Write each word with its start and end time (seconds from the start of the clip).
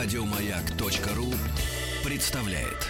Радиомаяк.ру 0.00 1.26
представляет. 2.04 2.86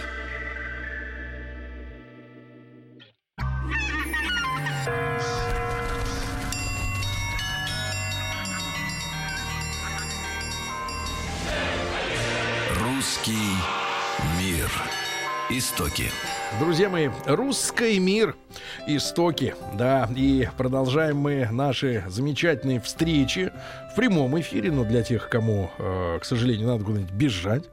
Русский 12.78 13.32
мир. 14.38 14.70
Истоки. 15.48 16.10
Друзья 16.60 16.90
мои, 16.90 17.08
русский 17.24 17.98
мир, 17.98 18.36
истоки, 18.86 19.54
да, 19.74 20.08
и 20.14 20.48
продолжаем 20.58 21.16
мы 21.16 21.48
наши 21.50 22.04
замечательные 22.08 22.80
встречи 22.80 23.50
в 23.90 23.94
прямом 23.94 24.38
эфире, 24.40 24.70
но 24.70 24.84
для 24.84 25.02
тех, 25.02 25.28
кому, 25.28 25.70
э, 25.78 26.18
к 26.20 26.24
сожалению, 26.24 26.68
надо 26.68 26.84
куда-нибудь 26.84 27.12
бежать 27.12 27.64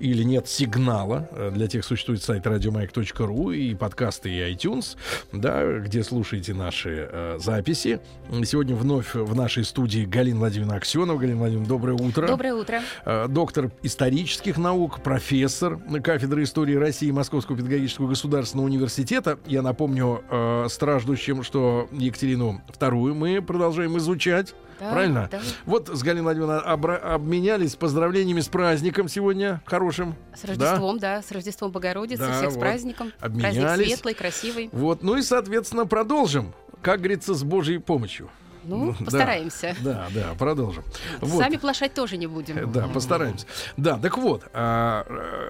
или 0.00 0.22
нет 0.22 0.48
сигнала, 0.48 1.28
э, 1.30 1.50
для 1.52 1.68
тех 1.68 1.84
существует 1.84 2.22
сайт 2.22 2.46
радиомаяк.ру 2.46 3.50
и 3.52 3.74
подкасты 3.74 4.30
и 4.30 4.40
iTunes, 4.54 4.96
да, 5.32 5.78
где 5.78 6.02
слушаете 6.02 6.54
наши 6.54 7.08
э, 7.10 7.38
записи. 7.38 8.00
Сегодня 8.44 8.74
вновь 8.74 9.14
в 9.14 9.34
нашей 9.34 9.64
студии 9.64 10.04
Галина 10.04 10.40
Владимировна 10.40 10.76
Аксенова. 10.76 11.18
Галина 11.18 11.38
Владимировна, 11.38 11.68
доброе 11.68 11.94
утро. 11.94 12.26
Доброе 12.26 12.54
утро. 12.54 12.82
Доктор 13.28 13.70
исторических 13.82 14.56
наук, 14.58 15.02
профессор 15.02 15.78
кафедры 16.02 16.42
истории 16.44 16.74
России 16.74 17.10
Московского 17.10 17.56
педагогического 17.56 18.08
государственного 18.08 18.66
университета. 18.66 19.38
Я 19.46 19.62
напомню 19.62 20.22
э, 20.30 20.66
страждущим, 20.68 21.42
что 21.42 21.88
Екатерину 21.92 22.62
вторую 22.68 23.14
мы 23.14 23.42
продолжаем 23.42 23.98
изучать. 23.98 24.54
Да, 24.80 24.92
Правильно? 24.92 25.28
да. 25.30 25.40
Вот 25.68 25.90
с 25.90 26.02
Галиной 26.02 26.22
Владимировной 26.22 26.60
обра- 26.60 26.96
обменялись 26.96 27.76
поздравлениями 27.76 28.40
с 28.40 28.48
праздником 28.48 29.06
сегодня 29.06 29.60
хорошим. 29.66 30.14
С 30.34 30.42
Рождеством, 30.44 30.98
да, 30.98 31.20
с 31.20 31.30
Рождеством 31.30 31.72
Богородицы, 31.72 32.22
Да, 32.22 32.32
всех 32.38 32.52
с 32.52 32.54
вот. 32.54 32.60
праздником. 32.60 33.12
Обменялись. 33.20 33.58
Праздник 33.58 33.86
светлый, 33.88 34.14
красивый. 34.14 34.70
Вот, 34.72 35.02
ну 35.02 35.16
и, 35.16 35.22
соответственно, 35.22 35.84
продолжим. 35.84 36.54
Как 36.80 37.00
говорится, 37.00 37.34
с 37.34 37.42
Божьей 37.44 37.76
помощью. 37.78 38.30
Ну, 38.68 38.92
Да. 38.98 39.04
постараемся. 39.04 39.74
Да, 39.80 40.08
да, 40.14 40.34
продолжим. 40.38 40.84
Вот. 41.20 41.38
Сами 41.42 41.56
плашать 41.56 41.94
тоже 41.94 42.16
не 42.16 42.26
будем. 42.26 42.70
Да, 42.70 42.86
постараемся. 42.88 43.46
Да, 43.76 43.98
так 43.98 44.18
вот, 44.18 44.44
а, 44.52 45.04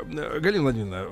э, 0.06 0.38
Галина 0.40 0.62
Владимировна, 0.62 1.04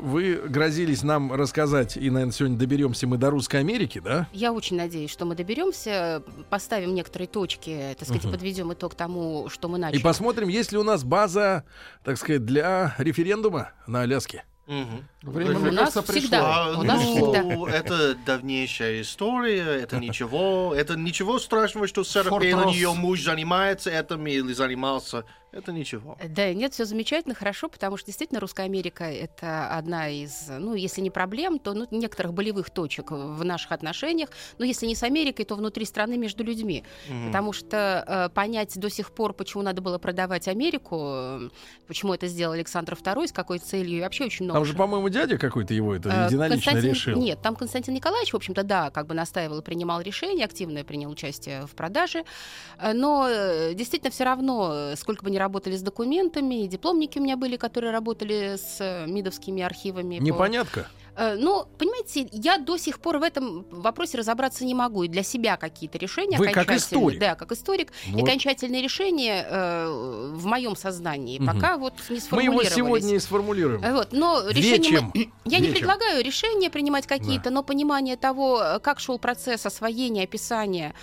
вы 0.00 0.34
грозились 0.48 1.02
нам 1.02 1.32
рассказать, 1.32 1.96
и, 1.96 2.08
наверное, 2.10 2.32
сегодня 2.32 2.56
доберемся 2.56 3.06
мы 3.06 3.16
до 3.18 3.30
Русской 3.30 3.56
Америки, 3.56 4.00
да? 4.04 4.28
Я 4.32 4.52
очень 4.52 4.76
надеюсь, 4.76 5.10
что 5.10 5.24
мы 5.24 5.34
доберемся, 5.34 6.22
поставим 6.50 6.94
некоторые 6.94 7.28
точки, 7.28 7.94
так 7.98 8.06
сказать, 8.06 8.24
Мгм. 8.24 8.32
подведем 8.32 8.72
итог 8.72 8.94
тому, 8.94 9.48
что 9.48 9.68
мы 9.68 9.78
И 9.78 9.80
начали. 9.80 10.02
посмотрим, 10.02 10.48
есть 10.48 10.72
ли 10.72 10.78
у 10.78 10.82
нас 10.84 11.02
база, 11.04 11.64
так 12.04 12.16
сказать, 12.16 12.44
для 12.44 12.94
референдума 12.98 13.72
на 13.86 14.02
Аляске. 14.02 14.44
Мгм. 14.66 15.04
Время, 15.22 15.56
У 15.56 15.60
мне 15.60 15.70
нас 15.72 15.92
кажется, 15.94 16.12
всегда. 16.12 16.38
пришло. 16.38 16.52
А, 16.52 16.78
У 16.78 16.82
нас 16.84 17.02
ну, 17.02 17.66
это 17.66 18.14
давнейшая 18.14 19.02
история, 19.02 19.62
это 19.82 19.98
ничего, 19.98 20.74
это 20.74 20.96
ничего 20.96 21.38
страшного, 21.38 21.86
что 21.86 22.02
40 22.02 22.42
лет 22.42 22.54
Форт-Росс. 22.54 22.74
ее 22.74 22.94
муж 22.94 23.22
занимается 23.22 23.90
этим 23.90 24.26
или 24.26 24.52
занимался, 24.54 25.24
это 25.54 25.72
ничего. 25.72 26.16
Да, 26.28 26.52
нет, 26.52 26.72
все 26.74 26.84
замечательно, 26.84 27.34
хорошо, 27.34 27.68
потому 27.68 27.96
что 27.96 28.06
действительно 28.06 28.40
Русская 28.40 28.64
Америка 28.64 29.04
это 29.04 29.68
одна 29.68 30.08
из, 30.08 30.48
ну, 30.48 30.74
если 30.74 31.00
не 31.00 31.10
проблем, 31.10 31.58
то 31.58 31.72
ну, 31.74 31.86
некоторых 31.90 32.32
болевых 32.34 32.70
точек 32.70 33.10
в 33.10 33.44
наших 33.44 33.72
отношениях. 33.72 34.30
Но 34.58 34.64
если 34.64 34.86
не 34.86 34.94
с 34.94 35.02
Америкой, 35.02 35.44
то 35.44 35.54
внутри 35.54 35.84
страны 35.84 36.16
между 36.18 36.44
людьми. 36.44 36.84
Мгм. 37.08 37.26
Потому 37.28 37.52
что 37.52 38.04
э, 38.06 38.28
понять 38.34 38.78
до 38.78 38.90
сих 38.90 39.12
пор, 39.12 39.32
почему 39.32 39.62
надо 39.62 39.80
было 39.80 39.98
продавать 39.98 40.48
Америку, 40.48 40.98
э, 41.02 41.48
почему 41.86 42.14
это 42.14 42.26
сделал 42.26 42.54
Александр 42.54 42.94
II, 42.94 43.28
с 43.28 43.32
какой 43.32 43.58
целью, 43.58 43.98
и 43.98 44.00
вообще 44.00 44.24
очень 44.24 44.44
много. 44.44 44.58
Там 44.58 44.64
же, 44.64 44.74
по-моему, 44.74 45.08
дядя 45.08 45.38
какой-то 45.38 45.74
его 45.74 45.94
это 45.94 46.08
Э, 46.10 46.26
единолично 46.26 46.72
Константин- 46.72 46.90
решил. 46.90 47.18
Нет, 47.18 47.40
там 47.42 47.56
Константин 47.56 47.94
Николаевич, 47.94 48.32
в 48.32 48.36
общем-то, 48.36 48.62
да, 48.64 48.90
как 48.90 49.06
бы 49.06 49.14
настаивал 49.14 49.58
и 49.58 49.62
принимал 49.62 50.00
решение, 50.00 50.44
активно 50.44 50.84
принял 50.84 51.10
участие 51.10 51.66
в 51.66 51.74
продаже. 51.74 52.24
Э, 52.78 52.92
Но 52.92 53.26
э, 53.28 53.74
действительно 53.74 54.10
все 54.10 54.24
равно, 54.24 54.70
э, 54.72 54.96
сколько 54.96 55.24
бы 55.24 55.30
ни 55.30 55.36
работали 55.44 55.76
с 55.76 55.82
документами, 55.82 56.64
и 56.64 56.68
дипломники 56.68 57.18
у 57.18 57.22
меня 57.22 57.36
были, 57.36 57.56
которые 57.56 57.92
работали 57.92 58.56
с 58.56 58.80
э, 58.80 59.06
МИДовскими 59.06 59.62
архивами. 59.62 60.18
по- 60.18 60.22
Непонятка. 60.24 60.80
Э, 61.16 61.36
Ну, 61.38 61.64
понимаете, 61.78 62.28
я 62.32 62.58
до 62.58 62.76
сих 62.76 62.98
пор 62.98 63.18
в 63.18 63.22
этом 63.22 63.64
вопросе 63.70 64.18
разобраться 64.18 64.64
не 64.64 64.74
могу. 64.74 65.04
И 65.04 65.08
для 65.08 65.22
себя 65.22 65.56
какие-то 65.56 65.96
решения 65.98 66.38
Вы 66.38 66.48
как 66.48 66.70
историк. 66.72 67.20
Да, 67.20 67.34
как 67.36 67.52
историк. 67.52 67.92
И 68.08 68.12
Вот. 68.12 68.22
окончательные 68.24 68.82
решения 68.82 69.46
э, 69.48 70.32
в 70.34 70.44
моем 70.46 70.74
сознании 70.76 71.38
Мгм. 71.38 71.46
пока 71.46 71.76
вот 71.76 71.94
не 72.10 72.16
Мы 72.16 72.20
сформулировались. 72.20 72.76
его 72.76 72.86
сегодня 72.98 73.14
и 73.14 73.18
сформулируем. 73.20 73.84
Э, 73.84 73.92
Вот, 73.92 74.08
но 74.12 74.42
решение 74.48 75.00
мы- 75.02 75.10
Вечем. 75.14 75.32
я 75.44 75.58
не 75.60 75.66
Вечем. 75.66 75.78
предлагаю 75.78 76.24
решения 76.24 76.68
принимать 76.70 77.06
какие-то, 77.06 77.50
но 77.50 77.62
понимание 77.62 78.16
того, 78.16 78.80
как 78.82 78.98
шел 78.98 79.18
процесс 79.20 79.66
освоения, 79.66 80.24
описания 80.24 80.94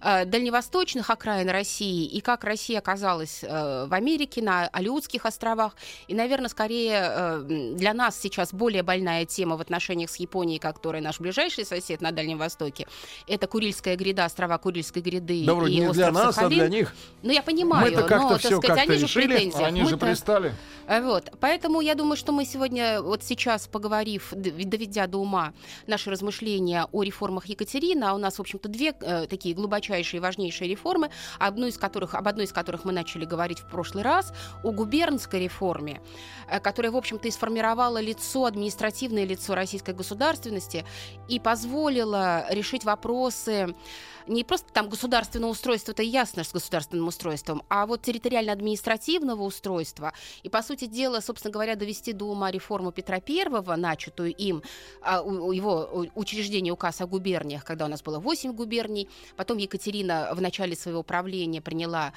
дальневосточных 0.00 1.10
окраин 1.10 1.48
России 1.48 2.06
и 2.06 2.20
как 2.20 2.44
Россия 2.44 2.78
оказалась 2.78 3.42
э, 3.42 3.86
в 3.86 3.94
Америке, 3.94 4.42
на 4.42 4.68
Алиутских 4.68 5.26
островах. 5.26 5.74
И, 6.06 6.14
наверное, 6.14 6.48
скорее 6.48 7.00
э, 7.02 7.42
для 7.74 7.94
нас 7.94 8.18
сейчас 8.20 8.52
более 8.52 8.82
больная 8.82 9.24
тема 9.24 9.56
в 9.56 9.60
отношениях 9.60 10.10
с 10.10 10.16
Японией, 10.16 10.58
которая 10.58 11.02
наш 11.02 11.20
ближайший 11.20 11.64
сосед 11.64 12.00
на 12.00 12.12
Дальнем 12.12 12.38
Востоке. 12.38 12.86
Это 13.26 13.46
Курильская 13.46 13.96
греда, 13.96 14.24
острова 14.24 14.58
Курильской 14.58 15.02
гряды 15.02 15.44
Да, 15.46 15.52
и 15.66 15.80
не 15.80 15.88
остров 15.88 15.94
для 15.94 16.12
нас, 16.12 16.28
а 16.28 16.32
Сахалин. 16.32 16.58
для 16.58 16.68
них. 16.68 16.94
Ну, 17.22 17.32
я 17.32 17.42
понимаю, 17.42 17.92
но, 17.92 18.02
так 18.02 18.40
сказать, 18.40 18.60
как-то 18.60 18.82
они 18.82 18.94
же 18.94 19.06
решили. 19.06 19.26
претензиях. 19.26 19.66
Они 19.66 19.84
же 19.84 19.96
пристали. 19.96 20.54
а 20.86 21.00
Вот. 21.02 21.30
Поэтому 21.40 21.80
я 21.80 21.94
думаю, 21.94 22.16
что 22.16 22.32
мы 22.32 22.44
сегодня, 22.44 23.02
вот 23.02 23.22
сейчас 23.22 23.66
поговорив, 23.66 24.32
доведя 24.32 25.06
до 25.06 25.18
ума 25.18 25.52
наши 25.86 26.10
размышления 26.10 26.86
о 26.92 27.02
реформах 27.02 27.46
Екатерины, 27.46 28.04
а 28.04 28.14
у 28.14 28.18
нас, 28.18 28.36
в 28.36 28.40
общем-то, 28.40 28.68
две 28.68 28.94
э, 29.00 29.26
такие 29.26 29.54
глубочайшие 29.88 30.18
и 30.18 30.20
важнейшие 30.20 30.68
реформы, 30.68 31.10
одну 31.38 31.66
из 31.66 31.78
которых, 31.78 32.14
об 32.14 32.28
одной 32.28 32.44
из 32.44 32.52
которых 32.52 32.84
мы 32.84 32.92
начали 32.92 33.24
говорить 33.24 33.60
в 33.60 33.66
прошлый 33.66 34.04
раз, 34.04 34.32
о 34.62 34.70
губернской 34.70 35.40
реформе, 35.40 36.00
э, 36.50 36.60
которая, 36.60 36.92
в 36.92 36.96
общем-то, 36.96 37.28
и 37.28 37.30
сформировала 37.30 38.00
лицо, 38.00 38.44
административное 38.44 39.24
лицо 39.24 39.54
российской 39.54 39.94
государственности 39.94 40.84
и 41.28 41.40
позволила 41.40 42.44
решить 42.50 42.84
вопросы 42.84 43.74
не 44.28 44.44
просто 44.44 44.72
там 44.72 44.88
государственного 44.88 45.50
устройства, 45.50 45.92
это 45.92 46.02
ясно 46.02 46.44
с 46.44 46.52
государственным 46.52 47.08
устройством, 47.08 47.62
а 47.68 47.86
вот 47.86 48.02
территориально-административного 48.02 49.42
устройства. 49.42 50.12
И, 50.42 50.48
по 50.48 50.62
сути 50.62 50.86
дела, 50.86 51.20
собственно 51.20 51.52
говоря, 51.52 51.74
довести 51.76 52.12
до 52.12 52.26
ума 52.26 52.50
реформу 52.50 52.92
Петра 52.92 53.20
I, 53.26 53.76
начатую 53.76 54.34
им, 54.34 54.62
а, 55.02 55.18
его 55.18 56.06
учреждение 56.14 56.72
указ 56.72 57.00
о 57.00 57.06
губерниях, 57.06 57.64
когда 57.64 57.86
у 57.86 57.88
нас 57.88 58.02
было 58.02 58.18
8 58.18 58.52
губерний. 58.52 59.08
Потом 59.36 59.58
Екатерина 59.58 60.30
в 60.34 60.40
начале 60.40 60.76
своего 60.76 61.02
правления 61.02 61.60
приняла 61.60 62.12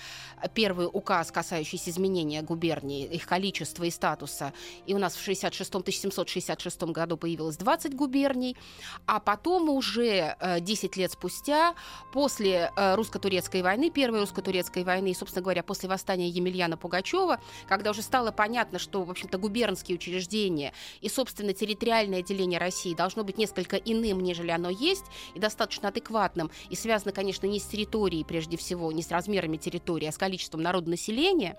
первый 0.53 0.87
указ, 0.91 1.31
касающийся 1.31 1.89
изменения 1.89 2.41
губерний, 2.41 3.05
их 3.05 3.25
количества 3.25 3.83
и 3.85 3.91
статуса. 3.91 4.53
И 4.85 4.93
у 4.93 4.97
нас 4.97 5.15
в 5.15 5.23
66 5.23 5.69
1766 5.69 6.83
году 6.83 7.17
появилось 7.17 7.57
20 7.57 7.95
губерний. 7.95 8.57
А 9.05 9.19
потом 9.19 9.69
уже 9.69 10.35
э, 10.39 10.59
10 10.59 10.97
лет 10.97 11.11
спустя, 11.11 11.75
после 12.11 12.71
э, 12.75 12.95
русско-турецкой 12.95 13.61
войны, 13.61 13.89
первой 13.89 14.21
русско-турецкой 14.21 14.83
войны, 14.83 15.11
и, 15.11 15.13
собственно 15.13 15.43
говоря, 15.43 15.63
после 15.63 15.89
восстания 15.89 16.27
Емельяна 16.29 16.77
Пугачева, 16.77 17.39
когда 17.67 17.91
уже 17.91 18.01
стало 18.01 18.31
понятно, 18.31 18.79
что, 18.79 19.03
в 19.03 19.11
общем-то, 19.11 19.37
губернские 19.37 19.95
учреждения 19.95 20.73
и, 21.01 21.09
собственно, 21.09 21.53
территориальное 21.53 22.21
деление 22.21 22.59
России 22.59 22.93
должно 22.93 23.23
быть 23.23 23.37
несколько 23.37 23.77
иным, 23.77 24.21
нежели 24.21 24.51
оно 24.51 24.69
есть, 24.69 25.05
и 25.35 25.39
достаточно 25.39 25.89
адекватным, 25.89 26.51
и 26.69 26.75
связано, 26.75 27.11
конечно, 27.11 27.45
не 27.45 27.59
с 27.59 27.65
территорией, 27.65 28.23
прежде 28.23 28.57
всего, 28.57 28.91
не 28.91 29.03
с 29.03 29.11
размерами 29.11 29.57
территории, 29.57 30.07
а 30.07 30.11
с 30.11 30.17
количеством 30.17 30.61
народонаселения, 30.61 31.57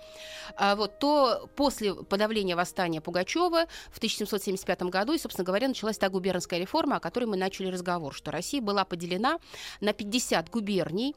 а, 0.56 0.76
вот, 0.76 0.98
то 0.98 1.48
после 1.56 1.94
подавления 1.94 2.56
восстания 2.56 3.00
Пугачева 3.00 3.66
в 3.90 3.96
1775 3.98 4.82
году, 4.84 5.12
и, 5.12 5.18
собственно 5.18 5.44
говоря, 5.44 5.68
началась 5.68 5.98
та 5.98 6.08
губернская 6.08 6.60
реформа, 6.60 6.96
о 6.96 7.00
которой 7.00 7.24
мы 7.24 7.36
начали 7.36 7.68
разговор, 7.68 8.14
что 8.14 8.30
Россия 8.30 8.60
была 8.60 8.84
поделена 8.84 9.38
на 9.80 9.92
50 9.92 10.31
губерний. 10.50 11.14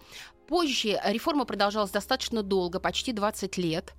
Позже 0.48 1.02
реформа 1.06 1.46
продолжалась 1.46 1.92
достаточно 1.92 2.44
долго, 2.44 2.80
почти 2.80 3.14
20 3.14 3.58
лет. 3.58 3.94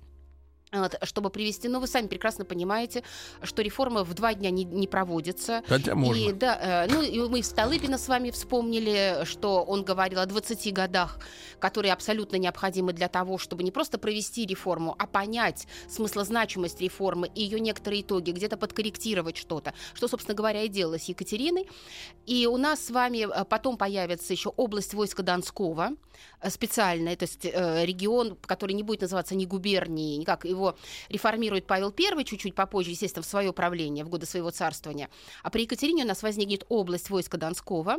Вот, 0.73 0.97
чтобы 1.03 1.29
привести, 1.29 1.69
ну 1.69 1.79
вы 1.79 1.87
сами 1.87 2.07
прекрасно 2.07 2.43
понимаете, 2.43 3.03
что 3.41 3.61
реформа 3.61 4.03
в 4.03 4.13
два 4.13 4.33
дня 4.33 4.49
не, 4.49 4.65
не 4.65 4.85
проводится. 4.85 5.63
Хотя 5.65 5.95
можно. 5.95 6.19
И, 6.19 6.33
да, 6.33 6.85
э, 6.85 6.91
ну, 6.91 7.01
и 7.01 7.19
мы 7.29 7.41
Столыпина 7.41 7.97
с 7.97 8.09
вами 8.09 8.31
вспомнили, 8.31 9.23
что 9.23 9.63
он 9.63 9.85
говорил 9.85 10.19
о 10.19 10.25
20 10.25 10.73
годах, 10.73 11.19
которые 11.59 11.93
абсолютно 11.93 12.35
необходимы 12.35 12.91
для 12.91 13.07
того, 13.07 13.37
чтобы 13.37 13.63
не 13.63 13.71
просто 13.71 13.97
провести 13.97 14.45
реформу, 14.45 14.93
а 14.99 15.07
понять 15.07 15.67
смыслозначимость 15.87 16.81
реформы 16.81 17.31
и 17.33 17.43
ее 17.43 17.61
некоторые 17.61 18.01
итоги, 18.01 18.31
где-то 18.31 18.57
подкорректировать 18.57 19.37
что-то, 19.37 19.73
что, 19.93 20.09
собственно 20.09 20.35
говоря, 20.35 20.63
и 20.63 20.67
делалось 20.67 21.07
Екатериной. 21.07 21.69
И 22.25 22.45
у 22.45 22.57
нас 22.57 22.87
с 22.87 22.89
вами 22.89 23.25
э, 23.25 23.45
потом 23.45 23.77
появится 23.77 24.33
еще 24.33 24.49
область 24.49 24.93
войска 24.93 25.23
Донского, 25.23 25.91
э, 26.41 26.49
специальная, 26.49 27.15
то 27.15 27.23
есть 27.23 27.45
э, 27.45 27.85
регион, 27.85 28.35
который 28.35 28.73
не 28.73 28.83
будет 28.83 29.01
называться 29.01 29.35
ни 29.35 29.45
губернией, 29.45 30.17
никак, 30.17 30.45
его 30.45 30.77
реформирует 31.09 31.67
Павел 31.67 31.93
I 31.97 32.23
чуть-чуть 32.23 32.55
попозже, 32.55 32.91
естественно, 32.91 33.23
в 33.23 33.25
свое 33.25 33.53
правление, 33.53 34.03
в 34.05 34.09
годы 34.09 34.25
своего 34.25 34.51
царствования. 34.51 35.09
А 35.43 35.49
при 35.49 35.63
Екатерине 35.63 36.03
у 36.03 36.07
нас 36.07 36.23
возникнет 36.23 36.65
область 36.69 37.09
войска 37.09 37.37
Донского, 37.37 37.97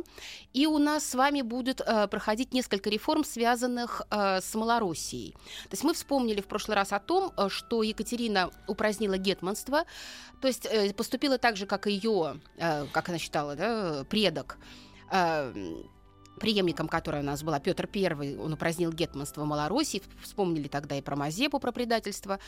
и 0.53 0.67
у 0.67 0.77
нас 0.77 1.05
с 1.05 1.15
вами 1.15 1.41
будет 1.41 1.81
э, 1.81 2.07
проходить 2.07 2.53
несколько 2.53 2.89
реформ, 2.89 3.23
связанных 3.23 4.01
с 4.09 4.55
Малороссией. 4.55 5.33
То 5.33 5.71
есть 5.71 5.83
мы 5.83 5.93
вспомнили 5.93 6.41
в 6.41 6.47
прошлый 6.47 6.75
раз 6.75 6.93
о 6.93 6.99
том, 6.99 7.31
что 7.49 7.83
Екатерина 7.83 8.51
упразднила 8.67 9.17
гетманство, 9.17 9.85
то 10.41 10.47
есть 10.47 10.67
поступила 10.95 11.37
так 11.37 11.57
же, 11.57 11.65
как 11.65 11.87
ее, 11.87 12.39
как 12.57 13.09
она 13.09 13.17
считала, 13.17 13.55
да, 13.55 14.05
предок. 14.09 14.57
Преемником 16.39 16.87
которой 16.87 17.21
у 17.21 17.25
нас 17.25 17.43
была 17.43 17.59
Петр 17.59 17.87
I, 17.93 18.37
он 18.37 18.53
упразднил 18.53 18.91
гетманство 18.91 19.45
Малороссии, 19.45 20.01
вспомнили 20.21 20.67
тогда 20.67 20.95
и 20.95 21.01
про 21.01 21.15
Мазепу, 21.15 21.59
про 21.59 21.71
предательство. 21.71 22.39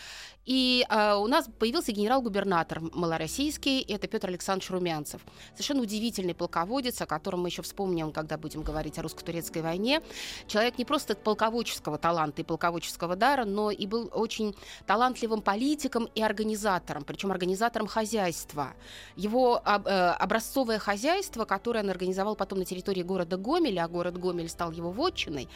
И 0.45 0.85
э, 0.89 1.13
у 1.15 1.27
нас 1.27 1.49
появился 1.59 1.91
генерал-губернатор 1.91 2.81
малороссийский, 2.81 3.81
это 3.81 4.07
Петр 4.07 4.29
Александрович 4.29 4.69
Румянцев. 4.71 5.21
Совершенно 5.53 5.81
удивительный 5.81 6.33
полководец, 6.33 7.01
о 7.01 7.05
котором 7.05 7.41
мы 7.41 7.49
еще 7.49 7.61
вспомним, 7.61 8.11
когда 8.11 8.37
будем 8.37 8.63
говорить 8.63 8.97
о 8.97 9.01
русско-турецкой 9.03 9.61
войне. 9.61 10.01
Человек 10.47 10.77
не 10.77 10.85
просто 10.85 11.15
полководческого 11.15 11.97
таланта 11.97 12.41
и 12.41 12.45
полководческого 12.45 13.15
дара, 13.15 13.45
но 13.45 13.71
и 13.71 13.85
был 13.85 14.09
очень 14.13 14.55
талантливым 14.87 15.41
политиком 15.41 16.09
и 16.15 16.21
организатором, 16.21 17.03
причем 17.03 17.31
организатором 17.31 17.87
хозяйства. 17.87 18.73
Его 19.15 19.61
э, 19.63 19.69
образцовое 19.69 20.79
хозяйство, 20.79 21.45
которое 21.45 21.83
он 21.83 21.89
организовал 21.89 22.35
потом 22.35 22.59
на 22.59 22.65
территории 22.65 23.03
города 23.03 23.37
Гомеля, 23.37 23.80
а 23.81 23.87
город 23.87 24.17
Гомель 24.17 24.49
стал 24.49 24.71
его 24.71 24.91
вотчиной, 24.91 25.47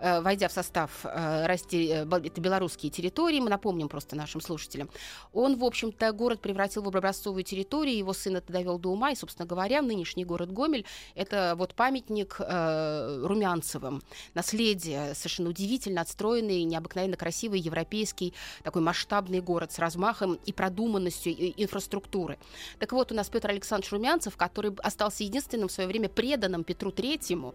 войдя 0.00 0.48
в 0.48 0.52
состав 0.52 1.04
э, 1.04 1.56
э, 1.72 2.04
белорусские 2.36 2.90
территории, 2.90 3.40
мы 3.40 3.50
напомним 3.50 3.88
просто 3.88 4.16
нашим 4.16 4.40
слушателям, 4.40 4.88
он, 5.32 5.56
в 5.56 5.64
общем-то, 5.64 6.12
город 6.12 6.40
превратил 6.40 6.82
в 6.82 6.88
образцовую 6.88 7.44
территорию, 7.44 7.96
его 7.96 8.12
сын 8.12 8.36
это 8.36 8.52
довел 8.52 8.78
до 8.78 8.90
ума, 8.90 9.10
и, 9.10 9.16
собственно 9.16 9.46
говоря, 9.46 9.82
нынешний 9.82 10.24
город 10.24 10.52
Гомель— 10.52 10.84
это 11.14 11.54
вот 11.56 11.74
памятник 11.74 12.36
э, 12.38 13.22
Румянцевым, 13.24 14.02
наследие, 14.34 15.14
совершенно 15.14 15.50
удивительно 15.50 16.00
отстроенный, 16.00 16.62
необыкновенно 16.64 17.16
красивый 17.16 17.60
европейский 17.60 18.34
такой 18.62 18.82
масштабный 18.82 19.40
город 19.40 19.72
с 19.72 19.78
размахом 19.78 20.38
и 20.46 20.52
продуманностью 20.52 21.32
инфраструктуры. 21.32 22.38
Так 22.78 22.92
вот, 22.92 23.12
у 23.12 23.14
нас 23.14 23.28
Петр 23.28 23.50
Александрович 23.50 23.92
Румянцев, 23.92 24.36
который 24.36 24.74
остался 24.82 25.24
единственным 25.24 25.68
в 25.68 25.72
свое 25.72 25.88
время 25.88 26.08
преданным 26.08 26.64
Петру 26.64 26.90
Третьему, 26.90 27.54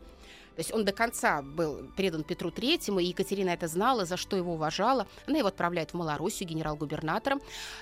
то 0.56 0.60
есть 0.60 0.74
он 0.74 0.86
до 0.86 0.92
конца 0.92 1.42
был 1.42 1.90
предан 1.96 2.24
Петру 2.24 2.52
Третьему, 2.52 3.00
и 3.00 3.06
Екатерина 3.06 3.50
это 3.50 3.68
знала, 3.68 4.06
за 4.06 4.18
что 4.18 4.38
его 4.38 4.54
уважала. 4.54 5.08
Она 5.28 5.40
его 5.40 5.48
отправляет 5.48 5.92
в 5.92 5.94
Малоруссию 5.96 6.50
генерал-губернатором. 6.50 7.42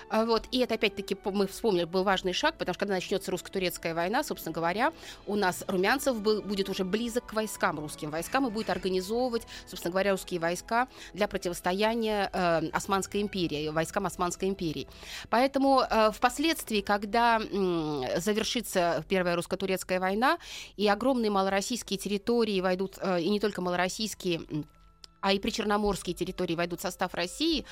А, 0.10 0.26
вот. 0.26 0.44
И 0.52 0.60
это, 0.60 0.76
опять-таки, 0.76 1.18
мы 1.26 1.48
вспомнили, 1.48 1.84
был 1.84 2.04
важный 2.04 2.34
шаг, 2.34 2.58
потому 2.58 2.74
что 2.74 2.80
когда 2.80 2.96
начнется 2.96 3.32
русско-турецкая 3.32 3.94
война, 3.94 4.24
собственно 4.24 4.54
говоря, 4.54 4.94
у 5.28 5.36
нас 5.36 5.64
Румянцев 5.68 6.22
был, 6.22 6.42
будет 6.42 6.70
уже 6.70 6.86
близок 6.86 7.26
к 7.28 7.34
войскам, 7.34 7.80
русским 7.80 8.10
войскам, 8.10 8.48
и 8.48 8.52
будет 8.52 8.70
организовывать, 8.70 9.44
собственно 9.68 9.92
говоря, 9.92 10.12
русские 10.12 10.40
войска 10.40 10.88
для 11.14 11.28
противостояния 11.28 12.30
э, 12.32 12.70
Османской 12.70 13.22
империи, 13.22 13.70
войскам 13.70 14.06
Османской 14.06 14.48
империи. 14.48 14.88
Поэтому 15.30 15.82
э, 15.82 16.12
впоследствии, 16.12 16.82
когда 16.82 17.40
э, 17.40 18.20
завершится 18.20 19.04
Первая 19.10 19.36
русско-турецкая 19.36 20.00
война, 20.00 20.38
и 20.78 20.88
огромные 20.88 21.32
малороссийские 21.32 21.98
территории 21.98 22.61
войдут, 22.62 22.98
э, 23.00 23.22
и 23.22 23.30
не 23.30 23.40
только 23.40 23.62
малороссийские 23.62 24.42
а 25.22 25.34
и 25.34 25.40
причерноморские 25.40 26.16
территории 26.16 26.56
войдут 26.56 26.80
в 26.80 26.82
состав 26.82 27.14
России, 27.14 27.66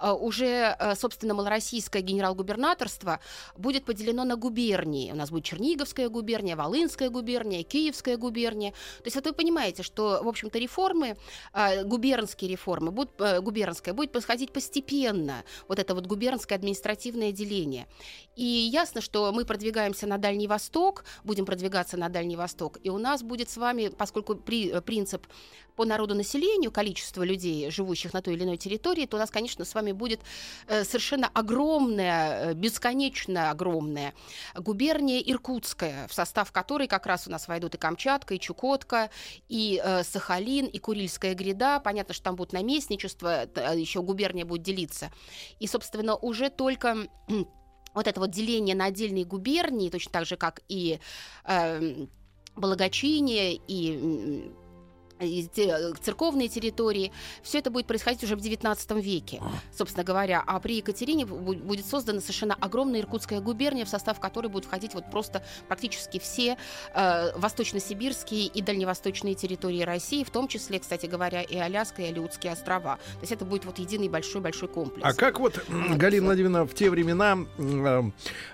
э, 0.00 0.10
уже, 0.10 0.76
э, 0.78 0.94
собственно, 0.94 1.34
малороссийское 1.34 2.00
генерал-губернаторство 2.02 3.20
будет 3.56 3.84
поделено 3.84 4.24
на 4.24 4.36
губернии. 4.36 5.12
У 5.12 5.16
нас 5.16 5.30
будет 5.30 5.44
Черниговская 5.44 6.08
губерния, 6.08 6.56
Волынская 6.56 7.10
губерния, 7.10 7.64
Киевская 7.64 8.16
губерния. 8.16 8.70
То 8.70 9.06
есть 9.06 9.16
вот 9.16 9.26
вы 9.26 9.32
понимаете, 9.32 9.82
что, 9.82 10.20
в 10.22 10.28
общем-то, 10.28 10.58
реформы, 10.58 11.16
э, 11.52 11.84
губернские 11.84 12.50
реформы, 12.50 12.90
будут, 12.92 13.12
губернская 13.42 13.94
будет 13.94 14.12
происходить 14.12 14.52
постепенно, 14.52 15.44
вот 15.68 15.78
это 15.78 15.94
вот 15.94 16.06
губернское 16.06 16.56
административное 16.56 17.32
деление. 17.32 17.86
И 18.36 18.44
ясно, 18.44 19.00
что 19.00 19.32
мы 19.32 19.44
продвигаемся 19.44 20.06
на 20.06 20.18
Дальний 20.18 20.46
Восток, 20.46 21.04
будем 21.24 21.44
продвигаться 21.46 21.96
на 21.96 22.08
Дальний 22.08 22.36
Восток, 22.36 22.78
и 22.84 22.90
у 22.90 22.98
нас 22.98 23.22
будет 23.22 23.50
с 23.50 23.56
вами, 23.56 23.88
поскольку 23.88 24.36
при, 24.36 24.80
принцип 24.80 25.26
по 25.76 25.84
народонаселению, 25.84 26.70
количество 26.70 27.22
людей, 27.22 27.70
живущих 27.70 28.12
на 28.12 28.22
той 28.22 28.34
или 28.34 28.44
иной 28.44 28.56
территории, 28.56 29.06
то 29.06 29.16
у 29.16 29.20
нас, 29.20 29.30
конечно, 29.30 29.64
с 29.64 29.74
вами 29.74 29.92
будет 29.92 30.20
э, 30.66 30.84
совершенно 30.84 31.28
огромная, 31.32 32.50
э, 32.50 32.54
бесконечно 32.54 33.50
огромная 33.50 34.14
губерния 34.54 35.20
Иркутская, 35.20 36.08
в 36.08 36.14
состав 36.14 36.52
которой 36.52 36.88
как 36.88 37.06
раз 37.06 37.26
у 37.26 37.30
нас 37.30 37.48
войдут 37.48 37.74
и 37.74 37.78
Камчатка, 37.78 38.34
и 38.34 38.40
Чукотка, 38.40 39.10
и 39.48 39.80
э, 39.82 40.02
Сахалин, 40.04 40.66
и 40.66 40.78
Курильская 40.78 41.34
гряда. 41.34 41.80
Понятно, 41.80 42.14
что 42.14 42.24
там 42.24 42.36
будет 42.36 42.52
наместничество, 42.52 43.46
еще 43.74 44.02
губерния 44.02 44.44
будет 44.44 44.62
делиться. 44.62 45.10
И, 45.60 45.66
собственно, 45.66 46.16
уже 46.16 46.50
только 46.50 46.96
вот 47.94 48.06
это 48.06 48.20
вот 48.20 48.30
деление 48.30 48.74
на 48.74 48.86
отдельные 48.86 49.24
губернии, 49.24 49.90
точно 49.90 50.12
так 50.12 50.26
же, 50.26 50.36
как 50.36 50.62
и 50.68 50.98
э, 51.44 52.06
Благочиние 52.54 53.58
и 53.66 54.52
церковные 56.00 56.48
территории. 56.48 57.12
Все 57.42 57.58
это 57.58 57.70
будет 57.70 57.86
происходить 57.86 58.22
уже 58.24 58.36
в 58.36 58.40
XIX 58.40 59.00
веке, 59.00 59.38
а. 59.40 59.50
собственно 59.76 60.04
говоря. 60.04 60.42
А 60.46 60.60
при 60.60 60.76
Екатерине 60.76 61.26
будет 61.26 61.86
создана 61.86 62.20
совершенно 62.20 62.54
огромная 62.54 63.00
Иркутская 63.00 63.40
губерния, 63.40 63.84
в 63.84 63.88
состав 63.88 64.20
которой 64.20 64.48
будут 64.48 64.66
входить 64.66 64.94
вот 64.94 65.10
просто 65.10 65.44
практически 65.68 66.18
все 66.18 66.56
э, 66.94 67.38
восточно-сибирские 67.38 68.46
и 68.46 68.62
дальневосточные 68.62 69.34
территории 69.34 69.82
России, 69.82 70.24
в 70.24 70.30
том 70.30 70.48
числе, 70.48 70.78
кстати 70.78 71.06
говоря, 71.06 71.42
и 71.42 71.56
Аляска, 71.56 72.02
и 72.02 72.06
Алиутские 72.06 72.52
острова. 72.52 72.96
То 72.96 73.20
есть 73.20 73.32
это 73.32 73.44
будет 73.44 73.64
вот 73.64 73.78
единый 73.78 74.08
большой-большой 74.08 74.68
комплекс. 74.68 75.06
А 75.06 75.14
как 75.14 75.40
вот, 75.40 75.64
Галина 75.68 76.26
Владимировна, 76.26 76.66
в 76.66 76.74
те 76.74 76.90
времена 76.90 77.38
э, 77.58 78.02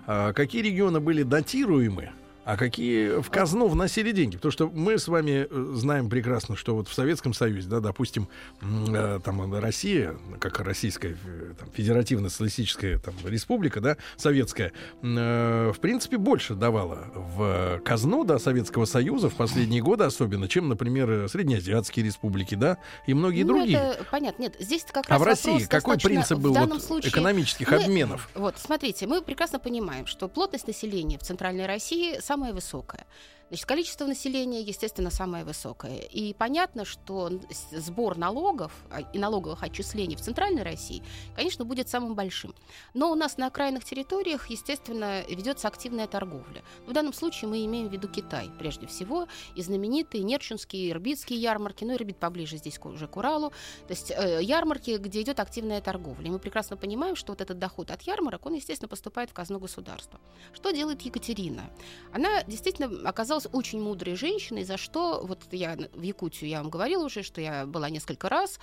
э, 0.06 0.32
какие 0.32 0.62
регионы 0.62 1.00
были 1.00 1.22
датируемы? 1.22 2.12
А 2.48 2.56
какие 2.56 3.20
в 3.20 3.28
казну 3.28 3.68
вносили 3.68 4.10
деньги? 4.10 4.36
Потому 4.36 4.52
что 4.52 4.70
мы 4.70 4.98
с 4.98 5.06
вами 5.06 5.46
э, 5.50 5.72
знаем 5.74 6.08
прекрасно, 6.08 6.56
что 6.56 6.74
вот 6.74 6.88
в 6.88 6.94
Советском 6.94 7.34
Союзе, 7.34 7.68
да, 7.68 7.80
допустим, 7.80 8.26
э, 8.62 9.20
там 9.22 9.54
Россия, 9.54 10.16
как 10.40 10.58
Российская 10.60 11.18
э, 11.26 11.52
там, 11.58 11.68
Федеративная 11.74 12.30
Социалистическая 12.30 12.98
там, 13.00 13.14
Республика, 13.26 13.82
да, 13.82 13.98
советская, 14.16 14.72
э, 15.02 15.72
в 15.74 15.78
принципе, 15.78 16.16
больше 16.16 16.54
давала 16.54 17.08
в 17.14 17.82
казну, 17.84 18.24
да, 18.24 18.38
Советского 18.38 18.86
Союза 18.86 19.28
в 19.28 19.34
последние 19.34 19.82
годы 19.82 20.04
особенно, 20.04 20.48
чем, 20.48 20.70
например, 20.70 21.28
Среднеазиатские 21.28 22.06
республики, 22.06 22.54
да, 22.54 22.78
и 23.06 23.12
многие 23.12 23.42
ну, 23.42 23.58
другие. 23.58 23.76
Это 23.76 24.04
понятно. 24.10 24.40
Нет, 24.44 24.56
здесь 24.58 24.86
как 24.90 25.04
а 25.10 25.18
раз 25.18 25.20
А 25.20 25.22
в 25.22 25.26
России 25.26 25.66
какой 25.66 25.98
принцип 25.98 26.38
был 26.38 26.54
вот, 26.54 26.82
случае, 26.82 27.10
экономических 27.10 27.70
мы, 27.70 27.76
обменов? 27.76 28.30
Вот, 28.34 28.54
смотрите, 28.56 29.06
мы 29.06 29.20
прекрасно 29.20 29.58
понимаем, 29.58 30.06
что 30.06 30.28
плотность 30.28 30.66
населения 30.66 31.18
в 31.18 31.22
Центральной 31.22 31.66
России 31.66 32.18
сам 32.20 32.37
самая 32.38 32.52
высокая. 32.52 33.04
Значит, 33.48 33.66
количество 33.66 34.04
населения, 34.06 34.60
естественно, 34.60 35.10
самое 35.10 35.44
высокое. 35.44 35.98
И 35.98 36.34
понятно, 36.34 36.84
что 36.84 37.30
сбор 37.72 38.18
налогов 38.18 38.72
а, 38.90 39.00
и 39.00 39.18
налоговых 39.18 39.62
отчислений 39.62 40.16
в 40.16 40.20
Центральной 40.20 40.62
России, 40.62 41.02
конечно, 41.34 41.64
будет 41.64 41.88
самым 41.88 42.14
большим. 42.14 42.54
Но 42.92 43.10
у 43.10 43.14
нас 43.14 43.38
на 43.38 43.46
окраинных 43.46 43.84
территориях, 43.84 44.50
естественно, 44.50 45.22
ведется 45.28 45.66
активная 45.68 46.06
торговля. 46.06 46.62
В 46.86 46.92
данном 46.92 47.14
случае 47.14 47.48
мы 47.48 47.64
имеем 47.64 47.88
в 47.88 47.92
виду 47.92 48.08
Китай, 48.08 48.50
прежде 48.58 48.86
всего, 48.86 49.28
и 49.54 49.62
знаменитые 49.62 50.24
Нерчинские, 50.24 50.90
Ирбитские 50.90 51.40
ярмарки, 51.40 51.84
ну, 51.84 51.94
Ирбит 51.94 52.18
поближе 52.18 52.58
здесь 52.58 52.78
уже 52.84 53.08
к 53.08 53.16
Уралу, 53.16 53.50
то 53.50 53.90
есть 53.90 54.10
э, 54.10 54.40
ярмарки, 54.42 54.98
где 54.98 55.22
идет 55.22 55.40
активная 55.40 55.80
торговля. 55.80 56.26
И 56.26 56.30
мы 56.30 56.38
прекрасно 56.38 56.76
понимаем, 56.76 57.16
что 57.16 57.32
вот 57.32 57.40
этот 57.40 57.58
доход 57.58 57.90
от 57.90 58.02
ярмарок, 58.02 58.44
он, 58.44 58.54
естественно, 58.54 58.88
поступает 58.88 59.30
в 59.30 59.32
казну 59.32 59.58
государства. 59.58 60.20
Что 60.52 60.70
делает 60.70 61.00
Екатерина? 61.02 61.62
Она 62.12 62.42
действительно 62.44 63.08
оказалась 63.08 63.37
оказалась 63.38 63.48
очень 63.52 63.80
мудрой 63.80 64.16
женщиной, 64.16 64.64
за 64.64 64.76
что 64.76 65.22
вот 65.24 65.40
я 65.52 65.76
в 65.94 66.02
Якутию, 66.02 66.50
я 66.50 66.58
вам 66.58 66.70
говорила 66.70 67.04
уже, 67.04 67.22
что 67.22 67.40
я 67.40 67.66
была 67.66 67.90
несколько 67.90 68.28
раз 68.28 68.58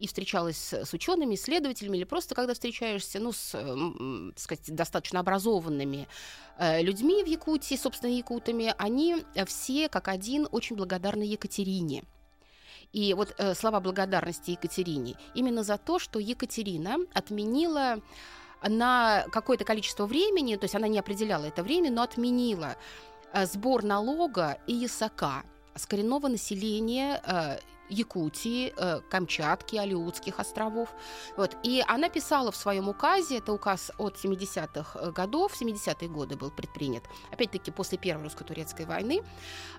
и 0.00 0.06
встречалась 0.06 0.72
с, 0.72 0.94
учеными, 0.94 1.34
исследователями, 1.34 1.98
или 1.98 2.04
просто 2.04 2.34
когда 2.34 2.54
встречаешься, 2.54 3.20
ну, 3.20 3.32
с, 3.32 3.54
э, 3.54 4.30
так 4.34 4.38
сказать, 4.38 4.74
достаточно 4.74 5.20
образованными 5.20 6.06
э, 6.58 6.82
людьми 6.82 7.22
в 7.22 7.26
Якутии, 7.26 7.76
собственно, 7.76 8.12
якутами, 8.12 8.74
они 8.78 9.16
все 9.46 9.88
как 9.88 10.08
один 10.08 10.48
очень 10.52 10.76
благодарны 10.76 11.24
Екатерине. 11.24 12.02
И 12.92 13.14
вот 13.14 13.34
э, 13.38 13.54
слова 13.54 13.80
благодарности 13.80 14.52
Екатерине 14.52 15.14
именно 15.34 15.62
за 15.62 15.78
то, 15.78 15.98
что 15.98 16.18
Екатерина 16.18 16.96
отменила 17.14 18.00
на 18.68 19.26
какое-то 19.30 19.64
количество 19.64 20.06
времени, 20.06 20.56
то 20.56 20.64
есть 20.64 20.74
она 20.74 20.88
не 20.88 20.98
определяла 20.98 21.44
это 21.44 21.62
время, 21.62 21.90
но 21.90 22.02
отменила 22.02 22.76
Э, 22.76 22.78
сбор 23.44 23.82
налога 23.82 24.58
и 24.66 24.74
ясака 24.74 25.42
с 25.74 25.86
коренного 25.86 26.28
населения 26.28 27.20
э, 27.24 27.58
Якутии, 27.90 28.72
э, 28.76 29.00
Камчатки, 29.10 29.76
Алиутских 29.76 30.40
островов. 30.40 30.88
Вот. 31.36 31.56
И 31.62 31.84
она 31.86 32.08
писала 32.08 32.50
в 32.50 32.56
своем 32.56 32.88
указе, 32.88 33.38
это 33.38 33.52
указ 33.52 33.90
от 33.98 34.16
70-х 34.16 35.10
годов, 35.10 35.60
70-е 35.60 36.08
годы 36.08 36.36
был 36.36 36.50
предпринят, 36.50 37.04
опять-таки 37.32 37.70
после 37.70 37.98
Первой 37.98 38.24
русско-турецкой 38.24 38.86
войны, 38.86 39.22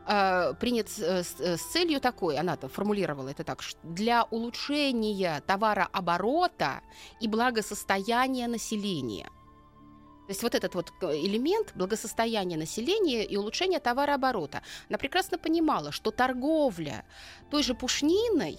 э, 0.08 0.54
принят 0.60 0.90
с, 0.90 1.36
целью 1.72 2.00
такой, 2.00 2.38
она 2.38 2.56
-то 2.56 2.68
формулировала 2.68 3.30
это 3.30 3.44
так, 3.44 3.62
для 3.84 4.24
улучшения 4.24 5.42
товарооборота 5.48 6.82
и 7.22 7.28
благосостояния 7.28 8.48
населения. 8.48 9.30
То 10.28 10.32
есть 10.32 10.44
вот 10.44 10.56
этот 10.56 10.74
вот 10.76 10.92
э, 11.02 11.18
элемент 11.18 11.74
благосостояния 11.76 12.58
населения 12.58 13.24
и 13.24 13.38
улучшения 13.38 13.80
товарооборота. 13.80 14.64
Она 14.90 14.98
прекрасно 14.98 15.38
понимала, 15.38 15.92
что 15.92 16.12
торговля 16.12 17.06
той 17.52 17.62
же 17.62 17.76
пушниной 17.76 18.58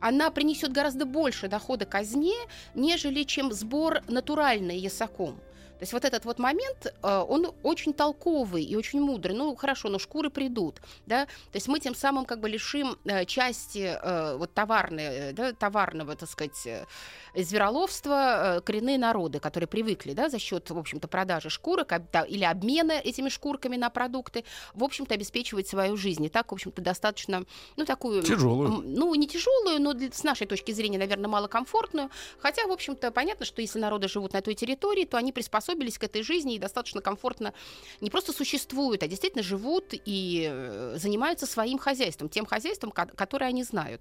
она 0.00 0.30
принесет 0.30 0.70
гораздо 0.72 1.06
больше 1.06 1.48
дохода 1.48 1.86
казне, 1.86 2.34
нежели 2.74 3.22
чем 3.22 3.52
сбор 3.52 4.02
натуральной 4.06 4.76
ясаком. 4.78 5.40
То 5.78 5.82
есть 5.82 5.92
вот 5.92 6.04
этот 6.04 6.24
вот 6.24 6.38
момент, 6.38 6.86
э, 6.86 7.24
он 7.28 7.52
очень 7.62 7.92
толковый 7.92 8.64
и 8.64 8.76
очень 8.76 9.00
мудрый. 9.00 9.34
Ну, 9.34 9.54
хорошо, 9.56 9.88
но 9.88 9.98
шкуры 9.98 10.30
придут, 10.30 10.80
да. 11.06 11.26
То 11.26 11.54
есть 11.54 11.68
мы 11.68 11.80
тем 11.80 11.94
самым 11.94 12.24
как 12.24 12.40
бы 12.40 12.48
лишим 12.48 12.96
э, 13.04 13.24
части 13.24 13.98
э, 14.00 14.36
вот 14.36 14.54
товарной, 14.54 15.32
да, 15.32 15.52
товарного, 15.52 16.14
так 16.16 16.28
сказать, 16.28 16.86
звероловства 17.34 18.62
коренные 18.64 18.98
народы, 18.98 19.40
которые 19.40 19.66
привыкли, 19.66 20.12
да, 20.12 20.28
за 20.28 20.38
счет, 20.38 20.70
в 20.70 20.78
общем-то, 20.78 21.08
продажи 21.08 21.50
шкурок 21.50 21.92
или 22.28 22.44
обмена 22.44 22.92
этими 22.92 23.28
шкурками 23.28 23.76
на 23.76 23.90
продукты, 23.90 24.44
в 24.74 24.84
общем-то, 24.84 25.14
обеспечивать 25.14 25.66
свою 25.68 25.96
жизнь. 25.96 26.24
И 26.24 26.28
так, 26.28 26.52
в 26.52 26.54
общем-то, 26.54 26.80
достаточно, 26.82 27.44
ну, 27.76 27.84
такую... 27.84 28.22
Тяжелую. 28.22 28.82
Ну, 28.84 29.14
не 29.16 29.26
тяжелую, 29.26 29.80
но 29.80 29.92
с 29.92 30.22
нашей 30.22 30.46
точки 30.46 30.70
зрения, 30.72 30.98
наверное, 30.98 31.28
малокомфортную. 31.28 32.10
Хотя, 32.38 32.66
в 32.66 32.72
общем-то, 32.72 33.10
понятно, 33.10 33.44
что 33.44 33.60
если 33.60 33.80
народы 33.80 34.08
живут 34.08 34.32
на 34.32 34.40
той 34.40 34.54
территории, 34.54 35.04
то 35.04 35.16
они 35.16 35.32
приспособлены 35.32 35.63
приспособились 35.64 35.98
к 35.98 36.04
этой 36.04 36.22
жизни 36.22 36.54
и 36.54 36.58
достаточно 36.58 37.00
комфортно 37.00 37.52
не 38.00 38.10
просто 38.10 38.32
существуют, 38.32 39.02
а 39.02 39.06
действительно 39.06 39.42
живут 39.42 39.92
и 39.92 40.48
э, 40.50 40.96
занимаются 40.98 41.46
своим 41.46 41.78
хозяйством, 41.78 42.28
тем 42.28 42.46
хозяйством, 42.46 42.90
которое 42.90 43.46
они 43.46 43.64
знают. 43.64 44.00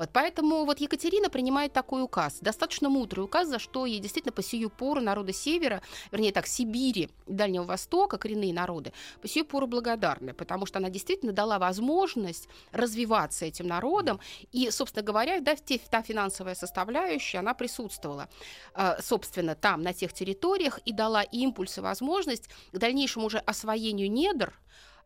Вот 0.00 0.08
поэтому 0.14 0.64
вот 0.64 0.80
Екатерина 0.80 1.28
принимает 1.28 1.74
такой 1.74 2.02
указ, 2.02 2.38
достаточно 2.40 2.88
мудрый 2.88 3.22
указ, 3.22 3.48
за 3.48 3.58
что 3.58 3.84
ей 3.84 4.00
действительно 4.00 4.32
по 4.32 4.42
сию 4.42 4.70
пору 4.70 5.02
народы 5.02 5.34
Севера, 5.34 5.82
вернее 6.10 6.32
так, 6.32 6.46
Сибири, 6.46 7.10
Дальнего 7.26 7.64
Востока, 7.64 8.16
коренные 8.16 8.54
народы, 8.54 8.94
по 9.20 9.28
сию 9.28 9.44
пору 9.44 9.66
благодарны, 9.66 10.32
потому 10.32 10.64
что 10.64 10.78
она 10.78 10.88
действительно 10.88 11.32
дала 11.32 11.58
возможность 11.58 12.48
развиваться 12.72 13.44
этим 13.44 13.66
народам, 13.66 14.20
и, 14.52 14.70
собственно 14.70 15.04
говоря, 15.04 15.40
да, 15.40 15.54
та 15.90 16.02
финансовая 16.02 16.54
составляющая, 16.54 17.40
она 17.40 17.52
присутствовала, 17.52 18.30
э, 18.74 19.02
собственно, 19.02 19.54
там, 19.54 19.82
на 19.82 19.92
тех 19.92 20.14
территориях, 20.14 20.80
и 20.86 20.94
дала 21.00 21.22
импульс 21.22 21.78
и 21.78 21.80
возможность 21.80 22.48
к 22.72 22.78
дальнейшему 22.78 23.26
уже 23.26 23.38
освоению 23.38 24.10
недр, 24.10 24.52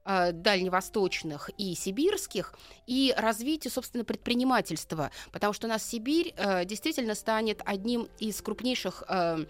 Э, 0.07 0.33
дальневосточных 0.33 1.49
и 1.57 1.75
сибирских, 1.75 2.53
и 2.87 3.15
развитию, 3.17 3.73
собственно, 3.73 4.05
предпринимательства, 4.05 5.11
потому 5.33 5.55
что 5.55 5.67
у 5.67 5.71
нас 5.71 5.83
Сибирь 5.83 6.35
э, 6.37 6.67
действительно 6.67 7.15
станет 7.15 7.63
одним 7.65 8.09
из 8.19 8.43
крупнейших 8.43 9.03
э, 9.09 9.47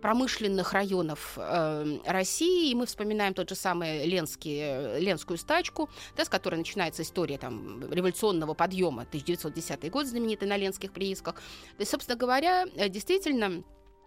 промышленных 0.00 0.72
районов 0.72 1.34
э, 1.36 1.98
России, 2.04 2.72
и 2.72 2.74
мы 2.74 2.86
вспоминаем 2.86 3.32
тот 3.32 3.48
же 3.48 3.54
самый 3.54 4.04
Ленский, 4.04 4.98
Ленскую 4.98 5.38
стачку, 5.38 5.88
да, 6.16 6.24
с 6.24 6.28
которой 6.28 6.56
начинается 6.56 7.02
история 7.02 7.38
там, 7.38 7.88
революционного 7.88 8.54
подъема, 8.54 9.02
1910 9.02 9.88
год, 9.92 10.06
знаменитый 10.08 10.48
на 10.48 10.56
Ленских 10.56 10.92
приисках. 10.92 11.36
То 11.36 11.80
есть, 11.80 11.92
собственно 11.92 12.16
говоря, 12.16 12.66
э, 12.74 12.88
действительно, 12.88 13.62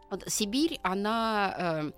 вот 0.10 0.24
Сибирь, 0.28 0.80
она... 0.84 1.56
Э, 1.58 1.92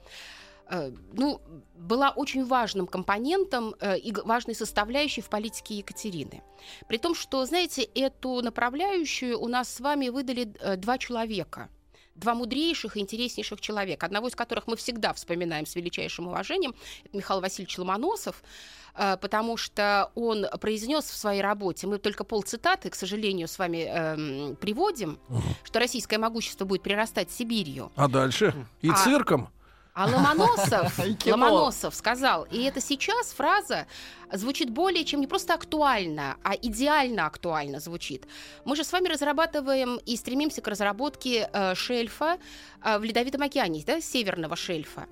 Э, 0.70 0.92
ну, 1.14 1.42
была 1.76 2.10
очень 2.10 2.46
важным 2.46 2.88
компонентом 2.88 3.76
э, 3.80 3.98
и 3.98 4.12
важной 4.12 4.56
составляющей 4.56 5.22
в 5.22 5.30
политике 5.30 5.76
Екатерины. 5.76 6.42
При 6.88 6.98
том, 6.98 7.16
что, 7.16 7.46
знаете, 7.46 7.84
эту 7.84 8.42
направляющую 8.42 9.40
у 9.40 9.48
нас 9.48 9.70
с 9.74 9.80
вами 9.80 10.10
выдали 10.10 10.44
два 10.78 10.98
человека– 10.98 11.70
два 12.18 12.34
мудрейших 12.34 12.98
и 12.98 13.00
интереснейших 13.00 13.62
человека, 13.62 14.06
одного 14.06 14.28
из 14.28 14.36
которых 14.36 14.68
мы 14.68 14.76
всегда 14.76 15.14
вспоминаем 15.14 15.66
с 15.66 15.76
величайшим 15.76 16.28
уважением, 16.28 16.76
это 17.06 17.16
Михаил 17.16 17.42
Васильевич 17.42 17.78
Ломоносов, 17.78 18.44
потому 18.98 19.58
что 19.58 20.12
он 20.16 20.46
произнес 20.60 21.06
в 21.06 21.16
своей 21.16 21.42
работе, 21.42 21.88
мы 21.88 21.98
только 21.98 22.24
полцитаты, 22.24 22.90
к 22.90 22.96
сожалению, 22.96 23.48
с 23.48 23.60
вами 23.60 23.86
эм, 23.86 24.56
приводим, 24.56 25.20
угу. 25.30 25.42
что 25.64 25.80
российское 25.80 26.18
могущество 26.18 26.66
будет 26.66 26.82
прирастать 26.82 27.32
Сибирью. 27.32 27.92
А 27.96 28.08
дальше? 28.08 28.54
И 28.82 28.90
а, 28.90 28.94
цирком? 28.94 29.50
А 29.98 30.06
Ломоносов, 30.06 31.00
Ломоносов 31.26 31.96
сказал, 31.96 32.44
и 32.52 32.62
это 32.62 32.80
сейчас 32.80 33.34
фраза 33.34 33.88
звучит 34.32 34.70
более 34.70 35.04
чем 35.04 35.20
не 35.22 35.26
просто 35.26 35.56
актуально, 35.56 36.38
а 36.44 36.54
идеально 36.54 37.26
актуально 37.26 37.80
звучит. 37.80 38.28
Мы 38.64 38.76
же 38.76 38.84
с 38.84 38.92
вами 38.92 39.08
разрабатываем 39.08 40.00
и 40.06 40.16
стремимся 40.16 40.62
к 40.62 40.68
разработке 40.68 41.50
э, 41.52 41.74
шельфа 41.74 42.38
э, 42.84 43.00
в 43.00 43.04
Ледовитом 43.04 43.42
океане, 43.42 43.84
да, 43.88 44.00
северного 44.00 44.56
шельфа. 44.56 45.08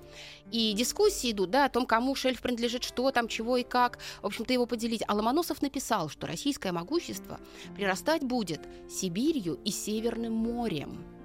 И 0.52 0.72
дискуссии 0.72 1.32
идут, 1.32 1.50
да, 1.50 1.64
о 1.64 1.68
том, 1.68 1.84
кому 1.84 2.14
шельф 2.14 2.40
принадлежит, 2.40 2.84
что 2.84 3.10
там, 3.10 3.26
чего 3.26 3.56
и 3.56 3.64
как, 3.64 3.98
в 4.22 4.26
общем-то, 4.26 4.52
его 4.52 4.66
поделить. 4.66 5.02
А 5.08 5.14
Ломоносов 5.14 5.62
написал, 5.62 6.08
что 6.10 6.28
российское 6.28 6.70
могущество 6.70 7.40
прирастать 7.74 8.22
будет 8.22 8.60
Сибирью 8.88 9.58
и 9.64 9.72
Северным 9.72 10.34
морем. 10.34 11.15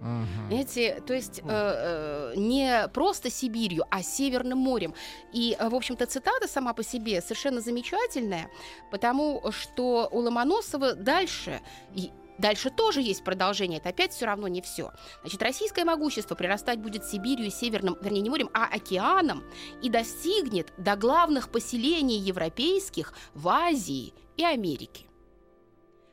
Угу. 0.00 0.48
Понимаете, 0.48 1.02
то 1.06 1.14
есть 1.14 1.40
э, 1.40 1.42
э, 1.46 2.32
не 2.36 2.88
просто 2.92 3.30
Сибирью, 3.30 3.84
а 3.90 4.02
Северным 4.02 4.58
морем. 4.58 4.94
И, 5.32 5.56
э, 5.58 5.68
в 5.68 5.74
общем-то, 5.74 6.06
цитата 6.06 6.46
сама 6.46 6.72
по 6.72 6.84
себе 6.84 7.20
совершенно 7.20 7.60
замечательная, 7.60 8.50
потому 8.90 9.42
что 9.50 10.08
у 10.10 10.18
Ломоносова 10.18 10.94
дальше 10.94 11.60
и 11.94 12.10
Дальше 12.38 12.70
тоже 12.70 13.02
есть 13.02 13.24
продолжение, 13.24 13.80
это 13.80 13.88
опять 13.88 14.12
все 14.12 14.24
равно 14.26 14.46
не 14.46 14.62
все. 14.62 14.92
Значит, 15.22 15.42
российское 15.42 15.84
могущество 15.84 16.36
прирастать 16.36 16.78
будет 16.78 17.04
Сибирью 17.04 17.48
и 17.48 17.50
Северным, 17.50 17.98
вернее, 18.00 18.20
не 18.20 18.30
морем, 18.30 18.48
а 18.54 18.66
океаном 18.66 19.42
и 19.82 19.90
достигнет 19.90 20.72
до 20.78 20.94
главных 20.94 21.50
поселений 21.50 22.16
европейских 22.16 23.12
в 23.34 23.48
Азии 23.48 24.14
и 24.36 24.44
Америке. 24.44 25.07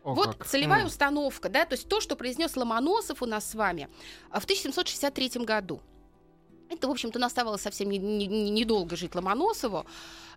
О, 0.06 0.14
вот 0.14 0.36
как. 0.36 0.48
целевая 0.48 0.84
mm. 0.84 0.88
установка, 0.88 1.50
да, 1.50 1.66
то 1.66 1.74
есть 1.74 1.90
то, 1.90 2.00
что 2.00 2.16
произнес 2.16 2.56
Ломоносов 2.56 3.24
у 3.24 3.26
нас 3.26 3.50
с 3.50 3.56
вами 3.56 3.90
а, 4.30 4.40
в 4.40 4.44
1763 4.44 5.44
году. 5.44 5.82
Это, 6.70 6.88
в 6.88 6.92
общем-то, 6.92 7.24
оставалось 7.24 7.62
совсем 7.62 7.90
недолго 7.90 8.92
не, 8.92 8.96
не 8.96 8.98
жить 8.98 9.16
Ломоносову. 9.16 9.86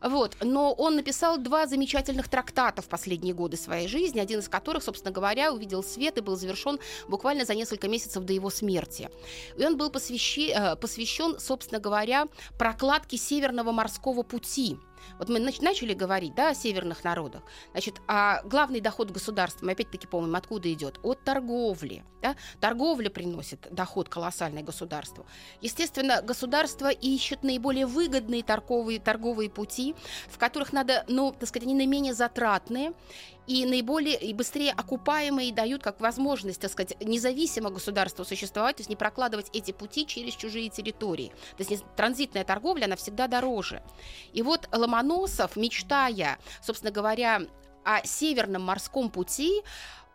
Вот. 0.02 0.36
Но 0.42 0.72
он 0.72 0.96
написал 0.96 1.38
два 1.38 1.66
замечательных 1.66 2.28
трактата 2.28 2.82
в 2.82 2.88
последние 2.88 3.34
годы 3.34 3.56
своей 3.56 3.88
жизни, 3.88 4.20
один 4.20 4.40
из 4.40 4.48
которых, 4.48 4.82
собственно 4.82 5.10
говоря, 5.10 5.52
увидел 5.52 5.82
свет 5.82 6.18
и 6.18 6.20
был 6.20 6.36
завершен 6.36 6.78
буквально 7.08 7.44
за 7.44 7.54
несколько 7.54 7.88
месяцев 7.88 8.24
до 8.24 8.32
его 8.32 8.50
смерти. 8.50 9.10
И 9.56 9.64
он 9.64 9.76
был 9.76 9.90
посвящен, 9.90 10.52
э, 10.54 10.76
посвящен 10.76 11.38
собственно 11.40 11.80
говоря, 11.80 12.28
прокладке 12.58 13.16
Северного 13.16 13.72
морского 13.72 14.22
пути– 14.22 14.78
вот 15.18 15.28
мы 15.28 15.38
начали 15.38 15.94
говорить 15.94 16.34
да, 16.34 16.50
о 16.50 16.54
северных 16.54 17.04
народах. 17.04 17.42
Значит, 17.72 18.00
а 18.06 18.42
главный 18.44 18.80
доход 18.80 19.10
государства, 19.10 19.66
мы 19.66 19.72
опять-таки 19.72 20.06
помним, 20.06 20.36
откуда 20.36 20.72
идет? 20.72 20.98
От 21.02 21.24
торговли. 21.24 22.04
Да? 22.22 22.36
Торговля 22.60 23.10
приносит 23.10 23.68
доход 23.70 24.08
колоссальный 24.08 24.62
государству. 24.62 25.26
Естественно, 25.60 26.22
государство 26.22 26.90
ищет 26.90 27.42
наиболее 27.42 27.86
выгодные 27.86 28.42
торговые, 28.42 28.98
торговые 28.98 29.50
пути, 29.50 29.94
в 30.28 30.38
которых 30.38 30.72
надо, 30.72 31.04
ну, 31.08 31.32
так 31.32 31.48
сказать, 31.48 31.66
они 31.66 31.74
наименее 31.74 32.14
затратные 32.14 32.92
и 33.48 33.64
наиболее 33.64 34.20
и 34.20 34.34
быстрее 34.34 34.72
окупаемые 34.72 35.52
дают 35.52 35.82
как 35.82 36.00
возможность, 36.00 36.60
так 36.60 36.70
сказать, 36.70 36.94
независимо 37.00 37.70
государству 37.70 38.24
существовать, 38.24 38.76
то 38.76 38.80
есть 38.80 38.90
не 38.90 38.96
прокладывать 38.96 39.48
эти 39.54 39.72
пути 39.72 40.06
через 40.06 40.34
чужие 40.34 40.68
территории. 40.68 41.32
То 41.56 41.64
есть 41.64 41.82
транзитная 41.96 42.44
торговля, 42.44 42.84
она 42.84 42.96
всегда 42.96 43.26
дороже. 43.26 43.82
И 44.34 44.42
вот 44.42 44.68
Ломоносов, 44.70 45.56
мечтая, 45.56 46.38
собственно 46.62 46.92
говоря, 46.92 47.42
о 47.84 48.04
Северном 48.06 48.62
морском 48.62 49.10
пути, 49.10 49.62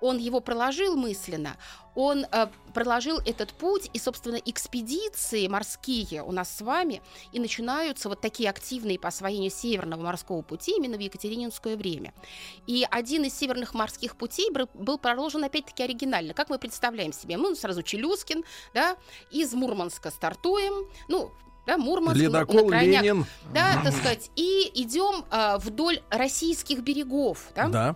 он 0.03 0.17
его 0.17 0.41
проложил 0.41 0.97
мысленно, 0.97 1.55
он 1.95 2.25
э, 2.29 2.47
проложил 2.73 3.19
этот 3.25 3.53
путь, 3.53 3.89
и, 3.93 3.99
собственно, 3.99 4.35
экспедиции 4.35 5.47
морские 5.47 6.23
у 6.23 6.33
нас 6.33 6.53
с 6.53 6.61
вами 6.61 7.01
и 7.31 7.39
начинаются 7.39 8.09
вот 8.09 8.19
такие 8.19 8.49
активные 8.49 8.99
по 8.99 9.07
освоению 9.07 9.49
Северного 9.49 10.01
морского 10.01 10.41
пути 10.41 10.75
именно 10.75 10.97
в 10.97 10.99
Екатерининское 10.99 11.77
время. 11.77 12.13
И 12.67 12.85
один 12.91 13.23
из 13.23 13.33
северных 13.33 13.73
морских 13.73 14.17
путей 14.17 14.49
был 14.73 14.97
проложен, 14.97 15.45
опять-таки, 15.45 15.83
оригинально. 15.83 16.33
Как 16.33 16.49
мы 16.49 16.59
представляем 16.59 17.13
себе? 17.13 17.37
Мы 17.37 17.55
сразу 17.55 17.81
Челюскин, 17.81 18.43
да, 18.73 18.97
из 19.31 19.53
Мурманска 19.53 20.11
стартуем, 20.11 20.89
ну, 21.07 21.31
да, 21.65 21.77
Мурманск, 21.77 22.19
Ледокол, 22.19 22.65
на 22.65 22.67
крайняк, 22.67 23.03
Ленин. 23.03 23.25
да, 23.53 23.79
так 23.81 23.93
сказать, 23.93 24.31
и 24.35 24.69
идем 24.73 25.23
э, 25.31 25.57
вдоль 25.59 26.01
российских 26.09 26.81
берегов, 26.81 27.51
да, 27.55 27.69
да. 27.69 27.95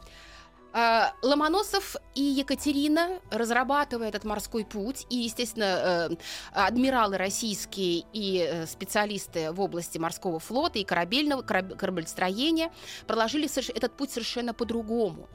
А, 0.80 1.16
Ломоносов 1.24 1.96
и 2.14 2.22
Екатерина, 2.22 3.20
разрабатывая 3.32 4.10
этот 4.10 4.26
морской 4.26 4.64
путь, 4.64 5.08
и, 5.10 5.16
естественно, 5.16 6.10
э, 6.12 6.16
адмиралы 6.54 7.18
российские 7.18 8.06
и 8.14 8.48
э, 8.48 8.68
специалисты 8.68 9.52
в 9.52 9.60
области 9.60 9.98
морского 9.98 10.38
флота 10.38 10.78
и 10.78 10.84
корабельного 10.84 11.42
кораб- 11.42 11.76
кораблестроения 11.76 12.72
проложили 13.08 13.50
этот 13.76 13.98
путь 13.98 14.12
совершенно 14.12 14.54
по-другому. 14.54 15.28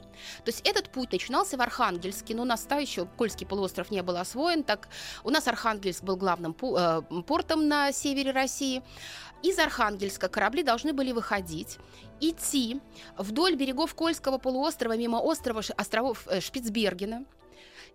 То 0.45 0.51
есть 0.51 0.61
этот 0.63 0.89
путь 0.89 1.11
начинался 1.11 1.57
в 1.57 1.61
Архангельске, 1.61 2.35
но 2.35 2.43
у 2.43 2.45
нас 2.45 2.65
еще 2.79 3.05
Кольский 3.05 3.45
полуостров 3.45 3.91
не 3.91 4.01
был 4.01 4.15
освоен, 4.15 4.63
так 4.63 4.87
у 5.25 5.29
нас 5.29 5.45
Архангельск 5.49 6.03
был 6.03 6.15
главным 6.15 6.55
э, 6.61 7.01
портом 7.27 7.67
на 7.67 7.91
севере 7.91 8.31
России. 8.31 8.81
Из 9.43 9.59
Архангельска 9.59 10.29
корабли 10.29 10.63
должны 10.63 10.93
были 10.93 11.11
выходить, 11.11 11.77
идти 12.21 12.79
вдоль 13.17 13.55
берегов 13.55 13.93
Кольского 13.93 14.37
полуострова, 14.37 14.95
мимо 14.95 15.17
острова 15.17 15.61
островов 15.75 16.25
э, 16.27 16.39
Шпицбергена, 16.39 17.25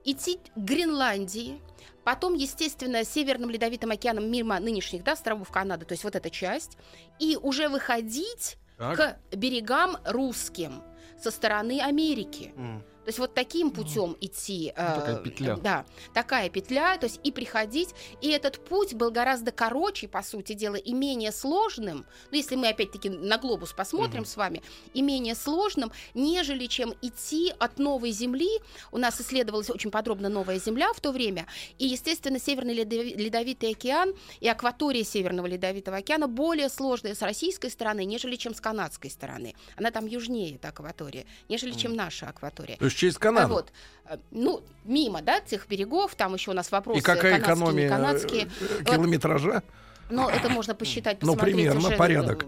идти 0.04 0.36
к 0.36 0.58
Гренландии, 0.58 1.62
потом, 2.04 2.34
естественно, 2.34 3.02
Северным 3.02 3.48
Ледовитым 3.48 3.90
океаном 3.90 4.30
мимо 4.30 4.60
нынешних 4.60 5.02
да, 5.02 5.12
островов 5.12 5.50
Канады, 5.50 5.86
то 5.86 5.92
есть 5.92 6.04
вот 6.04 6.16
эта 6.16 6.28
часть, 6.28 6.76
и 7.18 7.38
уже 7.40 7.70
выходить 7.70 8.58
Так. 8.76 8.98
к 9.30 9.36
берегам 9.36 9.96
русским 10.04 10.82
со 11.18 11.30
стороны 11.30 11.80
Америки. 11.80 12.52
М. 12.56 12.84
То 13.08 13.10
есть 13.10 13.20
вот 13.20 13.32
таким 13.32 13.70
путем 13.70 14.18
идти. 14.20 14.70
э, 14.76 14.94
такая 14.94 15.16
петля. 15.16 15.56
Да, 15.56 15.86
такая 16.12 16.50
петля, 16.50 16.98
то 16.98 17.06
есть 17.06 17.18
и 17.24 17.32
приходить. 17.32 17.94
И 18.20 18.28
этот 18.28 18.62
путь 18.62 18.92
был 18.92 19.10
гораздо 19.10 19.50
короче, 19.50 20.08
по 20.08 20.22
сути 20.22 20.52
дела, 20.52 20.74
и 20.76 20.92
менее 20.92 21.32
сложным. 21.32 22.04
Ну, 22.30 22.36
если 22.36 22.54
мы 22.54 22.68
опять-таки 22.68 23.08
на 23.08 23.38
глобус 23.38 23.72
посмотрим 23.72 24.26
с 24.26 24.36
вами, 24.36 24.62
и 24.92 25.00
менее 25.00 25.34
сложным, 25.34 25.90
нежели 26.12 26.66
чем 26.66 26.92
идти 27.00 27.50
от 27.58 27.78
новой 27.78 28.10
земли. 28.10 28.50
У 28.92 28.98
нас 28.98 29.18
исследовалась 29.22 29.70
очень 29.70 29.90
подробно 29.90 30.28
новая 30.28 30.58
земля 30.58 30.92
в 30.92 31.00
то 31.00 31.10
время. 31.10 31.46
И, 31.78 31.86
естественно, 31.86 32.38
Северный 32.38 32.74
Ледови- 32.74 33.14
Ледовитый 33.16 33.70
океан 33.70 34.12
и 34.40 34.48
акватория 34.50 35.02
Северного 35.02 35.46
Ледовитого 35.46 35.96
океана 35.96 36.28
более 36.28 36.68
сложная 36.68 37.14
с 37.14 37.22
российской 37.22 37.70
стороны, 37.70 38.04
нежели 38.04 38.36
чем 38.36 38.52
с 38.54 38.60
канадской 38.60 39.08
стороны. 39.08 39.54
Она 39.76 39.90
там 39.90 40.04
южнее, 40.04 40.56
эта 40.56 40.68
акватория, 40.68 41.24
нежели 41.48 41.72
чем 41.72 41.96
наша 41.96 42.28
акватория. 42.28 42.76
То 42.76 42.84
есть 42.84 42.97
через 42.98 43.16
Канаду. 43.18 43.54
Вот, 43.54 43.72
э, 44.06 44.18
ну, 44.30 44.62
мимо, 44.84 45.22
да, 45.22 45.40
тех 45.40 45.66
берегов, 45.68 46.14
там 46.16 46.34
еще 46.34 46.50
у 46.50 46.54
нас 46.54 46.70
вопросы 46.72 46.98
И 46.98 47.02
какая 47.02 47.40
канадские, 47.40 47.54
экономия 47.54 47.84
не 47.84 47.88
канадские. 47.88 48.42
э, 48.60 48.78
э, 48.80 48.84
километража? 48.84 49.62
Но 50.10 50.28
это 50.28 50.48
можно 50.48 50.74
посчитать, 50.74 51.22
Ну, 51.22 51.36
примерно, 51.36 51.86
уже, 51.88 51.96
порядок. 51.96 52.44
э, 52.44 52.46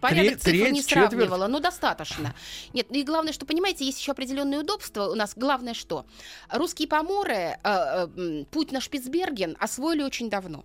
Порядок 0.00 0.38
Тре- 0.40 0.52
цифр 0.60 0.70
не 0.70 0.82
четверть? 0.84 1.08
сравнивала, 1.10 1.48
но 1.48 1.58
достаточно. 1.58 2.32
Нет, 2.72 2.86
ну 2.90 2.98
и 2.98 3.02
главное, 3.02 3.32
что, 3.32 3.44
понимаете, 3.46 3.84
есть 3.84 3.98
еще 3.98 4.12
определенные 4.12 4.60
удобства. 4.60 5.08
У 5.08 5.16
нас 5.16 5.32
главное 5.34 5.74
что? 5.74 6.06
Русские 6.52 6.86
поморы 6.86 7.34
э, 7.34 7.56
э, 7.64 8.44
путь 8.52 8.70
на 8.70 8.80
Шпицберген 8.80 9.56
освоили 9.58 10.04
очень 10.04 10.30
давно. 10.30 10.64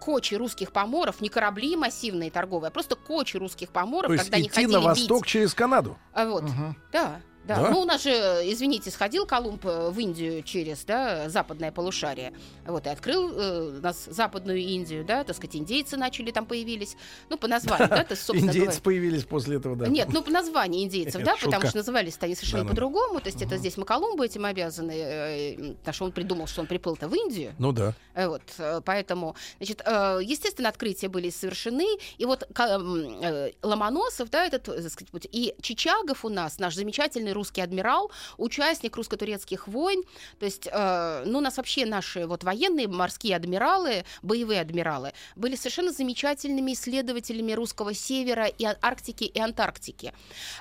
Кочи 0.00 0.34
русских 0.34 0.72
поморов, 0.72 1.20
не 1.20 1.28
корабли 1.28 1.76
массивные 1.76 2.30
торговые, 2.32 2.68
а 2.68 2.70
просто 2.72 2.96
кочи 2.96 3.36
русских 3.36 3.68
поморов, 3.68 4.08
То 4.08 4.12
есть 4.14 4.24
когда 4.24 4.36
они 4.38 4.46
идти 4.46 4.54
ходили 4.54 4.72
на 4.72 4.78
бить. 4.78 4.86
восток 4.86 5.26
через 5.26 5.54
Канаду. 5.54 5.96
А 6.12 6.26
вот, 6.26 6.42
Мгм. 6.44 6.74
да. 6.90 7.20
Да. 7.44 7.60
Да? 7.60 7.70
ну 7.70 7.80
у 7.80 7.84
нас 7.84 8.02
же, 8.02 8.10
извините, 8.10 8.90
сходил 8.90 9.26
Колумб 9.26 9.64
э, 9.66 9.90
в 9.90 9.98
Индию 9.98 10.42
через 10.42 10.84
да, 10.84 11.28
западное 11.28 11.72
полушарие, 11.72 12.32
вот, 12.66 12.86
и 12.86 12.88
открыл 12.88 13.30
э, 13.34 13.80
нас 13.82 14.06
западную 14.06 14.58
Индию, 14.58 15.04
да, 15.04 15.24
так 15.24 15.36
сказать, 15.36 15.56
индейцы 15.56 15.96
начали 15.96 16.30
там 16.30 16.46
появились, 16.46 16.96
ну, 17.28 17.36
по 17.36 17.46
названию, 17.46 17.88
да, 17.88 18.04
то 18.04 18.12
есть, 18.14 18.22
собственно 18.24 18.48
Индейцы 18.50 18.66
говоря. 18.66 18.80
появились 18.82 19.24
после 19.24 19.56
этого, 19.56 19.76
да. 19.76 19.86
Нет, 19.88 20.08
ну 20.12 20.22
по 20.22 20.30
названию 20.30 20.82
индейцев, 20.84 21.22
да, 21.22 21.32
шутка. 21.32 21.46
потому 21.46 21.68
что 21.68 21.78
назывались-то 21.78 22.26
они 22.26 22.34
совершенно 22.34 22.64
по-другому. 22.66 23.20
То 23.20 23.28
есть 23.28 23.42
это 23.42 23.56
здесь 23.58 23.76
мы 23.76 23.84
Колумбу 23.84 24.22
этим 24.22 24.44
обязаны, 24.46 24.92
э, 24.96 25.74
потому 25.80 25.94
что 25.94 26.04
он 26.06 26.12
придумал, 26.12 26.46
что 26.46 26.62
он 26.62 26.66
приплыл-то 26.66 27.08
в 27.08 27.14
Индию. 27.14 27.54
Ну 27.58 27.72
да. 27.72 27.94
Э, 28.14 28.28
Вот, 28.28 28.42
э, 28.58 28.80
поэтому, 28.84 29.36
значит, 29.58 29.82
э, 29.84 30.20
естественно, 30.22 30.70
открытия 30.70 31.08
были 31.08 31.28
совершены, 31.30 31.86
и 32.16 32.24
вот 32.24 32.48
э, 32.58 33.50
Ломоносов, 33.62 34.30
да, 34.30 34.46
этот, 34.46 34.68
э, 34.68 34.82
так 34.82 34.90
сказать, 34.90 35.28
и 35.30 35.54
Чичагов 35.60 36.24
у 36.24 36.28
нас, 36.28 36.58
наш 36.58 36.74
замечательный 36.74 37.33
русский 37.34 37.60
адмирал, 37.60 38.10
участник 38.38 38.96
русско-турецких 38.96 39.68
войн, 39.68 40.02
то 40.38 40.46
есть, 40.46 40.68
э, 40.70 41.22
ну, 41.26 41.38
у 41.38 41.40
нас 41.40 41.56
вообще 41.56 41.84
наши 41.86 42.26
вот 42.26 42.44
военные 42.44 42.88
морские 42.88 43.36
адмиралы, 43.36 44.04
боевые 44.22 44.60
адмиралы, 44.60 45.12
были 45.36 45.56
совершенно 45.56 45.92
замечательными 45.92 46.72
исследователями 46.72 47.52
русского 47.52 47.92
севера 47.94 48.46
и 48.46 48.64
А- 48.64 48.76
Арктики 48.80 49.24
и 49.24 49.38
Антарктики, 49.40 50.12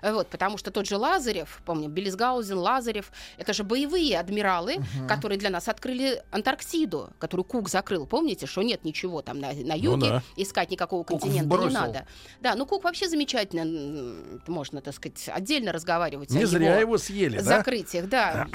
Э, 0.02 0.14
вот, 0.14 0.28
потому 0.28 0.58
что 0.58 0.72
тот 0.72 0.86
же 0.88 0.98
Лазарев, 0.98 1.62
помню, 1.66 1.90
Белизгаузен, 1.90 2.58
Лазарев, 2.58 3.12
это 3.38 3.54
же 3.54 3.64
боевые 3.64 4.20
адмиралы, 4.20 4.78
которые 5.08 5.38
для 5.40 5.50
нас 5.50 5.68
открыли 5.68 6.22
Антарктиду, 6.32 7.10
которую 7.20 7.46
Кук 7.46 7.70
закрыл. 7.70 8.06
Помните, 8.08 8.46
что 8.48 8.62
нет 8.64 8.84
ничего 8.84 9.22
там 9.22 9.40
на, 9.40 9.54
на 9.54 9.74
юге, 9.74 9.88
Ну 9.88 9.98
да. 9.98 10.24
искать 10.36 10.72
никакого 10.72 11.04
Кук 11.04 11.22
континента 11.22 11.44
не 11.44 11.48
вбросил. 11.48 11.80
надо. 11.80 12.08
Да, 12.42 12.56
ну 12.56 12.66
Кук 12.66 12.84
вообще 12.84 13.08
замечательно, 13.08 14.40
можно, 14.48 14.82
так 14.82 14.94
сказать, 14.96 15.30
отдельно 15.30 15.72
разговаривать 15.72 16.32
о 16.32 16.34
Не 16.34 16.46
зря 16.63 16.80
его 16.80 16.97
съели, 16.97 17.38
да? 17.38 17.43
закрытиях, 17.43 18.08
да. 18.08 18.47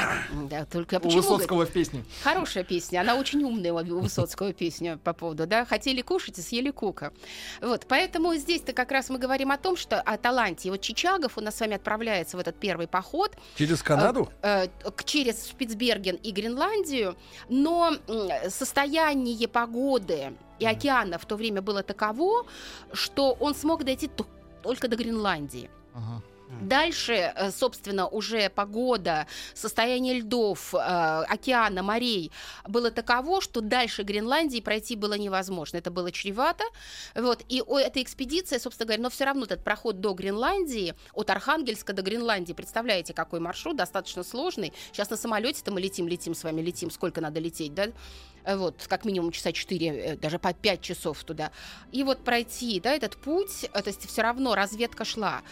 да. 0.51 0.65
Только 0.67 1.01
У? 1.03 1.09
Высоцкого 1.09 1.67
в 1.67 1.71
песне. 1.71 2.05
Хорошая 2.23 2.65
песня, 2.65 3.01
она 3.01 3.17
очень 3.17 3.43
умная 3.45 3.73
у 3.73 4.01
Высоцкого 4.01 4.53
песня 4.53 4.97
по 4.99 5.13
поводу, 5.13 5.47
да, 5.47 5.65
хотели 5.65 6.03
кушать 6.03 6.39
и 6.39 6.43
съели 6.43 6.71
кука. 6.71 7.13
Вот, 7.61 7.87
поэтому 7.89 8.35
здесь-то 8.35 8.73
как 8.73 8.91
раз 8.93 9.11
мы 9.11 9.19
говорим 9.19 9.51
о 9.51 9.57
том, 9.59 9.77
что 9.77 10.01
о 10.01 10.17
таланте. 10.17 10.69
И 10.69 10.71
вот 10.71 10.81
Чичагов 10.81 11.39
у 11.39 11.41
нас 11.41 11.57
с 11.57 11.61
вами 11.61 11.75
отправляется 11.75 12.37
в 12.37 12.41
этот 12.41 12.57
первый 12.59 12.87
поход, 12.87 13.37
Через 13.57 13.83
Канаду? 13.83 14.29
э, 14.43 14.67
к- 14.69 15.05
через 15.05 15.47
Шпицберген 15.49 16.17
и 16.17 16.31
Гренландию, 16.33 17.17
но 17.49 17.97
м, 18.09 18.29
состояние 18.51 19.49
погоды 19.49 20.33
и 20.59 20.67
океана 20.67 21.19
в 21.19 21.25
то 21.27 21.37
время 21.37 21.63
было 21.63 21.83
таково, 21.83 22.47
что 22.93 23.33
он 23.41 23.55
смог 23.55 23.85
дойти 23.85 24.11
только 24.63 24.89
до 24.89 24.97
Гренландии. 24.97 25.71
Ага. 25.95 26.23
Дальше, 26.63 27.13
э, 27.13 27.51
собственно, 27.51 28.09
уже 28.09 28.49
погода, 28.49 29.27
состояние 29.55 30.21
льдов, 30.21 30.75
э, 30.75 30.79
океана, 30.79 31.83
морей 31.83 32.33
было 32.67 32.91
таково, 32.91 33.41
что 33.41 33.61
дальше 33.61 34.03
Гренландии 34.03 34.61
пройти 34.61 34.97
было 34.97 35.15
невозможно. 35.15 35.77
Это 35.77 35.91
было 35.91 36.11
чревато. 36.11 36.65
Вот. 37.15 37.45
И 37.49 37.63
эта 37.69 38.03
экспедиция, 38.03 38.59
собственно 38.59 38.87
говоря, 38.87 39.03
но 39.03 39.11
все 39.11 39.25
равно 39.25 39.45
этот 39.45 39.63
проход 39.63 40.01
до 40.01 40.15
Гренландии, 40.15 40.95
от 41.13 41.31
Архангельска 41.31 41.93
до 41.93 42.03
Гренландии, 42.03 42.55
представляете, 42.55 43.13
какой 43.13 43.41
маршрут, 43.41 43.77
достаточно 43.77 44.23
сложный. 44.23 44.73
Сейчас 44.93 45.11
на 45.11 45.17
самолете-то 45.17 45.71
мы 45.71 45.81
летим, 45.81 46.09
летим 46.09 46.35
с 46.35 46.45
вами, 46.45 46.63
летим, 46.63 46.91
сколько 46.91 47.21
надо 47.21 47.41
лететь, 47.41 47.75
да? 47.75 47.89
Э, 48.45 48.57
Вот, 48.57 48.87
как 48.89 49.05
минимум 49.05 49.33
часа 49.33 49.53
4, 49.53 50.17
даже 50.17 50.39
по 50.39 50.55
5 50.55 50.81
часов 50.81 51.23
туда. 51.25 51.51
И 51.93 52.03
вот 52.03 52.25
пройти, 52.25 52.81
да, 52.81 52.95
этот 52.95 53.17
путь, 53.17 53.69
то 53.73 53.83
есть 53.87 54.09
все 54.09 54.23
равно 54.23 54.55
разведка 54.55 55.05
шла 55.05 55.43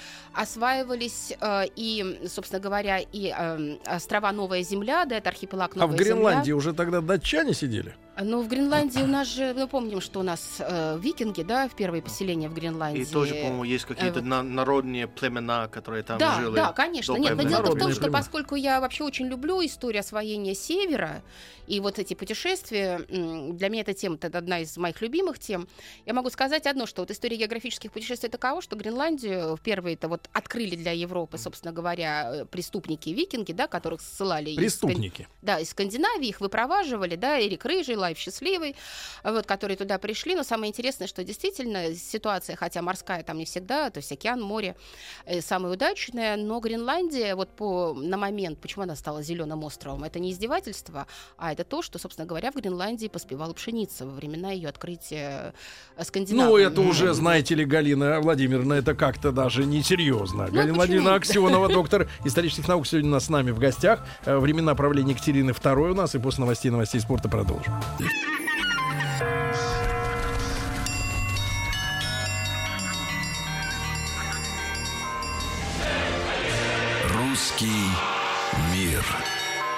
осваивались 0.86 1.32
э, 1.40 1.66
и, 1.76 2.20
собственно 2.28 2.60
говоря, 2.60 2.98
и 2.98 3.32
э, 3.36 3.76
острова 3.86 4.32
Новая 4.32 4.62
Земля, 4.62 5.04
да, 5.04 5.16
это 5.16 5.30
архипелаг 5.30 5.72
А 5.76 5.80
Новая 5.80 5.96
в 5.96 5.98
Гренландии 5.98 6.46
Земля. 6.46 6.56
уже 6.56 6.72
тогда 6.72 7.00
датчане 7.00 7.54
сидели? 7.54 7.94
Ну, 8.18 8.40
в 8.40 8.48
Гренландии 8.48 9.02
у 9.02 9.06
нас 9.06 9.28
же, 9.28 9.52
мы 9.54 9.68
помним, 9.68 10.00
что 10.00 10.20
у 10.20 10.22
нас 10.22 10.56
э, 10.58 10.98
викинги, 10.98 11.42
да, 11.42 11.68
в 11.68 11.76
первые 11.76 12.02
поселения 12.02 12.48
в 12.48 12.54
Гренландии. 12.54 13.02
И 13.02 13.04
тоже, 13.04 13.34
по-моему, 13.34 13.64
есть 13.64 13.84
какие-то 13.84 14.20
э, 14.20 14.22
на- 14.22 14.42
народные 14.42 15.06
племена, 15.06 15.68
которые 15.68 16.02
там 16.02 16.18
да, 16.18 16.40
жили. 16.40 16.54
да, 16.54 16.72
конечно. 16.72 17.14
Нет, 17.16 17.36
но 17.36 17.42
дело 17.42 17.74
в 17.74 17.78
том, 17.78 17.92
что 17.92 18.10
поскольку 18.10 18.54
я 18.54 18.80
вообще 18.80 19.04
очень 19.04 19.26
люблю 19.26 19.64
историю 19.64 20.00
освоения 20.00 20.54
Севера, 20.54 21.22
и 21.66 21.80
вот 21.80 21.98
эти 21.98 22.14
путешествия, 22.14 23.00
для 23.08 23.68
меня 23.68 23.82
эта 23.82 23.92
тема 23.92 24.16
это 24.20 24.38
одна 24.38 24.60
из 24.60 24.76
моих 24.76 25.00
любимых 25.02 25.38
тем, 25.38 25.68
я 26.06 26.14
могу 26.14 26.30
сказать 26.30 26.66
одно, 26.66 26.86
что 26.86 27.02
вот 27.02 27.10
история 27.10 27.36
географических 27.36 27.92
путешествий 27.92 28.30
такова, 28.30 28.62
что 28.62 28.76
Гренландию 28.76 29.56
впервые 29.56 29.94
это 29.94 30.08
вот 30.08 30.28
открыли 30.32 30.76
для 30.76 30.92
Европы, 30.92 31.38
собственно 31.38 31.72
говоря, 31.72 32.30
э, 32.34 32.44
преступники 32.46 33.10
викинги, 33.10 33.52
да, 33.52 33.66
которых 33.66 34.00
ссылали 34.00 34.50
из 34.50 34.56
Преступники. 34.56 35.28
да, 35.42 35.58
из 35.58 35.70
Скандинавии 35.70 36.28
их 36.28 36.40
выпроваживали, 36.40 37.16
да, 37.16 37.40
Эрик 37.40 37.64
Рыжий, 37.64 37.96
Лейф 38.06 38.18
Счастливый, 38.18 38.76
вот, 39.24 39.46
которые 39.46 39.76
туда 39.76 39.98
пришли. 39.98 40.34
Но 40.34 40.44
самое 40.44 40.70
интересное, 40.70 41.08
что 41.08 41.24
действительно 41.24 41.94
ситуация, 41.94 42.56
хотя 42.56 42.82
морская 42.82 43.22
там 43.22 43.38
не 43.38 43.44
всегда, 43.44 43.90
то 43.90 43.98
есть 43.98 44.12
океан, 44.12 44.40
море, 44.40 44.76
э, 45.24 45.40
самая 45.40 45.72
удачная, 45.72 46.36
но 46.36 46.60
Гренландия, 46.60 47.34
вот 47.34 47.48
по, 47.48 47.94
на 47.94 48.16
момент, 48.16 48.58
почему 48.60 48.84
она 48.84 48.96
стала 48.96 49.22
зеленым 49.22 49.64
островом, 49.64 50.04
это 50.04 50.18
не 50.18 50.30
издевательство, 50.30 51.06
а 51.36 51.52
это 51.52 51.64
то, 51.64 51.82
что, 51.82 51.98
собственно 51.98 52.26
говоря, 52.26 52.52
в 52.52 52.54
Гренландии 52.54 53.08
поспевала 53.08 53.52
пшеница 53.52 54.06
во 54.06 54.12
времена 54.12 54.52
ее 54.52 54.68
открытия 54.68 55.52
э, 55.96 56.04
Скандинавии. 56.04 56.48
Ну, 56.48 56.56
это 56.56 56.80
уже, 56.80 57.12
знаете 57.12 57.54
ли, 57.56 57.64
Галина 57.64 58.20
Владимировна, 58.20 58.74
это 58.74 58.94
как-то 58.94 59.32
даже 59.32 59.64
несерьезно. 59.64 60.44
Галина 60.44 60.60
почему? 60.60 60.74
Владимировна 60.76 61.14
Аксенова, 61.14 61.68
доктор 61.72 62.08
исторических 62.24 62.68
наук, 62.68 62.86
сегодня 62.86 63.10
у 63.10 63.12
нас 63.14 63.24
с 63.24 63.28
нами 63.28 63.50
в 63.50 63.58
гостях. 63.58 64.06
Э, 64.24 64.38
Времена 64.38 64.74
правления 64.76 65.12
Екатерины 65.12 65.50
II 65.50 65.90
у 65.90 65.94
нас, 65.94 66.14
и 66.14 66.18
после 66.18 66.42
новостей 66.42 66.70
новостей 66.70 67.00
спорта 67.00 67.28
продолжим. 67.28 67.72
Русский 67.98 68.08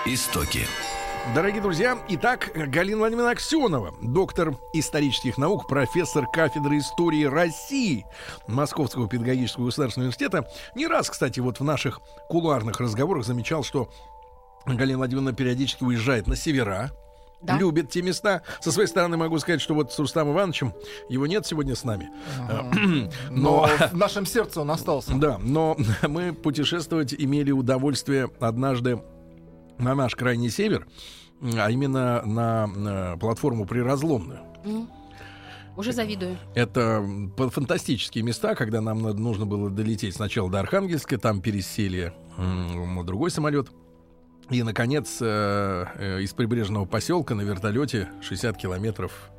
Истоки. 0.04 0.66
Дорогие 1.35 1.61
друзья, 1.61 1.96
итак, 2.09 2.50
Галина 2.54 2.98
Владимировна 2.98 3.31
Аксенова, 3.31 3.94
доктор 4.02 4.57
исторических 4.72 5.38
наук, 5.38 5.68
профессор 5.68 6.26
кафедры 6.26 6.78
истории 6.78 7.24
России 7.24 8.04
Московского 8.48 9.09
педагогического 9.09 9.66
государственного 9.66 10.07
университета. 10.09 10.48
Не 10.74 10.88
раз, 10.88 11.11
кстати, 11.11 11.38
вот 11.38 11.61
в 11.61 11.64
наших 11.64 12.00
кулуарных 12.28 12.81
разговорах 12.81 13.24
замечал, 13.24 13.62
что 13.62 13.90
Галина 14.66 14.98
Владимировна 14.98 15.35
периодически 15.35 15.85
уезжает 15.85 16.26
на 16.26 16.35
севера, 16.35 16.90
Да. 17.40 17.57
любит 17.57 17.88
те 17.90 18.03
места. 18.03 18.42
Со 18.61 18.72
своей 18.72 18.88
стороны 18.88 19.16
могу 19.16 19.38
сказать, 19.38 19.61
что 19.61 19.74
вот 19.74 19.92
с 19.92 19.98
Рустамом 19.98 20.35
Ивановичем 20.35 20.74
его 21.09 21.27
нет 21.27 21.46
сегодня 21.46 21.77
с 21.77 21.85
нами. 21.85 22.11
Но 23.31 23.68
в 23.92 23.96
нашем 23.96 24.27
сердце 24.27 24.61
он 24.61 24.70
остался. 24.70 25.14
Да, 25.14 25.38
но 25.38 25.77
мы 26.09 26.33
путешествовать 26.33 27.14
имели 27.14 27.53
удовольствие 27.53 28.31
однажды 28.40 29.03
на 29.79 29.94
наш 29.94 30.16
крайний 30.16 30.51
север, 30.51 30.87
а 31.40 31.70
именно 31.70 32.22
на, 32.24 33.14
э, 33.14 33.16
платформу 33.18 33.66
Приразломную. 33.66 34.40
М. 34.64 34.88
Уже 35.77 35.92
завидую. 35.92 36.37
Это 36.57 37.07
фантастические 37.37 38.24
места, 38.24 38.57
когда 38.57 38.81
нам 38.81 39.01
нужно 39.01 39.46
было 39.46 39.70
долететь 39.70 40.16
сначала 40.16 40.51
до 40.51 40.59
Архангельска, 40.59 41.18
там 41.18 41.40
пересели 41.40 42.12
на 42.37 43.05
другой 43.05 43.31
самолет. 43.31 43.68
И, 44.50 44.62
наконец, 44.62 45.18
э, 45.20 45.87
э, 45.96 46.22
из 46.22 46.32
прибрежного 46.32 46.87
поселка 46.87 47.34
на 47.34 47.42
вертолете 47.42 48.08
60 48.22 48.56
километров 48.56 49.30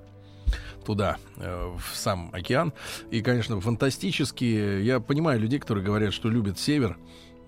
туда, 0.85 1.17
э, 1.37 1.75
в 1.77 1.95
сам 1.95 2.29
океан. 2.31 2.73
И, 3.09 3.21
конечно, 3.21 3.59
фантастически. 3.59 4.81
Я 4.81 4.99
понимаю 4.99 5.39
людей, 5.39 5.59
которые 5.59 5.83
говорят, 5.83 6.13
что 6.13 6.29
любят 6.29 6.59
север, 6.59 6.97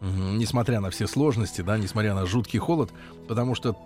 несмотря 0.02 0.80
на 0.80 0.90
все 0.90 1.06
сложности, 1.06 1.62
да, 1.62 1.78
несмотря 1.78 2.16
на 2.16 2.26
жуткий 2.26 2.58
холод, 2.58 2.92
потому 3.28 3.54
что 3.54 3.78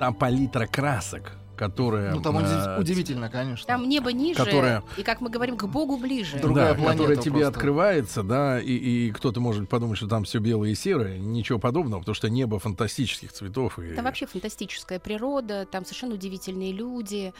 там 0.00 0.14
палитра 0.14 0.66
красок, 0.66 1.36
которая... 1.62 2.12
Ну, 2.12 2.20
там 2.20 2.38
э, 2.38 2.40
уди- 2.40 2.80
удивительно, 2.80 3.30
конечно. 3.30 3.64
Там 3.66 3.88
небо 3.88 4.12
ниже, 4.12 4.44
Которая- 4.44 4.82
и, 4.96 5.04
как 5.04 5.20
мы 5.20 5.30
говорим, 5.30 5.56
к 5.56 5.64
Богу 5.66 5.96
ближе. 5.96 6.32
Друг- 6.32 6.42
Другая 6.54 6.70
да, 6.70 6.74
планета 6.74 6.92
которая 6.98 7.16
тебе 7.18 7.30
просто. 7.32 7.48
открывается, 7.48 8.22
да, 8.24 8.60
и, 8.60 8.72
и 8.72 9.12
кто-то 9.12 9.40
может 9.40 9.68
подумать, 9.68 9.96
что 9.96 10.08
там 10.08 10.24
все 10.24 10.40
белое 10.40 10.70
и 10.70 10.74
серое. 10.74 11.18
Ничего 11.18 11.60
подобного, 11.60 12.00
потому 12.00 12.14
что 12.16 12.28
небо 12.28 12.58
фантастических 12.58 13.32
цветов. 13.32 13.78
И... 13.78 13.94
Там 13.94 14.04
вообще 14.06 14.26
фантастическая 14.26 14.98
природа, 14.98 15.64
там 15.70 15.84
совершенно 15.84 16.14
удивительные 16.14 16.72
люди, 16.72 17.32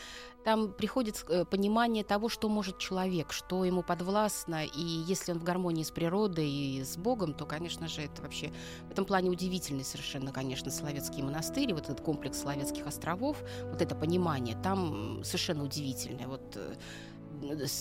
там 0.45 0.73
приходит 0.73 1.25
э, 1.29 1.45
понимание 1.45 2.05
того, 2.05 2.29
что 2.29 2.49
может 2.49 2.79
человек, 2.79 3.33
что 3.33 3.65
ему 3.65 3.83
подвластно, 3.83 4.65
и 4.65 4.83
если 4.83 5.33
он 5.33 5.39
в 5.39 5.45
гармонии 5.45 5.83
с 5.83 5.91
природой 5.91 6.51
и 6.51 6.85
с 6.85 6.97
Богом, 6.97 7.35
то, 7.35 7.47
конечно 7.47 7.89
же, 7.89 8.03
это 8.03 8.23
вообще 8.23 8.53
в 8.89 8.91
этом 8.91 9.05
плане 9.05 9.31
удивительный 9.31 9.85
совершенно, 9.85 10.33
конечно, 10.33 10.71
Соловецкий 10.71 11.23
монастырь, 11.23 11.73
вот 11.73 11.85
этот 11.85 12.01
комплекс 12.01 12.41
Соловецких 12.41 12.87
островов, 12.87 13.37
вот 13.65 13.81
это 13.81 13.95
понимание, 13.95 14.57
там 14.63 15.23
совершенно 15.25 15.65
удивительное. 15.65 16.27
Вот 16.27 16.57
э, 16.57 16.75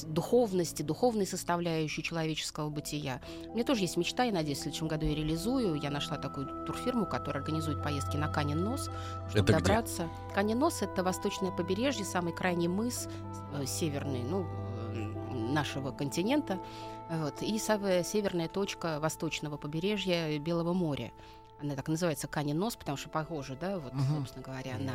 духовности, 0.07 0.81
духовной 0.81 1.25
составляющей 1.25 2.03
человеческого 2.03 2.69
бытия. 2.69 3.21
У 3.47 3.53
меня 3.53 3.63
тоже 3.63 3.81
есть 3.81 3.97
мечта, 3.97 4.23
я 4.23 4.31
надеюсь, 4.31 4.59
в 4.59 4.61
следующем 4.61 4.87
году 4.87 5.05
я 5.05 5.15
реализую. 5.15 5.75
Я 5.75 5.89
нашла 5.89 6.17
такую 6.17 6.65
турфирму, 6.65 7.05
которая 7.05 7.43
организует 7.43 7.83
поездки 7.83 8.17
на 8.17 8.27
Канин 8.27 8.63
Нос, 8.63 8.89
чтобы 9.29 9.51
Это 9.51 9.59
добраться. 9.59 10.09
Канин 10.33 10.59
Нос— 10.59 10.81
это 10.81 11.03
восточное 11.03 11.51
побережье, 11.51 12.05
самый 12.05 12.33
крайний 12.33 12.67
мыс, 12.67 13.07
э, 13.53 13.65
северный, 13.65 14.23
ну, 14.23 14.45
э, 14.45 15.33
нашего 15.51 15.91
континента. 15.91 16.59
Вот, 17.09 17.41
и 17.41 17.59
самая 17.59 18.03
северная 18.03 18.47
точка 18.47 18.99
восточного 19.01 19.57
побережья 19.57 20.39
Белого 20.39 20.71
моря. 20.71 21.11
Она 21.61 21.75
так 21.75 21.87
называется 21.87 22.27
Канин 22.27 22.57
Нос, 22.57 22.75
потому 22.75 22.97
что 22.97 23.09
похоже, 23.09 23.55
да, 23.59 23.77
вот, 23.77 23.93
Мгм. 23.93 24.03
собственно 24.17 24.43
говоря, 24.43 24.77
на 24.77 24.93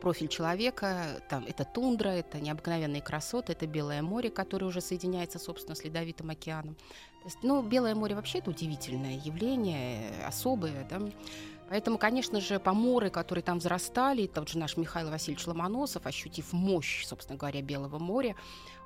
профиль 0.00 0.28
человека. 0.28 1.20
Там 1.28 1.44
это 1.46 1.64
тундра, 1.64 2.08
это 2.08 2.40
необыкновенные 2.40 3.02
красоты, 3.02 3.52
это 3.52 3.66
Белое 3.66 4.02
море, 4.02 4.30
которое 4.30 4.66
уже 4.66 4.80
соединяется, 4.80 5.38
собственно, 5.38 5.74
с 5.74 5.84
Ледовитым 5.84 6.30
океаном. 6.30 6.74
То 6.74 7.24
есть, 7.24 7.38
ну, 7.42 7.62
Белое 7.62 7.94
море 7.94 8.14
вообще 8.14 8.38
это 8.38 8.50
удивительное 8.50 9.18
явление, 9.18 10.10
особое, 10.26 10.86
да. 10.88 11.00
Поэтому, 11.68 11.98
конечно 11.98 12.40
же, 12.40 12.58
поморы, 12.58 13.10
которые 13.10 13.42
там 13.42 13.58
взрастали, 13.58 14.26
тот 14.26 14.48
же 14.48 14.58
наш 14.58 14.78
Михаил 14.78 15.10
Васильевич 15.10 15.46
Ломоносов, 15.46 16.06
ощутив 16.06 16.54
мощь, 16.54 17.04
собственно 17.04 17.36
говоря, 17.36 17.60
Белого 17.60 17.98
моря, 17.98 18.34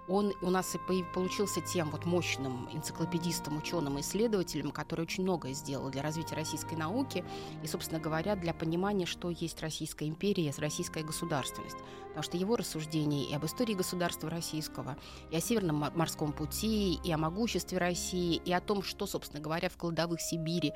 он 0.08 0.32
у 0.42 0.50
нас 0.50 0.74
и 0.74 1.02
получился 1.14 1.60
тем 1.60 1.90
вот 1.90 2.04
мощным 2.06 2.68
энциклопедистом, 2.72 3.58
ученым, 3.58 4.00
исследователем, 4.00 4.70
который 4.72 5.02
очень 5.02 5.22
многое 5.22 5.52
сделал 5.52 5.90
для 5.90 6.02
развития 6.02 6.34
российской 6.34 6.74
науки 6.74 7.24
и, 7.62 7.66
собственно 7.66 8.00
говоря, 8.00 8.34
для 8.34 8.52
понимания, 8.52 9.06
что 9.06 9.30
есть 9.30 9.60
Российская 9.62 10.08
империя, 10.08 10.52
российская 10.58 11.04
государственность. 11.04 11.76
Потому 12.08 12.24
что 12.24 12.36
его 12.36 12.56
рассуждения 12.56 13.24
и 13.24 13.34
об 13.34 13.46
истории 13.46 13.74
государства 13.74 14.28
российского, 14.28 14.98
и 15.30 15.36
о 15.36 15.40
Северном 15.40 15.76
мо- 15.76 15.92
морском 15.94 16.32
пути, 16.32 16.98
и 17.02 17.10
о 17.10 17.16
могуществе 17.16 17.78
России, 17.78 18.36
и 18.36 18.52
о 18.52 18.60
том, 18.60 18.82
что, 18.82 19.06
собственно 19.06 19.40
говоря, 19.40 19.70
в 19.70 19.76
кладовых 19.78 20.20
Сибири 20.20 20.74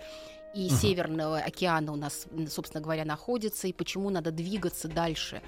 и 0.56 0.70
Северного 0.70 1.38
океана 1.38 1.92
у 1.92 1.96
нас, 1.96 2.26
собственно 2.48 2.82
говоря, 2.82 3.04
находится, 3.04 3.68
и 3.68 3.74
почему 3.74 4.08
надо 4.08 4.30
двигаться 4.30 4.88
дальше 4.88 5.42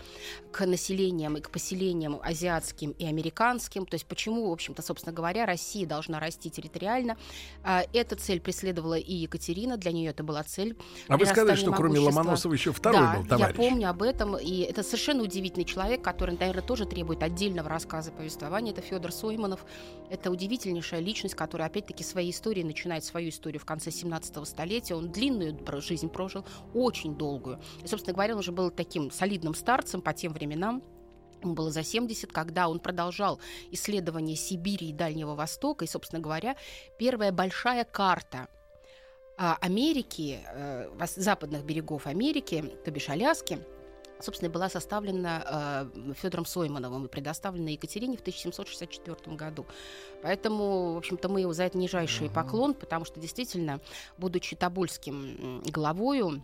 к 0.52 0.66
населениям 0.66 1.38
и 1.38 1.40
к 1.40 1.50
поселениям 1.50 2.20
азиатским 2.22 2.90
и 2.90 3.06
американским. 3.06 3.86
То 3.86 3.94
есть 3.94 4.04
почему, 4.04 4.50
в 4.50 4.52
общем-то, 4.52 4.82
собственно 4.82 5.14
говоря, 5.14 5.46
Россия 5.46 5.86
должна 5.86 6.20
расти 6.20 6.50
территориально. 6.50 7.16
А, 7.64 7.84
Эта 7.94 8.16
цель 8.16 8.40
преследовала 8.40 8.98
и 8.98 9.14
Екатерина, 9.14 9.78
для 9.78 9.92
нее 9.92 10.10
это 10.10 10.22
была 10.22 10.42
цель. 10.42 10.76
А 11.08 11.16
вы 11.16 11.24
сказали, 11.24 11.56
что 11.56 11.72
кроме. 11.72 11.98
Ломоносова 11.98 12.52
еще 12.52 12.72
второй 12.72 13.00
да, 13.00 13.16
был 13.16 13.26
товарищ. 13.26 13.56
я 13.56 13.62
помню 13.62 13.90
об 13.90 14.02
этом, 14.02 14.36
и 14.36 14.60
это 14.60 14.82
совершенно 14.82 15.22
удивительный 15.22 15.64
человек, 15.64 16.02
который, 16.02 16.36
наверное, 16.38 16.62
тоже 16.62 16.84
требует 16.84 17.22
отдельного 17.22 17.68
рассказа 17.68 18.12
повествования. 18.12 18.72
Это 18.72 18.82
Федор 18.82 19.10
Сойманов. 19.10 19.64
Это 20.10 20.30
удивительнейшая 20.30 21.00
личность, 21.00 21.34
которая, 21.34 21.68
опять-таки, 21.68 22.04
своей 22.04 22.30
историей 22.30 22.64
начинает 22.64 23.04
свою 23.04 23.30
историю 23.30 23.60
в 23.60 23.64
конце 23.64 23.90
17 23.90 24.46
столетия. 24.46 24.97
Он 24.98 25.10
длинную 25.10 25.58
жизнь 25.80 26.08
прожил, 26.08 26.44
очень 26.74 27.16
долгую. 27.16 27.60
И, 27.82 27.86
собственно 27.86 28.14
говоря, 28.14 28.34
он 28.34 28.40
уже 28.40 28.52
был 28.52 28.70
таким 28.70 29.10
солидным 29.10 29.54
старцем 29.54 30.00
по 30.02 30.12
тем 30.12 30.32
временам. 30.32 30.82
Ему 31.42 31.54
было 31.54 31.70
за 31.70 31.82
70, 31.82 32.32
когда 32.32 32.68
он 32.68 32.80
продолжал 32.80 33.40
исследование 33.70 34.36
Сибири 34.36 34.90
и 34.90 34.92
Дальнего 34.92 35.34
Востока. 35.34 35.84
И, 35.84 35.88
собственно 35.88 36.20
говоря, 36.20 36.56
первая 36.98 37.32
большая 37.32 37.84
карта 37.84 38.48
а, 39.36 39.56
Америки, 39.60 40.40
э, 40.44 40.90
западных 41.16 41.64
берегов 41.64 42.06
Америки, 42.06 42.64
то 42.84 42.90
бишь 42.90 43.08
Аляски, 43.08 43.60
собственно, 44.20 44.50
была 44.50 44.68
составлена 44.68 45.90
э, 45.94 46.12
Федором 46.14 46.46
Соймановым 46.46 47.06
и 47.06 47.08
предоставлена 47.08 47.70
Екатерине 47.70 48.16
в 48.16 48.20
1764 48.20 49.36
году. 49.36 49.66
Поэтому, 50.22 50.94
в 50.94 50.96
общем-то, 50.98 51.28
мы 51.28 51.40
его 51.40 51.52
за 51.52 51.64
это 51.64 51.78
нижайший 51.78 52.30
поклон, 52.30 52.74
потому 52.74 53.04
что 53.04 53.20
действительно, 53.20 53.80
будучи 54.18 54.56
тобольским 54.56 55.62
главою, 55.66 56.42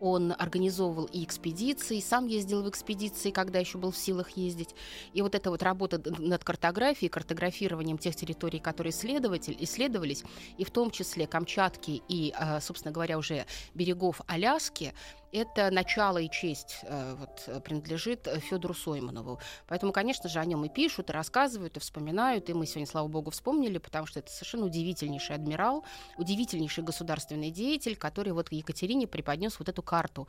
он 0.00 0.34
организовывал 0.38 1.06
и 1.06 1.24
экспедиции, 1.24 2.00
сам 2.00 2.26
ездил 2.26 2.62
в 2.62 2.68
экспедиции, 2.68 3.30
когда 3.30 3.58
еще 3.58 3.78
был 3.78 3.90
в 3.90 3.96
силах 3.96 4.30
ездить. 4.30 4.74
И 5.12 5.22
вот 5.22 5.34
эта 5.34 5.50
вот 5.50 5.62
работа 5.62 6.00
над 6.18 6.44
картографией, 6.44 7.08
картографированием 7.08 7.98
тех 7.98 8.14
территорий, 8.14 8.58
которые 8.58 8.90
исследователь, 8.90 9.56
исследовались, 9.60 10.24
и 10.58 10.64
в 10.64 10.70
том 10.70 10.90
числе 10.90 11.26
Камчатки 11.26 12.02
и, 12.08 12.34
э, 12.38 12.60
собственно 12.60 12.92
говоря, 12.92 13.18
уже 13.18 13.46
берегов 13.74 14.20
Аляски, 14.26 14.92
это 15.32 15.70
начало 15.70 16.18
и 16.18 16.30
честь 16.30 16.80
э, 16.82 17.14
вот, 17.18 17.42
э, 17.46 17.60
принадлежит 17.60 18.28
Федору 18.48 18.74
Сойманову. 18.74 19.40
Поэтому, 19.66 19.92
конечно 19.92 20.28
же, 20.28 20.38
о 20.38 20.44
нем 20.44 20.64
и 20.64 20.68
пишут, 20.68 21.10
и 21.10 21.12
рассказывают, 21.12 21.76
и 21.76 21.80
вспоминают. 21.80 22.48
И 22.48 22.54
мы 22.54 22.66
сегодня, 22.66 22.86
слава 22.86 23.08
богу, 23.08 23.30
вспомнили, 23.30 23.78
потому 23.78 24.06
что 24.06 24.20
это 24.20 24.30
совершенно 24.30 24.66
удивительнейший 24.66 25.36
адмирал, 25.36 25.84
удивительнейший 26.16 26.84
государственный 26.84 27.50
деятель, 27.50 27.96
который 27.96 28.32
вот 28.32 28.50
Екатерине 28.52 29.06
преподнес 29.06 29.58
вот 29.58 29.68
эту 29.68 29.82
карту. 29.82 30.28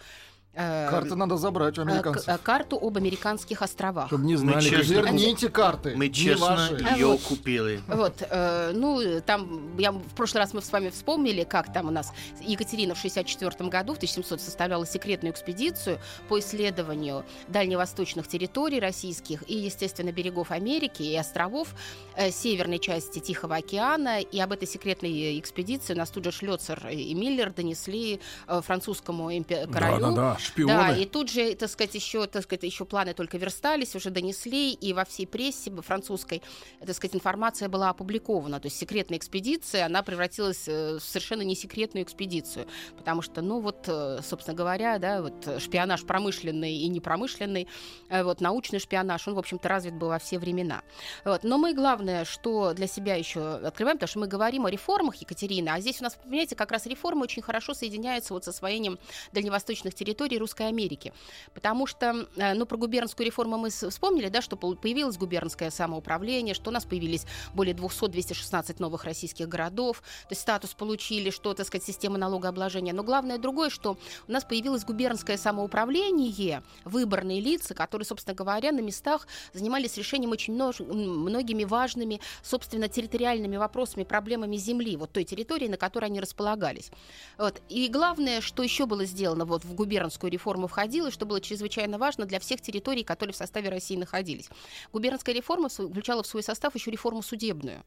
Э, 0.60 0.90
Карты 0.90 1.16
надо 1.16 1.38
забрать 1.38 1.78
у 1.78 1.82
э, 1.84 1.86
к- 1.86 1.88
американцев. 1.90 2.28
э, 2.28 2.38
карту 2.42 2.78
об 2.82 2.98
американских 2.98 3.62
островах. 3.62 4.08
Чтобы 4.08 4.26
не 4.26 4.34
Мы 4.34 4.40
знали, 4.40 4.62
честно- 4.70 4.78
какие- 4.80 4.96
Верните 4.98 5.50
карты. 5.50 5.94
Мы 5.96 6.10
честно 6.10 6.46
ваши. 6.48 6.84
А 6.90 6.96
ее 6.96 7.06
вот. 7.08 7.22
купили. 7.22 7.80
Вот, 7.88 8.14
э, 8.28 8.72
ну, 8.74 9.22
там, 9.26 9.78
я, 9.78 9.92
в 9.92 10.02
прошлый 10.16 10.42
раз 10.42 10.54
мы 10.54 10.62
с 10.62 10.72
вами 10.72 10.90
вспомнили, 10.90 11.44
как 11.44 11.72
там 11.72 11.90
у 11.90 11.92
нас 11.92 12.12
Екатерина 12.42 12.96
в 12.96 12.98
64 12.98 13.70
году, 13.70 13.94
в 13.94 13.98
1700 13.98 14.42
составляла 14.42 14.86
секретную 14.88 15.32
экспедицию 15.34 16.00
по 16.28 16.40
исследованию 16.40 17.24
дальневосточных 17.48 18.28
территорий 18.28 18.80
российских 18.80 19.44
и, 19.50 19.56
естественно, 19.56 20.12
берегов 20.12 20.52
Америки 20.52 21.04
и 21.04 21.16
островов 21.16 21.68
э, 22.16 22.32
северной 22.32 22.80
части 22.80 23.20
Тихого 23.20 23.58
океана. 23.58 24.22
И 24.22 24.40
об 24.40 24.52
этой 24.52 24.68
секретной 24.68 25.40
экспедиции 25.40 25.94
у 25.94 25.98
нас 25.98 26.10
тут 26.10 26.24
же 26.24 26.32
Шлёцер 26.32 26.88
и 26.90 27.14
Миллер 27.14 27.52
донесли 27.52 28.20
э, 28.48 28.62
французскому 28.64 29.30
импе- 29.32 29.68
королю. 29.72 30.00
Да-да-да, 30.00 30.38
Э, 30.40 30.47
шпионы. 30.48 30.74
Да, 30.74 30.96
и 30.96 31.06
тут 31.06 31.30
же, 31.30 31.54
так 31.56 31.70
сказать, 31.70 31.96
еще, 31.96 32.28
так 32.28 32.44
сказать, 32.44 32.64
еще 32.64 32.86
планы 32.86 33.14
только 33.14 33.38
верстались, 33.38 33.96
уже 33.96 34.10
донесли, 34.10 34.74
и 34.74 34.94
во 34.94 35.06
всей 35.06 35.28
прессе 35.28 35.72
французской, 35.82 36.42
так 36.80 36.96
сказать, 36.96 37.16
информация 37.16 37.70
была 37.70 37.90
опубликована. 37.90 38.60
То 38.60 38.68
есть 38.68 38.78
секретная 38.78 39.18
экспедиция, 39.18 39.86
она 39.86 40.04
превратилась 40.04 40.68
э, 40.68 40.98
в 40.98 41.04
совершенно 41.04 41.42
не 41.42 41.56
секретную 41.56 42.04
экспедицию. 42.04 42.68
Потому 42.98 43.22
что, 43.22 43.42
ну 43.42 43.60
вот, 43.60 43.86
э, 43.88 44.20
собственно 44.24 44.56
говоря, 44.56 44.98
да, 45.00 45.22
вот 45.22 45.62
шпионаж 45.62 46.04
промышленный 46.06 46.74
и 46.74 46.88
непромышленный, 46.88 47.68
э, 48.10 48.24
вот 48.24 48.42
научный 48.42 48.80
шпионаж, 48.80 49.28
он, 49.28 49.36
в 49.36 49.40
общем-то, 49.40 49.68
развит 49.68 49.94
был 49.94 50.10
во 50.10 50.20
все 50.20 50.40
времена. 50.40 50.82
Вот. 51.26 51.44
Но 51.44 51.58
мы 51.58 51.74
главное, 51.74 52.26
что 52.26 52.74
для 52.74 52.88
себя 52.88 53.16
еще 53.16 53.56
открываем, 53.56 53.98
потому 53.98 54.10
что 54.10 54.20
мы 54.20 54.28
говорим 54.28 54.66
о 54.66 54.70
реформах 54.70 55.16
Екатерины, 55.16 55.70
а 55.70 55.80
здесь 55.80 56.02
у 56.02 56.04
нас, 56.04 56.16
понимаете, 56.16 56.56
как 56.56 56.72
раз 56.72 56.86
реформы 56.86 57.24
очень 57.24 57.42
хорошо 57.42 57.74
соединяются 57.74 58.34
вот 58.34 58.46
с 58.46 58.48
освоением 58.48 59.00
дальневосточных 59.32 59.94
территорий 59.94 60.27
Русской 60.36 60.68
Америки. 60.68 61.14
Потому 61.54 61.88
что, 61.88 62.28
э, 62.36 62.54
ну, 62.54 62.66
про 62.66 62.78
губернскую 62.78 63.26
реформу 63.26 63.58
мы 63.58 63.70
вспомнили, 63.70 64.30
да, 64.30 64.42
что 64.42 64.58
появилось 64.58 65.18
губернское 65.18 65.70
самоуправление, 65.70 66.54
что 66.54 66.70
у 66.70 66.74
нас 66.74 66.86
появились 66.86 67.26
более 67.54 67.74
200-216 67.76 68.76
новых 68.80 69.06
российских 69.06 69.48
городов, 69.48 70.02
то 70.02 70.32
есть 70.32 70.42
статус 70.42 70.74
получили, 70.74 71.30
что, 71.30 71.54
так 71.54 71.66
сказать, 71.68 71.86
система 71.86 72.18
налогообложения. 72.18 72.94
Но 72.94 73.04
главное 73.04 73.38
другое, 73.38 73.70
что 73.70 73.98
у 74.28 74.32
нас 74.32 74.44
появилось 74.44 74.84
губернское 74.84 75.38
самоуправление, 75.38 76.64
выборные 76.84 77.40
лица, 77.40 77.74
которые, 77.74 78.06
собственно 78.06 78.36
говоря, 78.36 78.72
на 78.72 78.80
местах 78.80 79.28
занимались 79.54 79.98
решением 79.98 80.32
очень 80.32 80.54
множ... 80.54 80.80
многими 80.80 81.64
важными, 81.64 82.20
собственно, 82.42 82.88
территориальными 82.88 83.58
вопросами, 83.58 84.04
проблемами 84.04 84.58
земли, 84.58 84.98
вот 84.98 85.12
той 85.12 85.24
территории, 85.24 85.68
на 85.68 85.78
которой 85.78 86.06
они 86.06 86.20
располагались. 86.20 86.92
Вот. 87.38 87.62
И 87.70 87.88
главное, 87.88 88.42
что 88.42 88.64
еще 88.64 88.86
было 88.86 89.06
сделано 89.06 89.46
вот 89.46 89.64
в 89.64 89.74
губернскую 90.18 90.32
реформу 90.32 90.68
входило, 90.68 91.12
что 91.12 91.26
было 91.26 91.40
чрезвычайно 91.40 91.98
важно 91.98 92.26
для 92.26 92.40
всех 92.40 92.62
территорий, 92.62 93.04
которые 93.04 93.34
в 93.34 93.38
составе 93.38 93.70
России 93.70 93.96
находились. 93.96 94.50
Губернская 94.92 95.36
реформа 95.36 95.70
включала 95.70 96.24
в 96.24 96.28
свой 96.28 96.44
состав 96.44 96.76
еще 96.76 96.92
реформу 96.92 97.22
судебную. 97.22 97.84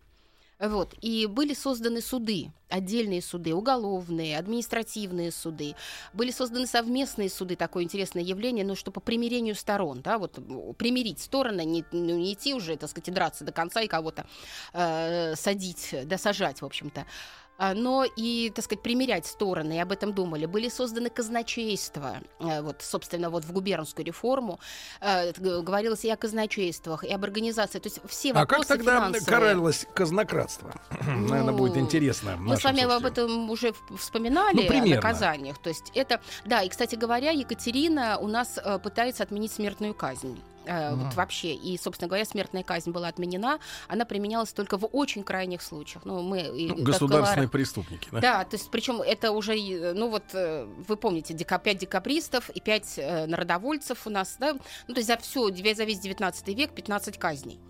Вот. 0.61 0.95
И 1.01 1.27
были 1.27 1.55
созданы 1.55 2.03
суды, 2.03 2.53
отдельные 2.69 3.23
суды, 3.23 3.55
уголовные, 3.55 4.39
административные 4.39 5.33
суды. 5.33 5.75
Были 6.13 6.31
созданы 6.31 6.67
совместные 6.67 7.31
суды, 7.31 7.57
такое 7.57 7.83
интересное 7.85 8.23
явление, 8.23 8.65
ну, 8.65 8.77
что 8.77 8.91
по 8.91 9.01
примирению 9.01 9.55
сторон, 9.55 10.03
да, 10.03 10.19
вот 10.19 10.39
примирить 10.77 11.19
стороны, 11.19 11.65
не, 11.65 11.83
ну, 11.93 12.17
не 12.17 12.35
идти 12.35 12.53
уже, 12.53 12.77
так 12.77 12.91
сказать, 12.91 13.15
драться 13.15 13.45
до 13.45 13.53
конца 13.53 13.81
и 13.81 13.89
кого-то 13.89 14.27
э, 14.75 15.35
садить, 15.35 15.95
да, 16.05 16.19
сажать, 16.19 16.61
в 16.61 16.67
общем-то. 16.67 17.07
А, 17.61 17.75
но 17.75 18.05
и, 18.05 18.51
так 18.55 18.65
сказать, 18.65 18.83
примерять 18.83 19.27
стороны, 19.27 19.75
и 19.77 19.79
об 19.79 19.93
этом 19.93 20.15
думали. 20.15 20.47
Были 20.47 20.71
созданы 20.71 21.11
казначейства, 21.11 22.17
э, 22.39 22.63
вот, 22.63 22.81
собственно, 22.81 23.29
вот 23.29 23.45
в 23.45 23.53
губернскую 23.53 24.07
реформу 24.07 24.59
э, 25.03 25.33
говорилось 25.39 26.07
и 26.07 26.11
о 26.11 26.17
казначействах, 26.17 27.05
и 27.05 27.13
об 27.13 27.23
организации, 27.23 27.79
то 27.79 27.89
есть 27.89 28.01
все 28.09 28.33
вопросы 28.33 28.63
А 28.63 28.67
как 28.67 28.79
тогда 28.79 28.97
финансовые. 28.97 29.27
каралось 29.27 29.87
казнократство? 29.95 30.73
Ну, 31.11 31.29
Наверное, 31.29 31.53
будет 31.53 31.77
интересно. 31.77 32.37
Мы 32.39 32.57
с 32.57 32.65
вами 32.65 32.83
об 32.83 33.05
этом 33.05 33.51
уже 33.51 33.75
вспоминали, 33.99 34.67
ну, 34.67 34.83
о 34.83 34.87
наказаниях. 34.87 35.59
То 35.59 35.69
есть 35.69 35.91
это, 35.95 36.21
да, 36.47 36.63
и, 36.63 36.69
кстати 36.71 36.95
говоря, 36.95 37.31
Екатерина 37.31 38.17
у 38.19 38.27
нас 38.27 38.59
э, 38.59 38.79
пытается 38.79 39.23
отменить 39.23 39.53
смертную 39.53 39.93
казнь 39.93 40.41
э, 40.65 40.95
вот 40.95 41.15
вообще. 41.15 41.55
И, 41.55 41.79
собственно 41.79 42.09
говоря, 42.09 42.25
смертная 42.25 42.63
казнь 42.63 42.91
была 42.91 43.09
отменена. 43.09 43.59
Она 43.89 44.05
применялась 44.05 44.53
только 44.53 44.77
в 44.77 44.89
очень 44.93 45.23
крайних 45.23 45.63
случаях. 45.63 46.05
Ну, 46.05 46.23
мы, 46.23 46.51
ну, 46.53 46.83
государственные 46.83 47.49
колор... 47.49 47.51
преступники, 47.51 48.09
да? 48.13 48.21
Да, 48.21 48.45
то 48.45 48.57
есть 48.57 48.71
причем 48.71 49.01
это 49.01 49.33
уже, 49.33 49.55
ну 49.95 50.09
вот, 50.09 50.25
э, 50.35 50.67
вы 50.89 50.97
помните, 50.97 51.35
5 51.35 51.79
декабристов 51.79 52.51
и 52.51 52.61
5 52.61 52.95
э, 52.97 53.27
народовольцев 53.27 54.07
у 54.07 54.11
нас, 54.11 54.37
да? 54.39 54.55
Ну, 54.89 54.95
то 54.95 55.01
есть 55.01 55.09
за 55.09 55.17
все, 55.17 55.49
за 55.49 55.85
весь 55.85 56.01
19 56.01 56.49
век 56.49 56.73
15 56.73 57.19
казней 57.19 57.61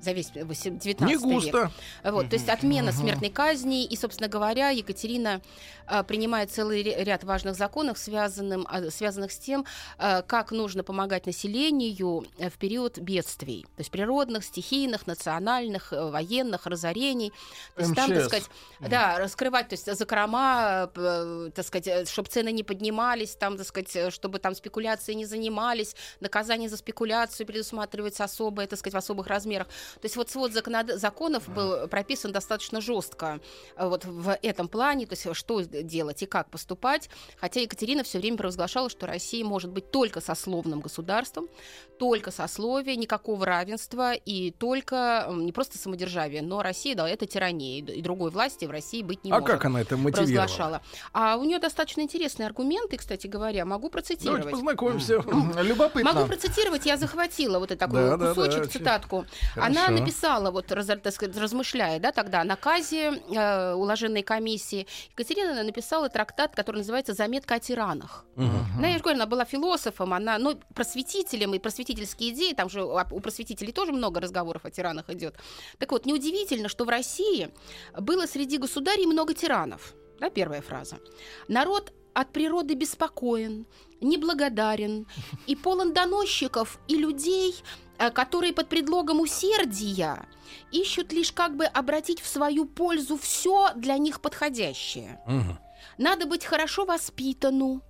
за 0.00 0.12
весь 0.12 0.30
19 0.30 1.00
Не 1.00 1.16
густо. 1.16 1.58
век. 1.58 1.70
Вот, 2.04 2.30
то 2.30 2.36
есть 2.36 2.48
отмена 2.48 2.92
смертной 2.92 3.30
казни, 3.30 3.84
и, 3.84 3.96
собственно 3.96 4.28
говоря, 4.28 4.70
Екатерина 4.70 5.40
а, 5.86 6.02
принимает 6.02 6.50
целый 6.50 6.82
ряд 6.82 7.24
важных 7.24 7.56
законов, 7.56 7.98
связанным, 7.98 8.66
а, 8.68 8.90
связанных 8.90 9.32
с 9.32 9.38
тем, 9.38 9.64
а, 9.98 10.22
как 10.22 10.50
нужно 10.50 10.82
помогать 10.82 11.26
населению 11.26 12.26
э, 12.38 12.50
в 12.50 12.54
период 12.58 12.98
бедствий, 12.98 13.62
то 13.76 13.80
есть 13.80 13.90
природных, 13.90 14.44
стихийных, 14.44 15.06
национальных, 15.06 15.92
э, 15.92 16.10
военных, 16.10 16.66
разорений. 16.66 17.32
То 17.74 17.82
есть 17.82 17.92
МЧС. 17.92 17.96
там, 17.96 18.14
так 18.14 18.24
сказать, 18.24 18.50
да, 18.80 19.18
раскрывать, 19.18 19.68
то 19.68 19.74
есть 19.74 19.92
закрома, 19.96 20.90
э, 20.94 21.50
так 21.54 21.64
сказать, 21.64 22.08
чтобы 22.08 22.28
цены 22.28 22.52
не 22.52 22.62
поднимались, 22.62 23.36
там, 23.36 23.56
так 23.56 23.66
сказать, 23.66 24.12
чтобы 24.12 24.38
там 24.38 24.54
спекуляции 24.54 25.14
не 25.14 25.24
занимались, 25.24 25.94
наказание 26.20 26.68
за 26.68 26.76
спекуляцию 26.76 27.46
предусматривается 27.46 28.24
особое, 28.24 28.66
так 28.66 28.78
сказать, 28.78 28.94
в 28.94 28.98
особых 28.98 29.26
размерах. 29.26 29.68
То 29.94 30.04
есть 30.04 30.16
вот 30.16 30.30
свод 30.30 30.52
законод... 30.52 30.98
законов 30.98 31.48
был 31.48 31.88
прописан 31.88 32.32
достаточно 32.32 32.80
жестко 32.80 33.40
э, 33.76 33.88
вот 33.88 34.04
в 34.04 34.38
этом 34.42 34.68
плане, 34.68 35.06
то 35.06 35.14
есть 35.14 35.26
что 35.36 35.60
делать 35.62 36.22
и 36.22 36.26
как 36.26 36.50
поступать. 36.50 37.08
Хотя 37.38 37.60
Екатерина 37.60 38.02
все 38.02 38.18
время 38.18 38.36
провозглашала, 38.36 38.90
что 38.90 39.06
Россия 39.06 39.44
может 39.44 39.70
быть 39.70 39.90
только 39.90 40.20
сословным 40.20 40.80
государством, 40.80 41.48
только 41.98 42.30
сословие, 42.30 42.96
никакого 42.96 43.44
равенства 43.46 44.12
и 44.12 44.50
только 44.50 45.28
не 45.30 45.52
просто 45.52 45.78
самодержавие, 45.78 46.42
но 46.42 46.62
Россия, 46.62 46.94
да, 46.94 47.08
это 47.08 47.26
тирания, 47.26 47.80
и 47.80 48.02
другой 48.02 48.30
власти 48.30 48.64
в 48.64 48.70
России 48.70 49.02
быть 49.02 49.24
не 49.24 49.30
а 49.30 49.40
может. 49.40 49.48
А 49.48 49.52
как 49.52 49.64
она 49.64 49.80
это 49.80 49.96
мотивировала? 49.96 50.82
А 51.12 51.36
у 51.36 51.44
нее 51.44 51.58
достаточно 51.58 52.00
интересные 52.02 52.46
аргументы, 52.46 52.96
кстати 52.96 53.26
говоря, 53.26 53.64
могу 53.64 53.88
процитировать. 53.88 54.40
Давайте 54.40 54.56
познакомимся. 54.56 55.14
Любопытно. 55.62 56.12
Могу 56.12 56.26
процитировать, 56.26 56.86
я 56.86 56.96
захватила 56.96 57.58
вот 57.58 57.76
такую 57.76 58.18
да, 58.18 58.28
кусочек, 58.28 58.60
да, 58.60 58.64
да, 58.64 58.70
цитатку. 58.70 59.26
Хорошо. 59.54 59.72
Она 59.84 60.00
написала, 60.00 60.50
вот, 60.50 60.70
раз, 60.72 60.86
так 60.86 61.12
сказать, 61.12 61.36
размышляя, 61.36 62.00
да, 62.00 62.12
тогда 62.12 62.40
о 62.40 62.44
наказе 62.44 63.22
э, 63.30 63.74
уложенной 63.74 64.22
комиссии, 64.22 64.86
Екатерина 65.10 65.62
написала 65.62 66.08
трактат, 66.08 66.54
который 66.54 66.78
называется 66.78 67.14
«Заметка 67.14 67.54
о 67.54 67.60
тиранах». 67.60 68.24
Угу. 68.36 68.78
Она, 68.78 68.88
я 68.88 68.96
же 68.96 69.02
говорю, 69.02 69.18
она 69.18 69.26
была 69.26 69.44
философом, 69.44 70.14
она, 70.14 70.38
ну, 70.38 70.58
просветителем, 70.74 71.54
и 71.54 71.58
просветительские 71.58 72.30
идеи, 72.30 72.52
там 72.52 72.68
же 72.68 72.84
у 72.84 73.20
просветителей 73.20 73.72
тоже 73.72 73.92
много 73.92 74.20
разговоров 74.20 74.64
о 74.64 74.70
тиранах 74.70 75.10
идет. 75.10 75.36
Так 75.78 75.92
вот, 75.92 76.06
неудивительно, 76.06 76.68
что 76.68 76.84
в 76.84 76.88
России 76.88 77.50
было 77.98 78.26
среди 78.26 78.58
государей 78.58 79.06
много 79.06 79.34
тиранов. 79.34 79.94
Да, 80.20 80.30
первая 80.30 80.62
фраза. 80.62 80.96
Народ 81.48 81.92
от 82.14 82.32
природы 82.32 82.74
беспокоен, 82.74 83.66
неблагодарен 84.00 85.06
и 85.46 85.56
полон 85.56 85.92
доносчиков 85.92 86.78
и 86.88 86.96
людей, 86.96 87.54
Э, 87.98 88.10
которые 88.10 88.52
под 88.52 88.68
предлогом 88.68 89.20
усердия 89.20 90.26
ищут 90.70 91.12
лишь 91.12 91.32
как 91.32 91.56
бы 91.56 91.64
обратить 91.64 92.20
в 92.20 92.26
свою 92.26 92.66
пользу 92.66 93.16
все 93.16 93.70
для 93.74 93.96
них 93.96 94.20
подходящее. 94.20 95.20
Угу. 95.26 95.58
Надо 95.98 96.26
быть 96.26 96.44
хорошо 96.44 96.84
воспитану 96.84 97.80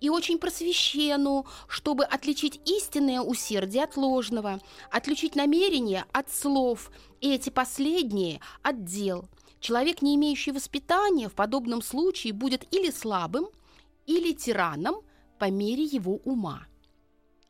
и 0.00 0.10
очень 0.10 0.38
просвещену, 0.38 1.46
чтобы 1.68 2.04
отличить 2.04 2.60
истинное 2.66 3.20
усердие 3.20 3.84
от 3.84 3.96
ложного, 3.96 4.60
отличить 4.90 5.36
намерение 5.36 6.06
от 6.12 6.32
слов, 6.32 6.90
и 7.20 7.32
эти 7.32 7.50
последние 7.50 8.40
от 8.62 8.84
дел. 8.84 9.28
Человек, 9.60 10.02
не 10.02 10.16
имеющий 10.16 10.50
воспитания, 10.50 11.28
в 11.28 11.34
подобном 11.34 11.82
случае 11.82 12.32
будет 12.32 12.66
или 12.74 12.90
слабым, 12.90 13.46
или 14.06 14.32
тираном 14.32 15.02
по 15.42 15.50
мере 15.50 15.82
его 15.82 16.18
ума. 16.18 16.68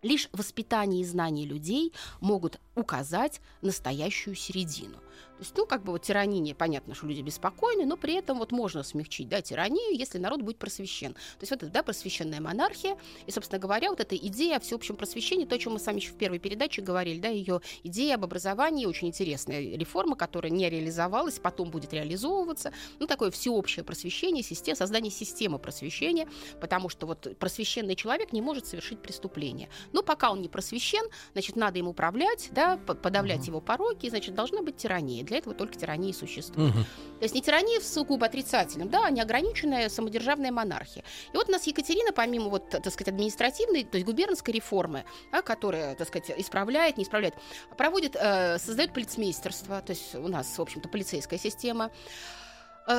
Лишь 0.00 0.30
воспитание 0.32 1.02
и 1.02 1.04
знание 1.04 1.44
людей 1.44 1.92
могут 2.22 2.58
указать 2.74 3.40
настоящую 3.60 4.34
середину– 4.34 4.98
то 5.42 5.44
есть, 5.44 5.56
ну, 5.56 5.66
как 5.66 5.82
бы 5.82 5.90
вот 5.90 6.02
тирания, 6.02 6.54
понятно, 6.54 6.94
что 6.94 7.08
люди 7.08 7.20
беспокойны, 7.20 7.84
но 7.84 7.96
при 7.96 8.14
этом 8.14 8.38
вот 8.38 8.52
можно 8.52 8.84
смягчить, 8.84 9.28
да, 9.28 9.42
тиранию, 9.42 9.98
если 9.98 10.18
народ 10.18 10.42
будет 10.42 10.58
просвещен. 10.58 11.14
То 11.14 11.40
есть 11.40 11.50
вот 11.50 11.64
это, 11.64 11.72
да, 11.72 11.82
просвещенная 11.82 12.40
монархия, 12.40 12.96
и, 13.26 13.32
собственно 13.32 13.58
говоря, 13.58 13.90
вот 13.90 13.98
эта 13.98 14.14
идея 14.14 14.58
о 14.58 14.60
всеобщем 14.60 14.94
просвещении, 14.94 15.44
то, 15.44 15.56
о 15.56 15.58
чем 15.58 15.72
мы 15.72 15.80
с 15.80 15.86
вами 15.86 15.96
еще 15.96 16.12
в 16.12 16.16
первой 16.16 16.38
передаче 16.38 16.80
говорили, 16.80 17.18
да, 17.18 17.26
ее 17.26 17.60
идея 17.82 18.14
об 18.14 18.24
образовании, 18.24 18.86
очень 18.86 19.08
интересная 19.08 19.60
реформа, 19.76 20.14
которая 20.14 20.52
не 20.52 20.70
реализовалась, 20.70 21.40
потом 21.40 21.70
будет 21.70 21.92
реализовываться, 21.92 22.72
ну, 23.00 23.08
такое 23.08 23.32
всеобщее 23.32 23.84
просвещение, 23.84 24.44
система, 24.44 24.76
создание 24.76 25.10
системы 25.10 25.58
просвещения, 25.58 26.28
потому 26.60 26.88
что 26.88 27.06
вот 27.06 27.36
просвещенный 27.36 27.96
человек 27.96 28.32
не 28.32 28.42
может 28.42 28.66
совершить 28.66 29.02
преступление. 29.02 29.68
Но 29.92 30.04
пока 30.04 30.30
он 30.30 30.40
не 30.40 30.48
просвещен, 30.48 31.04
значит, 31.32 31.56
надо 31.56 31.80
им 31.80 31.88
управлять, 31.88 32.50
да, 32.52 32.61
подавлять 32.76 33.40
uh-huh. 33.40 33.46
его 33.46 33.60
пороки, 33.60 34.08
значит, 34.08 34.34
должна 34.34 34.62
быть 34.62 34.76
тирания 34.76 35.24
для 35.24 35.38
этого 35.38 35.54
только 35.54 35.76
тирания 35.76 36.10
и 36.10 36.12
существует. 36.12 36.70
Угу. 36.74 36.84
То 37.18 37.24
есть 37.24 37.34
не 37.34 37.42
тирания 37.42 37.80
в 37.80 37.84
сугубо 37.84 38.26
отрицательном, 38.26 38.88
да, 38.88 39.06
а 39.06 39.10
неограниченная 39.10 39.88
самодержавная 39.88 40.50
монархия. 40.50 41.04
И 41.32 41.36
вот 41.36 41.48
у 41.48 41.52
нас 41.52 41.66
Екатерина, 41.66 42.12
помимо 42.12 42.48
вот, 42.48 42.70
так 42.70 42.92
сказать, 42.92 43.08
административной, 43.08 43.84
то 43.84 43.96
есть 43.96 44.06
губернской 44.06 44.54
реформы, 44.54 45.04
да, 45.30 45.42
которая, 45.42 45.94
так 45.94 46.08
сказать, 46.08 46.32
исправляет, 46.36 46.96
не 46.96 47.04
исправляет, 47.04 47.34
проводит, 47.76 48.16
э, 48.16 48.58
создает 48.58 48.92
полицмейстерство, 48.92 49.80
то 49.80 49.92
есть 49.92 50.14
у 50.14 50.28
нас, 50.28 50.58
в 50.58 50.60
общем-то, 50.60 50.88
полицейская 50.88 51.38
система, 51.38 51.90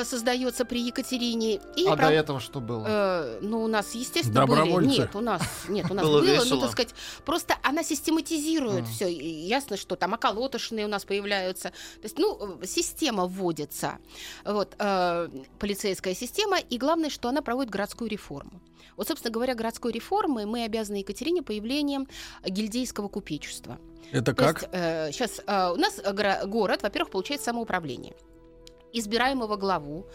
создается 0.04 0.66
при 0.66 0.82
Екатерине. 0.88 1.60
И 1.76 1.86
А 1.88 1.96
про- 1.96 2.08
до 2.08 2.14
этого 2.14 2.40
что 2.40 2.60
было? 2.62 2.86
Э, 2.88 3.40
ну, 3.42 3.64
у 3.64 3.68
нас, 3.68 3.94
естественно, 3.96 4.46
были... 4.48 4.60
Добровольцы? 4.60 4.90
Нет, 5.02 5.16
у 5.16 5.20
нас, 5.22 5.42
нет, 5.68 5.92
у 5.92 5.94
нас 5.94 6.06
Было 6.06 6.22
было, 6.22 6.44
ну, 6.46 6.60
так 6.62 6.72
сказать, 6.72 6.94
просто 7.26 7.56
она 7.64 7.84
систематизирует 7.84 8.88
все. 8.88 9.08
Ясно, 9.10 9.78
что 9.78 9.96
там 9.96 10.14
околотошные 10.14 10.86
у 10.86 10.90
нас 10.90 11.04
появляются. 11.06 11.70
То 11.70 12.04
есть, 12.04 12.18
ну, 12.18 12.60
э, 12.62 12.66
система 12.66 13.26
вводится. 13.26 13.98
Вот, 14.46 14.76
э, 14.80 15.30
полицейская 15.60 16.16
система. 16.16 16.58
И 16.60 16.78
главное, 16.78 17.10
что 17.10 17.30
она 17.30 17.42
проводит 17.42 17.72
городскую 17.72 18.10
реформу. 18.10 18.62
Вот, 18.96 19.08
собственно 19.08 19.32
говоря, 19.34 19.56
городской 19.56 19.92
реформы 19.92 20.46
мы 20.46 20.64
обязаны 20.66 20.98
Екатерине 20.98 21.42
появлением 21.42 22.08
гильдейского 22.46 23.08
купечества. 23.08 23.80
Это 24.12 24.34
То 24.34 24.36
как? 24.36 24.62
есть, 24.62 25.16
сейчас 25.18 25.40
у 25.40 25.76
нас 25.80 26.00
э, 26.00 26.14
горо- 26.14 26.46
город, 26.46 26.84
во-первых, 26.84 27.10
получает 27.12 27.42
самоуправление. 27.42 28.14
Избираемого 28.94 29.58
главу, 29.58 30.06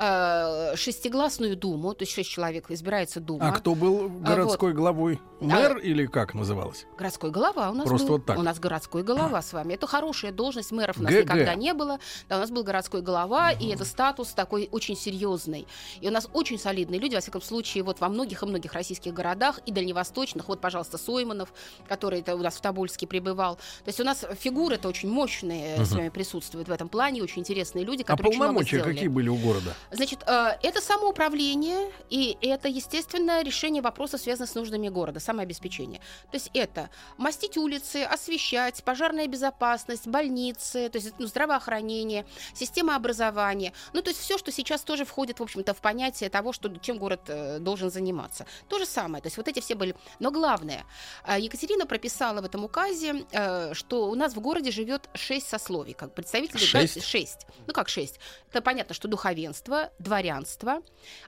э, 0.00 0.76
шестигласную 0.76 1.56
думу, 1.56 1.94
то 1.94 2.02
есть 2.02 2.12
шесть 2.12 2.30
человек 2.30 2.70
избирается 2.70 3.20
дума. 3.20 3.48
А 3.48 3.52
кто 3.52 3.74
был 3.74 4.08
городской 4.08 4.72
главой? 4.72 5.20
Мэр 5.40 5.78
или 5.78 6.06
как 6.06 6.34
называлось? 6.34 6.86
Городской 6.98 7.30
голова 7.30 7.70
у 7.70 7.74
нас 7.74 7.86
Просто 7.86 8.06
был. 8.06 8.16
вот 8.16 8.26
так. 8.26 8.38
У 8.38 8.42
нас 8.42 8.58
городской 8.58 9.02
голова 9.02 9.40
с 9.40 9.52
вами. 9.52 9.74
Это 9.74 9.86
хорошая 9.86 10.32
должность, 10.32 10.70
мэров 10.70 10.98
у 10.98 11.02
нас 11.02 11.12
ГГ. 11.12 11.22
никогда 11.22 11.54
не 11.54 11.72
было. 11.72 11.98
Да, 12.28 12.36
у 12.36 12.40
нас 12.40 12.50
был 12.50 12.62
городской 12.62 13.00
голова, 13.02 13.50
и 13.52 13.68
это 13.68 13.84
статус 13.84 14.32
такой 14.32 14.68
очень 14.70 14.96
серьезный. 14.96 15.66
И 16.00 16.08
у 16.08 16.10
нас 16.10 16.28
очень 16.32 16.58
солидные 16.58 17.00
люди, 17.00 17.14
во 17.14 17.20
всяком 17.20 17.42
случае, 17.42 17.84
вот 17.84 18.00
во 18.00 18.08
многих 18.08 18.42
и 18.42 18.46
многих 18.46 18.72
российских 18.74 19.14
городах 19.14 19.60
и 19.66 19.72
дальневосточных. 19.72 20.48
Вот, 20.48 20.60
пожалуйста, 20.60 20.98
Сойманов, 20.98 21.52
который 21.88 22.20
это 22.20 22.34
у 22.34 22.38
нас 22.38 22.56
в 22.56 22.60
Тобольске 22.60 23.06
пребывал. 23.06 23.56
То 23.56 23.88
есть 23.88 24.00
у 24.00 24.04
нас 24.04 24.24
фигуры-то 24.38 24.88
очень 24.88 25.10
мощные 25.10 25.76
э, 25.76 25.84
с 25.84 25.92
вами 25.92 26.08
присутствуют 26.10 26.68
в 26.68 26.72
этом 26.72 26.88
плане, 26.88 27.22
очень 27.22 27.40
интересные 27.40 27.84
люди, 27.84 28.02
А 28.02 28.04
которые 28.04 28.36
много 28.36 28.48
полномочия 28.48 28.82
какие 28.82 29.08
были 29.08 29.28
у 29.28 29.36
города? 29.36 29.74
Значит, 29.92 30.22
э, 30.26 30.56
это 30.62 30.80
самоуправление, 30.80 31.90
и 32.10 32.38
это, 32.42 32.68
естественно, 32.68 33.42
решение 33.42 33.82
вопросов, 33.82 34.20
связанных 34.20 34.50
с 34.50 34.54
нуждами 34.54 34.88
города, 34.88 35.18
самообеспечение. 35.18 36.00
То 36.30 36.36
есть 36.36 36.50
это 36.54 36.90
мастить 37.16 37.56
улицы, 37.56 38.04
освещать, 38.04 38.82
пожарная 38.84 39.26
безопасность, 39.26 40.06
больницы, 40.06 40.88
то 40.90 40.98
есть 40.98 41.12
ну, 41.18 41.26
здравоохранение, 41.26 42.24
система 42.54 42.94
образования. 42.94 43.72
Ну, 43.92 44.02
то 44.02 44.10
есть 44.10 44.20
все, 44.20 44.38
что 44.38 44.52
сейчас 44.52 44.82
тоже 44.82 45.04
входит, 45.04 45.40
в 45.40 45.42
общем-то, 45.42 45.74
в 45.74 45.80
понятие 45.80 46.30
того, 46.30 46.52
что, 46.52 46.68
чем 46.78 46.98
город 46.98 47.22
э, 47.26 47.58
должен 47.58 47.90
заниматься. 47.90 48.46
То 48.68 48.78
же 48.78 48.86
самое. 48.86 49.20
То 49.22 49.26
есть 49.26 49.36
вот 49.36 49.48
эти 49.48 49.60
все 49.60 49.74
были. 49.74 49.96
Но 50.20 50.30
главное, 50.30 50.84
э, 51.26 51.40
Екатерина 51.40 51.86
прописала 51.86 52.40
в 52.40 52.44
этом 52.44 52.64
указе, 52.64 53.24
что 53.72 54.08
у 54.08 54.14
нас 54.14 54.34
в 54.34 54.40
городе 54.40 54.70
живет 54.70 55.08
шесть 55.14 55.48
сословий, 55.48 55.94
как 55.94 56.14
представители... 56.14 56.60
да, 56.60 56.66
Шесть? 56.80 57.04
шесть. 57.04 57.46
Ну, 57.66 57.72
как 57.72 57.88
шесть? 57.88 58.20
Это 58.50 58.62
понятно, 58.62 58.94
что 58.94 59.08
духовенство, 59.08 59.79
дворянство, 59.98 60.82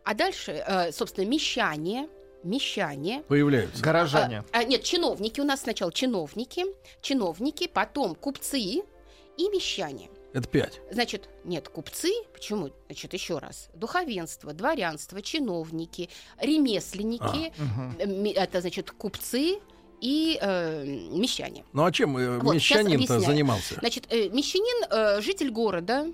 а 0.05 0.15
дальше, 0.15 0.53
э, 0.67 0.93
собственно, 0.93 1.27
мещане, 1.27 2.09
мещане, 2.45 3.23
Появляются. 3.29 3.83
Горожане. 3.83 4.45
а, 4.53 4.59
а, 4.59 4.65
нет, 4.65 4.83
чиновники 4.83 5.41
у 5.41 5.45
нас 5.45 5.61
сначала 5.63 5.93
чиновники, 5.93 6.65
чиновники, 7.01 7.69
потом 7.69 8.15
купцы 8.15 8.61
и 8.61 9.49
мещане. 9.49 10.09
Это 10.35 10.49
пять. 10.49 10.81
Значит, 10.91 11.29
нет, 11.45 11.69
купцы, 11.69 12.11
почему? 12.33 12.71
Значит, 12.87 13.13
еще 13.13 13.39
раз. 13.39 13.69
Духовенство, 13.75 14.53
дворянство, 14.55 15.21
чиновники, 15.21 16.09
ремесленники, 16.41 17.53
э, 17.99 18.07
ми- 18.07 18.33
это 18.33 18.61
значит 18.61 18.91
купцы 18.91 19.59
и 20.03 20.37
э, 20.43 20.85
мещане. 20.85 21.65
Ну 21.73 21.85
а 21.85 21.93
чем 21.93 22.17
э, 22.17 22.39
Вот, 22.41 22.55
мещанин-то 22.55 23.21
занимался? 23.21 23.77
Значит, 23.77 24.09
э, 24.11 24.29
мещанин, 24.31 24.85
э, 24.91 25.21
житель 25.21 25.51
города, 25.51 26.09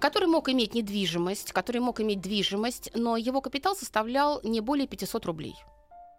который 0.00 0.26
мог 0.26 0.48
иметь 0.48 0.74
недвижимость, 0.74 1.52
который 1.52 1.82
мог 1.82 2.00
иметь 2.00 2.22
движимость, 2.22 2.90
но 2.94 3.18
его 3.18 3.42
капитал 3.42 3.76
составлял 3.76 4.40
не 4.42 4.60
более 4.60 4.88
500 4.88 5.26
рублей. 5.26 5.54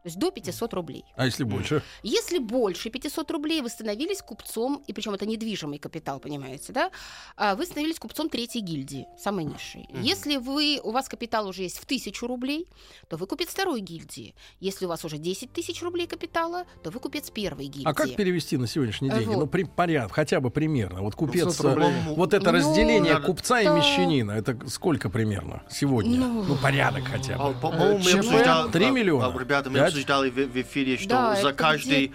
То 0.08 0.10
есть 0.10 0.20
до 0.20 0.32
500 0.32 0.74
рублей. 0.74 1.04
А 1.18 1.26
если 1.26 1.44
больше? 1.44 1.84
Если 2.02 2.38
больше 2.38 2.90
500 2.90 3.30
рублей, 3.32 3.62
вы 3.62 3.68
становились 3.68 4.22
купцом, 4.22 4.82
и 4.88 4.94
причем 4.94 5.14
это 5.14 5.26
недвижимый 5.26 5.80
капитал, 5.80 6.22
понимаете, 6.22 6.72
да? 6.72 6.92
А 7.36 7.56
Вы 7.56 7.66
становились 7.66 8.00
купцом 8.00 8.30
третьей 8.30 8.62
гильдии, 8.62 9.06
самой 9.20 9.44
низшей. 9.44 9.86
Мгм. 9.90 10.02
Если 10.02 10.38
вы, 10.38 10.80
у 10.82 10.92
вас 10.92 11.10
капитал 11.10 11.46
уже 11.50 11.64
есть 11.64 11.78
в 11.80 11.86
тысячу 11.86 12.26
рублей, 12.26 12.68
то 13.10 13.18
вы 13.18 13.28
купец 13.28 13.50
второй 13.50 13.82
гильдии. 13.82 14.34
Если 14.62 14.86
у 14.86 14.88
вас 14.88 15.04
уже 15.04 15.18
10 15.18 15.52
тысяч 15.52 15.82
рублей 15.84 16.08
капитала, 16.08 16.64
то 16.84 16.90
вы 16.90 17.02
купец 17.02 17.30
первой 17.30 17.66
гильдии. 17.66 17.90
А 17.90 17.94
как 17.94 18.16
перевести 18.16 18.56
на 18.56 18.68
сегодняшний 18.68 19.10
день? 19.10 19.26
Вот. 19.26 19.38
Ну, 19.40 19.48
при, 19.48 19.64
поряд, 19.64 20.14
хотя 20.14 20.40
бы 20.40 20.52
примерно. 20.52 21.02
Вот 21.02 21.16
купец, 21.16 21.44
500 21.44 21.66
рублей. 21.66 21.90
э, 21.90 22.14
вот 22.16 22.34
это 22.34 22.52
Ну, 22.54 22.58
разделение 22.60 23.16
надо- 23.16 23.26
купца 23.26 23.60
и 23.60 23.68
мещанина, 23.68 24.32
это 24.32 24.58
сколько 24.70 25.10
примерно 25.10 25.64
сегодня? 25.70 26.18
Ну. 26.18 26.44
Ну, 26.44 26.56
порядок 26.56 27.04
хотя 27.06 27.36
А, 27.36 27.50
бы. 27.52 27.60
По-моему, 27.60 27.98
мы 27.98 28.04
ЧП? 28.04 28.16
обсуждали... 28.20 28.72
Три 28.72 28.86
а, 28.86 28.92
миллиона? 28.92 29.28
а, 29.36 29.40
Ребята, 29.40 29.70
мы 29.72 29.80
Обсуждали 29.98 30.30
в, 30.30 30.36
в 30.36 30.62
эфире, 30.62 30.98
что 30.98 31.10
Да, 31.10 31.36
за 31.36 31.50
это 31.50 31.58
каждый 31.58 32.12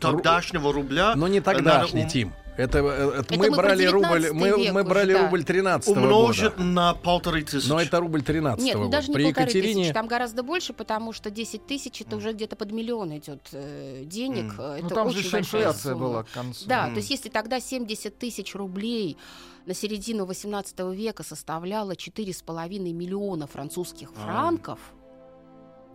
тогдашнего 0.00 0.72
рубля... 0.72 1.14
Но 1.16 1.28
не 1.28 1.40
надо 1.40 1.52
тогдашний, 1.56 2.02
ум- 2.02 2.08
Тим. 2.08 2.32
Это, 2.54 2.78
э, 2.80 2.82
это 3.20 3.20
Это 3.20 3.38
мы 3.38 3.48
мы 3.50 3.56
брали 3.56 3.86
рубль, 3.86 4.20
19 4.20 4.32
мы, 4.34 4.72
мы 4.72 4.84
брали 4.84 5.14
да. 5.14 5.22
рубль 5.22 5.42
13 5.42 5.88
Умножить 5.96 6.52
года. 6.52 6.62
на 6.62 6.92
полторы 6.94 7.42
тысячи. 7.44 7.66
Но 7.66 7.80
это 7.80 7.98
рубль 7.98 8.22
13 8.22 8.62
Нет, 8.62 8.74
ну 8.76 8.80
года. 8.84 8.92
даже 8.98 9.08
не 9.08 9.14
При 9.14 9.24
полторы 9.24 9.42
Екатерине... 9.46 9.82
тысячи, 9.84 9.94
там 9.94 10.06
гораздо 10.06 10.42
больше, 10.42 10.74
потому 10.74 11.14
что 11.14 11.30
10 11.30 11.66
тысяч 11.66 12.02
это 12.02 12.14
уже 12.16 12.32
где-то 12.34 12.54
под 12.56 12.72
миллион 12.72 13.16
идет 13.16 13.48
э, 13.52 14.02
денег. 14.04 14.52
Мгм. 14.52 14.60
э, 14.60 14.78
Ну 14.82 14.86
Это 14.86 14.94
там 14.94 15.06
очень 15.06 15.22
же 15.22 15.38
инфляция 15.38 15.92
сумма. 15.94 16.06
была 16.08 16.22
к 16.24 16.30
концу. 16.30 16.66
Да, 16.66 16.84
Мгм. 16.84 16.94
то 16.94 16.98
есть 16.98 17.10
если 17.10 17.30
тогда 17.30 17.58
70 17.58 18.18
тысяч 18.18 18.54
рублей 18.54 19.16
на 19.64 19.72
середину 19.72 20.26
18 20.26 20.92
века 20.92 21.22
составляло 21.22 21.92
4,5 21.96 22.92
миллиона 22.92 23.46
французских 23.46 24.10
А. 24.14 24.24
франков, 24.26 24.78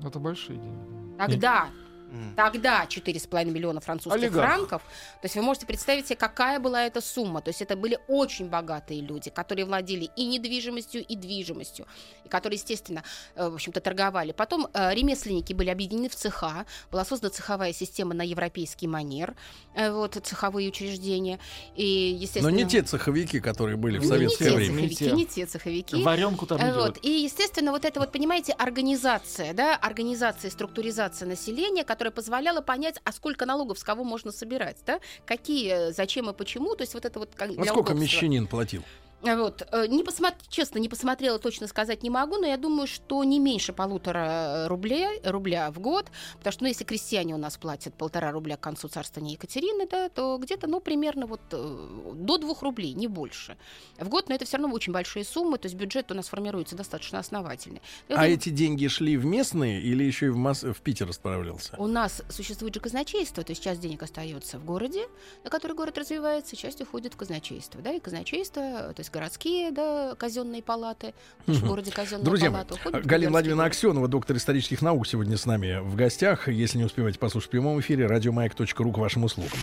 Это 0.03 0.19
большие 0.19 0.59
деньги. 0.59 1.17
тогда, 1.17 1.69
М. 2.11 2.33
тогда 2.35 2.85
4,5 2.85 3.51
миллиона 3.51 3.79
французских 3.81 4.23
Олигарх. 4.23 4.49
франков, 4.49 4.81
то 4.81 5.25
есть 5.25 5.35
вы 5.35 5.41
можете 5.41 5.65
представить 5.65 6.07
себе, 6.07 6.15
какая 6.15 6.59
была 6.59 6.85
эта 6.85 7.01
сумма. 7.01 7.41
То 7.41 7.49
есть 7.49 7.61
это 7.61 7.75
были 7.75 7.99
очень 8.07 8.49
богатые 8.49 9.01
люди, 9.01 9.29
которые 9.29 9.65
владели 9.65 10.09
и 10.15 10.25
недвижимостью, 10.25 11.05
и 11.05 11.15
движимостью, 11.15 11.85
и 12.25 12.29
которые, 12.29 12.57
естественно, 12.57 13.03
э, 13.35 13.49
в 13.49 13.55
общем-то, 13.55 13.81
торговали. 13.81 14.31
Потом 14.31 14.67
э, 14.73 14.93
ремесленники 14.93 15.53
были 15.53 15.69
объединены 15.69 16.09
в 16.09 16.15
цеха, 16.15 16.65
была 16.91 17.05
создана 17.05 17.31
цеховая 17.31 17.73
система 17.73 18.13
на 18.13 18.21
европейский 18.21 18.87
манер, 18.87 19.35
э, 19.75 19.91
вот, 19.91 20.17
цеховые 20.23 20.69
учреждения, 20.69 21.39
и, 21.75 22.13
Но 22.13 22.21
естественно... 22.21 22.49
не 22.49 22.65
те 22.65 22.81
цеховики, 22.83 23.39
которые 23.39 23.77
были 23.77 23.97
в 23.97 24.03
Не 24.03 24.07
советское 24.07 24.45
не 24.45 24.49
те 24.51 24.55
время. 24.55 24.81
Не 24.81 24.89
цеховики, 24.89 25.05
те. 25.05 25.11
не 25.11 25.25
те 25.25 25.45
цеховики. 25.45 26.03
Варенку 26.03 26.45
там 26.45 26.59
не 26.59 26.71
Вот. 26.71 26.99
И, 27.01 27.09
естественно, 27.09 27.71
вот 27.71 27.85
это 27.85 27.99
вот, 27.99 28.11
понимаете, 28.11 28.53
организация, 28.53 29.53
да, 29.53 29.75
организация, 29.75 30.51
структуризация 30.51 31.27
населения, 31.27 31.83
которая 31.97 32.11
позволяла 32.11 32.61
понять, 32.61 32.99
а 33.05 33.11
сколько 33.11 33.47
налогов 33.47 33.79
с 33.79 33.83
кого 33.83 34.03
можно 34.03 34.31
собирать, 34.31 34.77
да, 34.85 34.99
какие, 35.25 35.91
зачем 35.91 36.29
и 36.29 36.33
почему, 36.33 36.75
то 36.75 36.83
есть 36.83 36.93
вот 36.93 37.05
это 37.05 37.17
вот 37.17 37.31
как 37.35 37.49
А 37.49 37.53
сколько 37.53 37.77
удобства. 37.91 37.93
мещанин 37.95 38.45
платил? 38.45 38.83
А 39.23 39.35
Вот. 39.35 39.67
э, 39.71 39.87
Не 39.87 40.03
посмотр... 40.03 40.37
Честно, 40.47 40.79
не 40.79 40.89
посмотрела, 40.89 41.39
точно 41.39 41.67
сказать 41.67 42.03
не 42.03 42.09
могу, 42.09 42.37
но 42.37 42.47
я 42.47 42.57
думаю, 42.57 42.87
что 42.87 43.23
не 43.23 43.39
меньше 43.39 43.73
полутора 43.73 44.65
э, 44.65 44.67
рублей, 44.67 45.19
рубля 45.23 45.71
в 45.71 45.79
год, 45.79 46.05
потому 46.37 46.51
что, 46.51 46.63
ну, 46.63 46.69
если 46.69 46.83
крестьяне 46.83 47.33
у 47.33 47.37
нас 47.37 47.57
платят 47.57 47.93
полтора 47.95 48.31
рубля 48.31 48.57
к 48.57 48.59
концу 48.59 48.87
царствования 48.87 49.33
Екатерины, 49.33 49.87
да, 49.87 50.09
то 50.09 50.37
где-то, 50.37 50.67
ну, 50.67 50.79
примерно 50.79 51.25
вот 51.25 51.41
э, 51.51 52.13
до 52.13 52.37
двух 52.37 52.61
рублей, 52.61 52.93
не 52.93 53.07
больше 53.07 53.57
в 53.97 54.07
год, 54.07 54.29
но 54.29 54.35
это 54.35 54.45
все 54.45 54.57
равно 54.57 54.73
очень 54.73 54.93
большие 54.93 55.25
суммы, 55.25 55.57
то 55.57 55.65
есть 55.65 55.75
бюджет 55.75 56.11
у 56.11 56.15
нас 56.15 56.27
формируется 56.27 56.75
достаточно 56.75 57.19
основательный. 57.19 57.81
Вот 58.09 58.19
А 58.19 58.27
эти 58.27 58.49
деньги 58.49 58.87
шли 58.87 59.17
в 59.17 59.25
местные 59.25 59.81
или 59.81 60.03
еще 60.03 60.27
и 60.27 60.29
в, 60.29 60.37
Мос- 60.37 60.71
в 60.71 60.81
Питер 60.81 61.09
отправлялся? 61.09 61.75
У 61.77 61.87
нас 61.87 62.21
существует 62.29 62.75
же 62.75 62.79
казначейство, 62.79 63.43
то 63.43 63.51
есть 63.51 63.63
часть 63.63 63.81
денег 63.81 64.03
остается 64.03 64.59
в 64.59 64.65
городе, 64.65 65.07
на 65.43 65.49
который 65.49 65.75
город 65.75 65.97
развивается, 65.97 66.55
часть 66.55 66.81
уходит 66.81 67.13
в 67.13 67.17
казначейство, 67.17 67.81
да, 67.81 67.91
и 67.93 67.99
казначейство, 67.99 68.61
то 68.61 68.99
есть 68.99 69.06
городские, 69.09 69.71
да, 69.71 70.15
казенные 70.17 70.61
палаты, 70.61 71.13
в 71.45 71.65
городе 71.67 71.91
казенные 71.91 72.25
Друзья 72.25 72.49
уходят 72.49 73.03
в 73.03 73.07
Галина 73.07 73.31
Владимировна. 73.31 73.65
Аксенова, 73.65 74.07
доктор 74.07 74.37
исторических 74.37 74.81
наук, 74.81 75.07
сегодня 75.07 75.37
с 75.37 75.45
нами 75.45 75.79
в 75.81 75.95
гостях. 75.95 76.47
Если 76.47 76.77
не 76.77 76.85
успеваете 76.85 77.19
послушать 77.19 77.47
в 77.47 77.51
прямом 77.51 77.79
эфире, 77.79 78.07
радиомаяк.ру 78.07 78.91
к 78.91 78.97
вашим 78.97 79.23
услугам. 79.23 79.59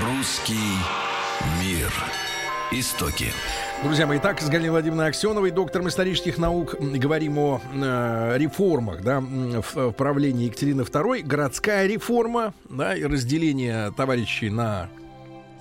Русский 0.00 0.54
мир. 1.60 1.92
Истоки. 2.70 3.32
Друзья 3.82 4.06
мои, 4.06 4.18
итак, 4.18 4.40
с 4.40 4.48
Галиной 4.48 4.70
Владимировной 4.70 5.08
Аксеновой, 5.08 5.50
доктором 5.50 5.88
исторических 5.88 6.38
наук, 6.38 6.76
говорим 6.78 7.36
о 7.38 7.60
э, 7.74 8.38
реформах 8.38 9.02
да, 9.02 9.20
в, 9.20 9.74
в 9.74 9.92
правлении 9.92 10.46
Екатерины 10.46 10.82
II. 10.82 11.22
Городская 11.22 11.86
реформа 11.88 12.54
да, 12.70 12.94
и 12.94 13.02
разделение 13.02 13.90
товарищей 13.96 14.50
на, 14.50 14.88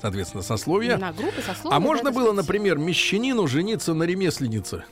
соответственно, 0.02 0.44
сословия. 0.44 0.98
На 0.98 1.12
группы, 1.12 1.42
сословия, 1.42 1.76
А 1.76 1.80
да, 1.80 1.86
можно 1.86 2.06
так 2.06 2.14
было, 2.14 2.26
сказать. 2.26 2.44
например, 2.44 2.78
мещанину 2.78 3.48
жениться 3.48 3.96
на 3.96 4.04
ремесленнице? 4.04 4.84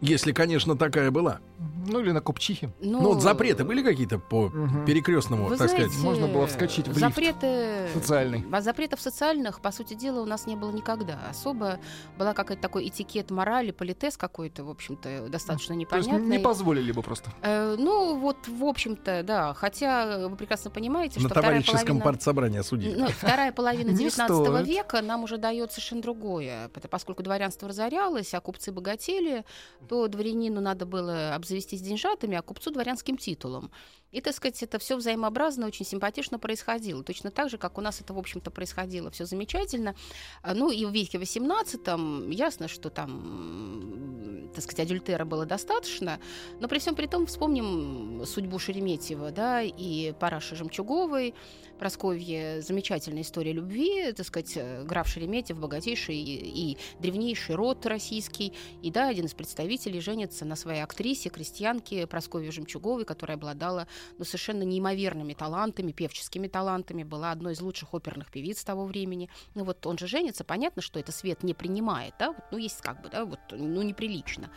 Если, 0.00 0.32
конечно, 0.32 0.74
такая 0.74 1.10
была. 1.10 1.40
Ну 1.88 2.00
или 2.00 2.12
на 2.12 2.20
Купчихе. 2.20 2.70
Ну, 2.80 3.00
вот 3.00 3.22
запреты 3.22 3.64
были 3.64 3.82
какие-то 3.82 4.18
по 4.18 4.48
Мгм. 4.48 4.84
перекрестному, 4.84 5.44
Вы 5.44 5.56
так 5.56 5.68
знаете, 5.70 5.88
сказать? 5.90 6.04
можно 6.04 6.28
было 6.28 6.46
вскочить 6.46 6.86
в 6.86 6.90
лифт 6.90 7.00
запреты 7.00 7.88
социальный. 7.94 8.44
А 8.52 8.60
запретов 8.60 9.00
социальных, 9.00 9.60
по 9.60 9.72
сути 9.72 9.94
дела, 9.94 10.20
у 10.20 10.24
нас 10.24 10.46
не 10.46 10.54
было 10.56 10.70
никогда. 10.70 11.18
Особо 11.30 11.78
была 12.18 12.32
какой-то 12.34 12.62
такой 12.62 12.86
этикет 12.88 13.30
морали, 13.30 13.70
политез 13.72 14.16
какой-то, 14.16 14.64
в 14.64 14.70
общем-то, 14.70 15.28
достаточно 15.28 15.74
То 15.74 15.96
есть 15.96 16.08
непонятный. 16.08 16.36
не 16.38 16.42
позволили 16.42 16.92
бы 16.92 17.02
просто. 17.02 17.30
Э, 17.42 17.74
ну, 17.78 18.18
вот, 18.18 18.36
в 18.46 18.64
общем-то, 18.64 19.22
да. 19.24 19.54
Хотя 19.54 20.28
вы 20.28 20.36
прекрасно 20.36 20.70
понимаете, 20.70 21.14
На 21.20 21.28
что 21.28 21.28
вторая 21.30 21.50
товарищеском 21.62 21.80
половина... 21.98 22.04
партсобрании 22.04 22.58
осудили. 22.60 22.94
Ну, 23.00 23.08
вторая 23.08 23.52
половина 23.52 23.88
Не 23.90 23.96
19 23.96 24.36
стоит. 24.36 24.66
века 24.66 25.02
нам 25.02 25.24
уже 25.24 25.38
дает 25.38 25.72
совершенно 25.72 26.02
другое. 26.02 26.70
Поскольку 26.90 27.22
дворянство 27.22 27.68
разорялось, 27.68 28.32
а 28.34 28.40
купцы 28.40 28.70
богатели, 28.72 29.44
то 29.88 30.06
дворянину 30.08 30.60
надо 30.60 30.86
было 30.86 31.34
обзавестись 31.48 31.80
деньжатами, 31.80 32.36
а 32.36 32.42
купцу 32.42 32.70
дворянским 32.70 33.16
титулом. 33.16 33.70
И, 34.10 34.20
так 34.20 34.34
сказать, 34.34 34.62
это 34.62 34.78
все 34.78 34.96
взаимообразно, 34.96 35.66
очень 35.66 35.84
симпатично 35.84 36.38
происходило. 36.38 37.02
Точно 37.02 37.30
так 37.30 37.50
же, 37.50 37.58
как 37.58 37.76
у 37.76 37.80
нас 37.80 38.00
это, 38.00 38.14
в 38.14 38.18
общем-то, 38.18 38.50
происходило 38.50 39.10
все 39.10 39.26
замечательно. 39.26 39.94
А, 40.42 40.54
Ну, 40.54 40.70
и 40.70 40.84
в 40.86 40.90
веке 40.90 41.18
18 41.18 42.32
ясно, 42.32 42.68
что 42.68 42.88
там, 42.88 44.50
так 44.54 44.64
сказать, 44.64 44.86
адюльтера 44.86 45.24
было 45.24 45.44
достаточно, 45.44 46.20
но 46.60 46.68
при 46.68 46.78
всем 46.78 46.94
при 46.94 47.06
том 47.06 47.26
вспомним 47.26 48.24
судьбу 48.24 48.58
Шереметьева, 48.58 49.30
да, 49.30 49.62
и 49.62 50.12
Параши 50.18 50.56
Жемчуговой, 50.56 51.34
Просковье 51.78 52.60
замечательная 52.62 53.22
история 53.22 53.52
любви, 53.52 54.12
так 54.12 54.26
сказать, 54.26 54.58
граф 54.84 55.06
Шереметьев, 55.06 55.58
богатейший 55.58 56.16
и, 56.16 56.72
и 56.72 56.78
древнейший 56.98 57.54
род 57.54 57.86
российский, 57.86 58.52
и 58.82 58.90
да, 58.90 59.08
один 59.08 59.26
из 59.26 59.34
представителей 59.34 60.00
женится 60.00 60.44
на 60.44 60.56
своей 60.56 60.80
актрисе, 60.80 61.30
крестьянке 61.38 62.06
Просковье 62.08 62.50
Жемчуговой, 62.50 63.04
которая 63.04 63.36
обладала 63.36 63.86
ну, 64.18 64.24
совершенно 64.24 64.64
неимоверными 64.64 65.34
талантами, 65.34 65.92
певческими 65.92 66.48
талантами, 66.48 67.04
была 67.04 67.30
одной 67.30 67.52
из 67.52 67.60
лучших 67.60 67.94
оперных 67.94 68.32
певиц 68.32 68.64
того 68.64 68.84
времени. 68.86 69.30
Ну 69.54 69.62
вот 69.62 69.86
он 69.86 69.98
же 69.98 70.08
женится, 70.08 70.42
понятно, 70.42 70.82
что 70.82 70.98
это 70.98 71.12
свет 71.12 71.44
не 71.44 71.54
принимает, 71.54 72.14
да, 72.18 72.34
ну 72.50 72.58
есть 72.58 72.80
как 72.80 73.02
бы, 73.02 73.08
да, 73.08 73.24
вот, 73.24 73.38
ну 73.52 73.82
неприлично. 73.82 74.50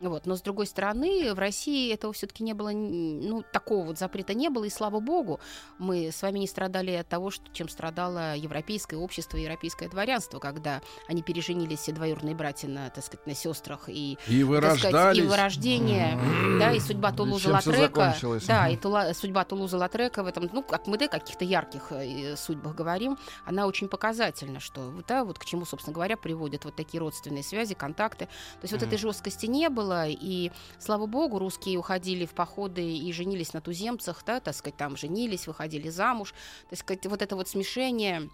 Вот. 0.00 0.26
Но 0.26 0.36
с 0.36 0.42
другой 0.42 0.66
стороны, 0.66 1.34
в 1.34 1.38
России 1.38 1.92
этого 1.92 2.12
все-таки 2.12 2.44
не 2.44 2.52
было, 2.54 2.70
ну, 2.70 3.42
такого 3.52 3.84
вот 3.86 3.98
запрета 3.98 4.32
не 4.34 4.48
было, 4.48 4.64
и 4.64 4.70
слава 4.70 5.00
богу, 5.00 5.40
мы 5.78 6.10
с 6.12 6.22
вами 6.22 6.38
не 6.38 6.46
страдали 6.46 6.92
от 6.92 7.08
того, 7.08 7.30
что, 7.30 7.44
чем 7.52 7.68
страдало 7.68 8.36
европейское 8.36 8.98
общество 8.98 9.36
европейское 9.36 9.88
дворянство, 9.88 10.38
когда 10.38 10.82
они 11.08 11.22
переженились 11.22 11.80
все 11.80 11.92
двоюродные 11.92 12.34
братья 12.36 12.68
на, 12.68 12.90
так 12.90 13.04
сказать, 13.04 13.26
на 13.26 13.34
сестрах 13.34 13.88
и 13.88 14.18
И 14.28 14.42
вы 14.44 14.60
так 14.60 14.78
сказать, 14.78 14.94
рождались. 14.94 15.18
и 15.18 15.26
вырождение, 15.26 16.18
да, 16.60 16.72
и 16.72 16.80
судьба 16.80 17.12
Тулуза 17.12 17.50
Латрека, 17.50 18.14
да, 18.46 18.68
и 18.68 18.76
Тула- 18.76 19.12
судьба 19.14 19.44
Тулуза 19.44 19.78
Латрека 19.78 20.22
в 20.22 20.26
этом, 20.26 20.48
ну, 20.52 20.62
как 20.62 20.86
мы, 20.86 20.96
да, 20.96 21.08
каких-то 21.08 21.44
ярких 21.44 21.90
э, 21.90 22.36
судьбах 22.36 22.74
говорим, 22.76 23.18
она 23.44 23.66
очень 23.66 23.88
показательна, 23.88 24.60
что, 24.60 24.92
да, 25.08 25.24
вот 25.24 25.38
к 25.38 25.44
чему, 25.44 25.64
собственно 25.64 25.94
говоря, 25.94 26.16
приводят 26.16 26.64
вот 26.64 26.76
такие 26.76 27.00
родственные 27.00 27.42
связи, 27.42 27.74
контакты. 27.74 28.26
То 28.26 28.62
есть 28.62 28.72
вот 28.72 28.82
этой 28.82 28.98
жесткости 28.98 29.46
не 29.46 29.68
было, 29.68 29.87
и, 30.08 30.50
слава 30.78 31.06
богу, 31.06 31.38
русские 31.38 31.78
уходили 31.78 32.26
в 32.26 32.32
походы 32.32 32.82
и 32.82 33.12
женились 33.12 33.52
на 33.52 33.60
туземцах, 33.60 34.22
да, 34.26 34.40
так 34.40 34.54
сказать, 34.54 34.76
там 34.76 34.96
женились, 34.96 35.46
выходили 35.46 35.88
замуж, 35.88 36.34
так 36.70 36.78
сказать, 36.78 37.06
вот 37.06 37.22
это 37.22 37.36
вот 37.36 37.48
смешение 37.48 38.28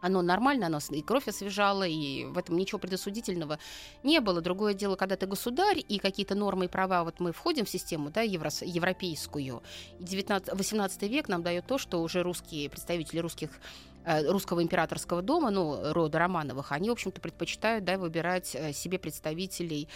оно 0.00 0.22
нормально, 0.22 0.66
оно 0.66 0.78
и 0.90 1.02
кровь 1.02 1.28
освежало, 1.28 1.86
и 1.86 2.24
в 2.24 2.38
этом 2.38 2.56
ничего 2.56 2.78
предосудительного 2.78 3.58
не 4.02 4.20
было. 4.20 4.40
Другое 4.40 4.74
дело, 4.74 4.96
когда 4.96 5.16
ты 5.16 5.26
государь, 5.26 5.82
и 5.86 5.98
какие-то 5.98 6.34
нормы 6.34 6.66
и 6.66 6.68
права, 6.68 7.04
вот 7.04 7.20
мы 7.20 7.32
входим 7.32 7.64
в 7.64 7.70
систему, 7.70 8.10
да, 8.10 8.22
еврос- 8.22 8.64
европейскую, 8.64 9.62
и 9.98 10.04
19, 10.04 10.54
18 10.54 11.02
век 11.02 11.28
нам 11.28 11.42
дает 11.42 11.66
то, 11.66 11.78
что 11.78 12.02
уже 12.02 12.22
русские, 12.22 12.70
представители 12.70 13.18
русских 13.18 13.50
э, 14.04 14.30
русского 14.30 14.62
императорского 14.62 15.22
дома, 15.22 15.50
ну, 15.50 15.92
рода 15.92 16.18
Романовых, 16.18 16.72
они, 16.72 16.90
в 16.90 16.92
общем-то, 16.92 17.20
предпочитают, 17.20 17.84
да, 17.84 17.98
выбирать 17.98 18.54
э, 18.54 18.72
себе 18.72 18.98
представителей 18.98 19.88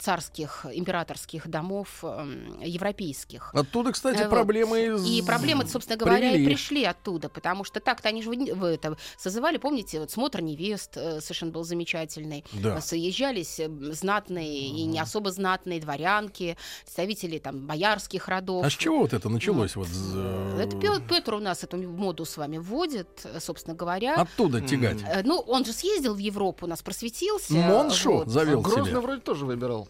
царских, 0.00 0.66
императорских 0.72 1.48
домов 1.48 2.02
эм, 2.02 2.60
европейских. 2.60 3.54
Оттуда, 3.54 3.92
кстати, 3.92 4.18
Э, 4.18 4.22
вот. 4.22 4.30
проблемы 4.30 4.86
из... 4.86 5.04
И 5.06 5.22
проблемы, 5.22 5.66
собственно 5.66 5.98
говоря, 5.98 6.30
привели. 6.30 6.42
и 6.44 6.46
пришли 6.46 6.84
оттуда, 6.84 7.28
потому 7.28 7.64
что 7.64 7.80
так-то 7.80 8.08
они 8.08 8.22
же 8.22 8.30
в, 8.30 8.34
в 8.54 8.64
это 8.64 8.96
созывали, 9.18 9.58
помните, 9.58 10.00
вот 10.00 10.10
смотр 10.10 10.40
невест 10.40 10.96
э, 10.96 11.20
совершенно 11.20 11.52
был 11.52 11.64
замечательный. 11.64 12.44
Да. 12.52 12.80
Съезжались 12.80 13.60
э, 13.60 13.68
знатные 13.92 14.68
и 14.68 14.84
не 14.84 14.98
особо 14.98 15.30
знатные 15.30 15.80
дворянки, 15.80 16.56
представители 16.84 17.38
там 17.38 17.66
боярских 17.66 18.28
родов. 18.28 18.64
А 18.64 18.70
с 18.70 18.72
чего 18.74 19.00
вот 19.00 19.12
это 19.12 19.28
началось? 19.28 19.76
Вот, 19.76 19.88
з- 19.88 20.60
Это 20.60 21.00
Петр 21.08 21.34
у 21.34 21.40
нас 21.40 21.62
эту 21.64 21.76
моду 21.76 22.24
с 22.24 22.36
вами 22.36 22.58
вводит, 22.58 23.08
э, 23.24 23.38
собственно 23.40 23.76
говоря. 23.76 24.14
Оттуда 24.16 24.60
тягать. 24.60 24.98
Э, 25.06 25.22
Ну, 25.24 25.38
он 25.40 25.64
же 25.64 25.72
съездил 25.72 26.14
в 26.14 26.18
Европу, 26.18 26.66
у 26.66 26.68
нас 26.68 26.82
просветился. 26.82 27.52
Моншу 27.54 28.12
вот. 28.18 28.28
завел 28.28 28.60
Грозный 28.62 28.86
себе. 28.86 29.00
вроде 29.00 29.20
тоже 29.20 29.44
выбирал. 29.58 29.88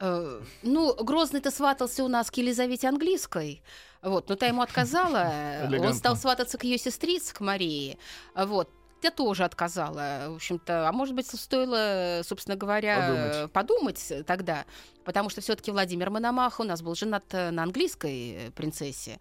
Э, 0.00 0.40
Ну, 0.62 0.94
Грозный-то 0.94 1.50
сватался 1.50 2.04
у 2.04 2.08
нас 2.08 2.30
к 2.30 2.36
Елизавете 2.36 2.88
Английской. 2.88 3.62
Вот, 4.02 4.28
но 4.28 4.36
та 4.36 4.46
ему 4.46 4.62
отказала. 4.62 5.32
Он 5.80 5.94
стал 5.94 6.16
свататься 6.16 6.58
к 6.58 6.64
ее 6.64 6.78
сестрице, 6.78 7.34
к 7.34 7.40
Марии. 7.40 7.98
Вот. 8.34 8.68
Я 9.02 9.10
тоже 9.10 9.42
отказала, 9.44 10.26
в 10.28 10.36
общем-то. 10.36 10.88
А 10.88 10.92
может 10.92 11.16
быть, 11.16 11.26
стоило, 11.26 12.22
собственно 12.22 12.56
говоря, 12.56 13.48
подумать, 13.52 14.12
тогда. 14.26 14.64
Потому 15.04 15.28
что 15.28 15.40
все-таки 15.40 15.72
Владимир 15.72 16.10
Мономах 16.10 16.60
у 16.60 16.64
нас 16.64 16.82
был 16.82 16.94
женат 16.94 17.24
э, 17.32 17.50
на 17.50 17.64
английской 17.64 18.32
э, 18.32 18.50
принцессе. 18.52 19.18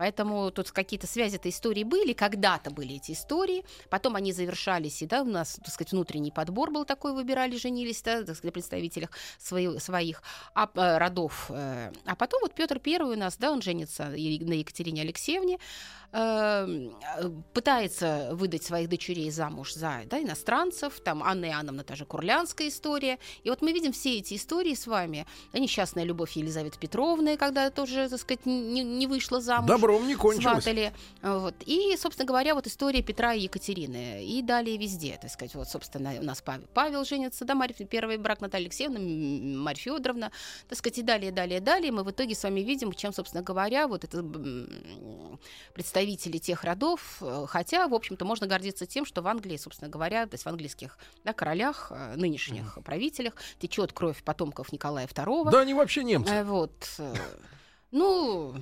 Поэтому 0.00 0.50
тут 0.50 0.70
какие-то 0.70 1.06
связи-то 1.06 1.50
истории 1.50 1.84
были, 1.84 2.14
когда-то 2.14 2.70
были 2.70 2.96
эти 2.96 3.12
истории, 3.12 3.66
потом 3.90 4.16
они 4.16 4.32
завершались, 4.32 5.02
и 5.02 5.06
да, 5.06 5.20
у 5.20 5.26
нас, 5.26 5.60
так 5.62 5.68
сказать, 5.68 5.92
внутренний 5.92 6.30
подбор 6.30 6.70
был 6.70 6.86
такой, 6.86 7.12
выбирали, 7.12 7.58
женились, 7.58 8.00
да, 8.00 8.22
так 8.22 8.34
сказать, 8.34 8.54
представителях 8.54 9.10
свои- 9.38 9.78
своих 9.78 10.22
а, 10.54 10.70
э, 10.74 10.96
родов. 10.96 11.50
э. 11.50 11.92
А 12.06 12.16
потом 12.16 12.40
вот 12.40 12.54
Петр 12.54 12.78
Первый 12.78 13.16
у 13.16 13.18
нас, 13.18 13.36
да, 13.36 13.52
он 13.52 13.60
женится 13.60 14.04
на 14.04 14.14
Екатерине 14.14 15.02
Алексеевне, 15.02 15.58
э, 16.12 16.88
пытается 17.52 18.30
выдать 18.32 18.64
своих 18.64 18.88
дочерей 18.88 19.30
замуж 19.30 19.74
за 19.74 20.00
да, 20.06 20.18
иностранцев, 20.22 20.98
там 21.00 21.22
Анна 21.22 21.44
Иоанновна, 21.44 21.84
та 21.84 21.94
же 21.94 22.06
Курлянская 22.06 22.68
история. 22.68 23.18
И 23.44 23.50
вот 23.50 23.60
мы 23.60 23.72
видим 23.72 23.92
все 23.92 24.16
эти 24.16 24.34
истории 24.34 24.74
с 24.74 24.86
вами. 24.86 25.26
Несчастная 25.52 26.04
любовь 26.04 26.32
Елизаветы 26.32 26.78
Петровны, 26.78 27.36
когда 27.36 27.68
тоже, 27.70 28.08
так 28.08 28.18
сказать, 28.18 28.46
не, 28.46 28.82
не 28.82 29.06
вышла 29.06 29.42
замуж 29.42 29.68
Добром 29.90 30.08
не 30.08 30.14
кончилось. 30.14 30.64
сватали. 30.64 30.92
Вот. 31.22 31.54
И, 31.66 31.96
собственно 31.96 32.26
говоря, 32.26 32.54
вот 32.54 32.66
история 32.66 33.02
Петра 33.02 33.34
и 33.34 33.40
Екатерины. 33.40 34.24
И 34.24 34.42
далее 34.42 34.76
везде, 34.76 35.18
так 35.20 35.30
сказать. 35.30 35.54
Вот, 35.54 35.68
собственно, 35.68 36.14
у 36.18 36.22
нас 36.22 36.40
Павел, 36.42 36.66
Павел 36.74 37.04
женится, 37.04 37.44
да, 37.44 37.54
Марья, 37.54 37.74
первый 37.74 38.16
брак 38.18 38.40
Наталья 38.40 38.64
Алексеевна, 38.66 38.98
Марья 39.00 39.80
Федоровна, 39.80 40.32
так 40.68 40.78
сказать, 40.78 40.98
и 40.98 41.02
далее, 41.02 41.32
далее, 41.32 41.60
далее. 41.60 41.92
Мы 41.92 42.04
в 42.04 42.10
итоге 42.10 42.34
с 42.34 42.42
вами 42.42 42.60
видим, 42.60 42.92
чем, 42.92 43.12
собственно 43.12 43.42
говоря, 43.42 43.88
вот 43.88 44.04
это 44.04 44.22
представители 45.74 46.38
тех 46.38 46.64
родов, 46.64 47.18
э, 47.20 47.46
хотя, 47.48 47.88
в 47.88 47.94
общем-то, 47.94 48.24
можно 48.24 48.46
гордиться 48.46 48.86
тем, 48.86 49.04
что 49.04 49.22
в 49.22 49.28
Англии, 49.28 49.56
собственно 49.56 49.90
говоря, 49.90 50.26
то 50.26 50.34
есть 50.34 50.44
в 50.44 50.48
английских 50.48 50.98
да, 51.24 51.32
королях, 51.32 51.92
э, 51.94 52.16
нынешних 52.16 52.78
правителях 52.84 53.34
течет 53.58 53.92
кровь 53.92 54.22
потомков 54.22 54.72
Николая 54.72 55.06
II. 55.06 55.50
Да, 55.50 55.60
они 55.60 55.74
вообще 55.74 56.04
немцы. 56.04 56.32
Э, 56.32 56.44
Вот. 56.44 56.72
э, 56.98 57.14
Ну, 57.92 58.54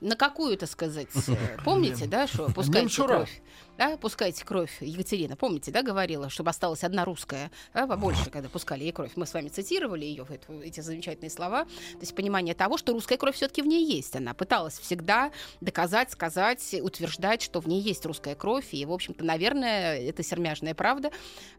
На 0.00 0.16
какую, 0.16 0.58
так 0.58 0.68
сказать, 0.68 1.08
э, 1.28 1.56
помните, 1.64 2.06
да, 2.06 2.26
что 2.26 2.50
пускайте 2.52 3.02
кровь, 3.02 3.42
да, 3.78 3.96
пускайте 3.96 4.44
кровь, 4.44 4.76
Екатерина, 4.80 5.34
помните, 5.34 5.70
да, 5.70 5.82
говорила, 5.82 6.28
чтобы 6.28 6.50
осталась 6.50 6.84
одна 6.84 7.06
русская, 7.06 7.50
да, 7.72 7.86
побольше, 7.86 8.28
когда 8.28 8.50
пускали 8.50 8.84
ей 8.84 8.92
кровь. 8.92 9.12
Мы 9.16 9.24
с 9.26 9.32
вами 9.32 9.48
цитировали 9.48 10.04
ее, 10.04 10.26
эти 10.62 10.80
замечательные 10.80 11.30
слова, 11.30 11.64
то 11.64 12.00
есть 12.00 12.14
понимание 12.14 12.54
того, 12.54 12.76
что 12.76 12.92
русская 12.92 13.16
кровь 13.16 13.34
все-таки 13.34 13.62
в 13.62 13.66
ней 13.66 13.82
есть. 13.90 14.14
Она 14.14 14.34
пыталась 14.34 14.78
всегда 14.78 15.32
доказать, 15.62 16.10
сказать, 16.10 16.76
утверждать, 16.82 17.40
что 17.40 17.60
в 17.60 17.66
ней 17.66 17.80
есть 17.80 18.04
русская 18.04 18.34
кровь, 18.34 18.74
и, 18.74 18.84
в 18.84 18.92
общем-то, 18.92 19.24
наверное, 19.24 19.98
это 20.00 20.22
сермяжная 20.22 20.74
правда. 20.74 21.10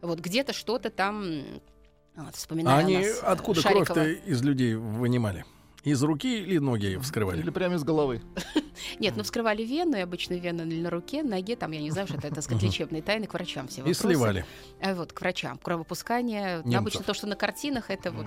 Вот 0.02 0.20
где-то 0.20 0.52
что-то 0.52 0.90
там 0.90 1.42
вот, 2.14 2.28
А 2.28 2.32
вспоминая 2.32 2.78
они 2.78 2.98
нас, 2.98 3.06
э, 3.06 3.20
откуда 3.22 3.60
Шарикова. 3.60 3.84
кровь-то 3.86 4.10
из 4.10 4.42
людей 4.42 4.74
вынимали? 4.74 5.44
Из 5.84 6.00
руки 6.02 6.38
или 6.40 6.58
ноги 6.58 6.96
вскрывали? 7.02 7.40
Или 7.40 7.50
прямо 7.50 7.74
из 7.74 7.82
головы. 7.84 8.22
Нет, 9.00 9.14
ну 9.16 9.22
вскрывали 9.24 9.64
вену, 9.64 9.96
и 9.96 10.00
обычно 10.00 10.34
вена 10.34 10.64
на 10.64 10.90
руке, 10.90 11.22
ноге, 11.22 11.56
там, 11.56 11.72
я 11.72 11.80
не 11.80 11.90
знаю, 11.90 12.06
что 12.06 12.16
это, 12.18 12.30
так 12.32 12.42
сказать, 12.44 12.62
лечебные 12.62 13.02
тайны 13.02 13.26
к 13.26 13.34
врачам 13.34 13.66
все 13.68 13.78
И 13.78 13.82
вопросы. 13.82 14.00
сливали. 14.00 14.44
А 14.80 14.94
Вот, 14.94 15.12
к 15.12 15.20
врачам. 15.20 15.58
Кровопускание. 15.58 16.58
Немцев. 16.64 16.80
Обычно 16.80 17.02
то, 17.04 17.14
что 17.14 17.26
на 17.26 17.36
картинах, 17.36 17.90
это 17.90 18.12
вот 18.12 18.26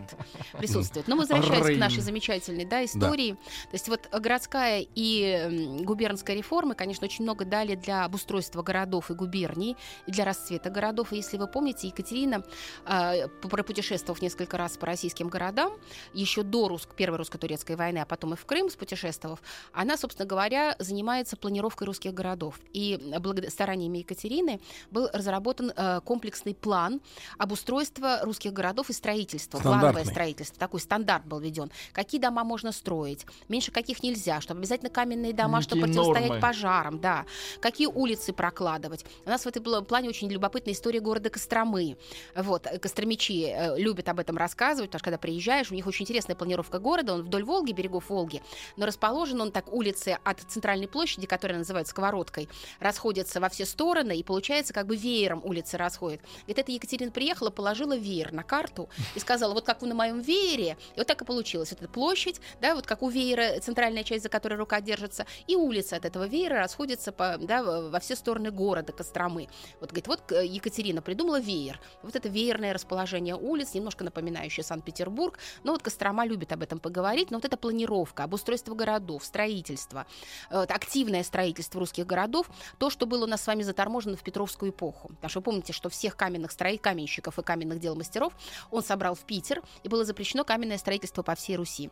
присутствует. 0.57 1.07
Но 1.07 1.15
возвращаясь 1.15 1.65
Рейн. 1.65 1.77
к 1.77 1.79
нашей 1.79 2.01
замечательной 2.01 2.65
да, 2.65 2.83
истории. 2.83 3.31
То 3.33 3.73
есть 3.73 3.87
вот 3.87 4.09
городская 4.11 4.85
и 4.93 5.79
губернская 5.83 6.35
реформы, 6.35 6.75
конечно, 6.75 7.05
очень 7.05 7.23
много 7.23 7.45
дали 7.45 7.75
для 7.75 8.03
обустройства 8.05 8.63
городов 8.63 9.11
и 9.11 9.13
губерний, 9.13 9.77
и 10.07 10.11
для 10.11 10.25
расцвета 10.25 10.69
городов. 10.69 11.13
И 11.13 11.17
если 11.17 11.37
вы 11.37 11.47
помните, 11.47 11.87
Екатерина, 11.87 12.43
э, 12.85 13.27
пропутешествовав 13.29 14.21
несколько 14.21 14.57
раз 14.57 14.77
по 14.77 14.85
российским 14.85 15.29
городам, 15.29 15.73
еще 16.13 16.43
до 16.43 16.67
рус- 16.67 16.87
Первой 16.95 17.17
русско-турецкой 17.45 17.75
войны, 17.75 17.99
а 17.99 18.05
потом 18.05 18.33
и 18.33 18.35
в 18.35 18.45
Крым 18.45 18.69
спутешествовав, 18.69 19.39
она, 19.73 19.97
собственно 19.97 20.27
говоря, 20.27 20.75
занимается 20.79 21.37
планировкой 21.37 21.87
русских 21.87 22.13
городов. 22.13 22.59
И 22.73 22.99
благодаря 23.19 23.49
стараниями 23.51 23.99
Екатерины 23.99 24.59
был 24.91 25.09
разработан 25.13 25.71
э, 25.75 26.01
комплексный 26.03 26.55
план 26.55 27.01
обустройства 27.37 28.19
русских 28.23 28.53
городов 28.53 28.89
и 28.89 28.93
строительства, 28.93 29.59
плановое 29.59 30.05
строительство. 30.05 30.57
Такой 30.59 30.79
стандарт 30.79 31.25
был 31.25 31.39
введен. 31.39 31.71
Какие 31.91 32.19
дома 32.21 32.43
можно 32.43 32.71
строить, 32.71 33.25
меньше 33.49 33.71
каких 33.71 34.03
нельзя, 34.03 34.41
чтобы 34.41 34.59
обязательно 34.59 34.89
каменные 34.89 35.33
дома, 35.33 35.61
чтобы 35.61 35.81
Некие 35.81 35.93
противостоять 35.95 36.29
нормы. 36.29 36.41
пожарам, 36.41 36.99
да. 36.99 37.25
Какие 37.59 37.87
улицы 37.87 38.33
прокладывать. 38.33 39.05
У 39.25 39.29
нас 39.29 39.43
в 39.43 39.47
этом 39.47 39.63
пл- 39.63 39.83
плане 39.83 40.09
очень 40.09 40.29
любопытная 40.29 40.73
история 40.73 40.99
города 40.99 41.29
Костромы. 41.29 41.97
Вот, 42.35 42.67
э, 42.67 42.79
костромичи 42.79 43.47
э, 43.47 43.77
любят 43.79 44.09
об 44.09 44.19
этом 44.19 44.37
рассказывать, 44.37 44.89
потому 44.89 44.99
что 44.99 45.05
когда 45.05 45.17
приезжаешь, 45.17 45.71
у 45.71 45.75
них 45.75 45.87
очень 45.87 46.03
интересная 46.03 46.35
планировка 46.35 46.79
города, 46.79 47.13
он 47.13 47.23
вдоль 47.23 47.34
Волги, 47.43 47.71
берегов 47.71 48.09
Волги, 48.09 48.41
но 48.77 48.85
расположен 48.85 49.41
он 49.41 49.51
так, 49.51 49.71
улицы 49.73 50.17
от 50.23 50.39
центральной 50.41 50.87
площади, 50.87 51.27
которая 51.27 51.57
называется 51.57 51.91
Сковородкой, 51.91 52.49
расходятся 52.79 53.39
во 53.39 53.49
все 53.49 53.65
стороны, 53.65 54.17
и 54.17 54.23
получается 54.23 54.73
как 54.73 54.87
бы 54.87 54.95
веером 54.95 55.41
улицы 55.43 55.77
расходят. 55.77 56.21
Говорит, 56.41 56.59
это 56.59 56.71
Екатерина 56.71 57.11
приехала, 57.11 57.49
положила 57.49 57.95
веер 57.95 58.31
на 58.31 58.43
карту 58.43 58.89
и 59.15 59.19
сказала, 59.19 59.53
вот 59.53 59.65
как 59.65 59.81
вы 59.81 59.87
на 59.87 59.95
моем 59.95 60.21
веере, 60.21 60.77
и 60.95 60.97
вот 60.97 61.07
так 61.07 61.21
и 61.21 61.25
получилось. 61.25 61.71
Вот 61.71 61.81
эта 61.81 61.89
площадь, 61.89 62.39
да, 62.61 62.75
вот 62.75 62.85
как 62.85 63.01
у 63.01 63.09
веера 63.09 63.59
центральная 63.61 64.03
часть, 64.03 64.23
за 64.23 64.29
которой 64.29 64.55
рука 64.55 64.81
держится, 64.81 65.25
и 65.47 65.55
улицы 65.55 65.93
от 65.93 66.05
этого 66.05 66.27
веера 66.27 66.57
расходятся 66.57 67.11
по, 67.11 67.37
да, 67.39 67.63
во 67.63 67.95
во 67.95 67.99
все 68.01 68.15
стороны 68.17 68.51
города 68.51 68.91
Костромы. 68.91 69.47
Вот, 69.79 69.91
говорит, 69.91 70.07
вот 70.07 70.31
э, 70.31 70.45
Екатерина 70.45 71.01
придумала 71.01 71.39
веер. 71.39 71.79
Вот 72.03 72.15
это 72.15 72.27
веерное 72.27 72.73
расположение 72.73 73.35
улиц, 73.35 73.73
немножко 73.73 74.03
напоминающее 74.03 74.65
Санкт-Петербург. 74.65 75.39
Но 75.63 75.71
вот 75.71 75.81
Кострома 75.81 76.25
любит 76.25 76.51
об 76.51 76.61
этом 76.61 76.79
поговорить. 76.79 77.24
Но 77.31 77.37
вот 77.37 77.45
эта 77.45 77.57
планировка, 77.57 78.23
обустройство 78.23 78.75
городов, 78.75 79.23
строительство, 79.23 80.05
э, 80.49 80.63
активное 80.63 81.23
строительство 81.23 81.79
русских 81.79 82.05
городов, 82.05 82.49
то, 82.77 82.89
что 82.89 83.05
было 83.05 83.25
у 83.25 83.27
нас 83.27 83.43
с 83.43 83.47
вами 83.47 83.63
заторможено 83.63 84.15
в 84.15 84.23
Петровскую 84.23 84.71
эпоху. 84.71 85.09
Потому 85.09 85.29
что 85.29 85.39
вы 85.39 85.43
помните, 85.43 85.73
что 85.73 85.89
всех 85.89 86.15
каменных 86.15 86.51
строителей, 86.51 86.79
каменщиков 86.79 87.39
и 87.39 87.43
каменных 87.43 87.79
дел 87.79 87.95
мастеров 87.95 88.33
он 88.71 88.83
собрал 88.83 89.15
в 89.15 89.21
Питер, 89.21 89.61
и 89.83 89.89
было 89.89 90.03
запрещено 90.05 90.43
каменное 90.43 90.77
строительство 90.77 91.23
по 91.23 91.35
всей 91.35 91.55
Руси 91.55 91.89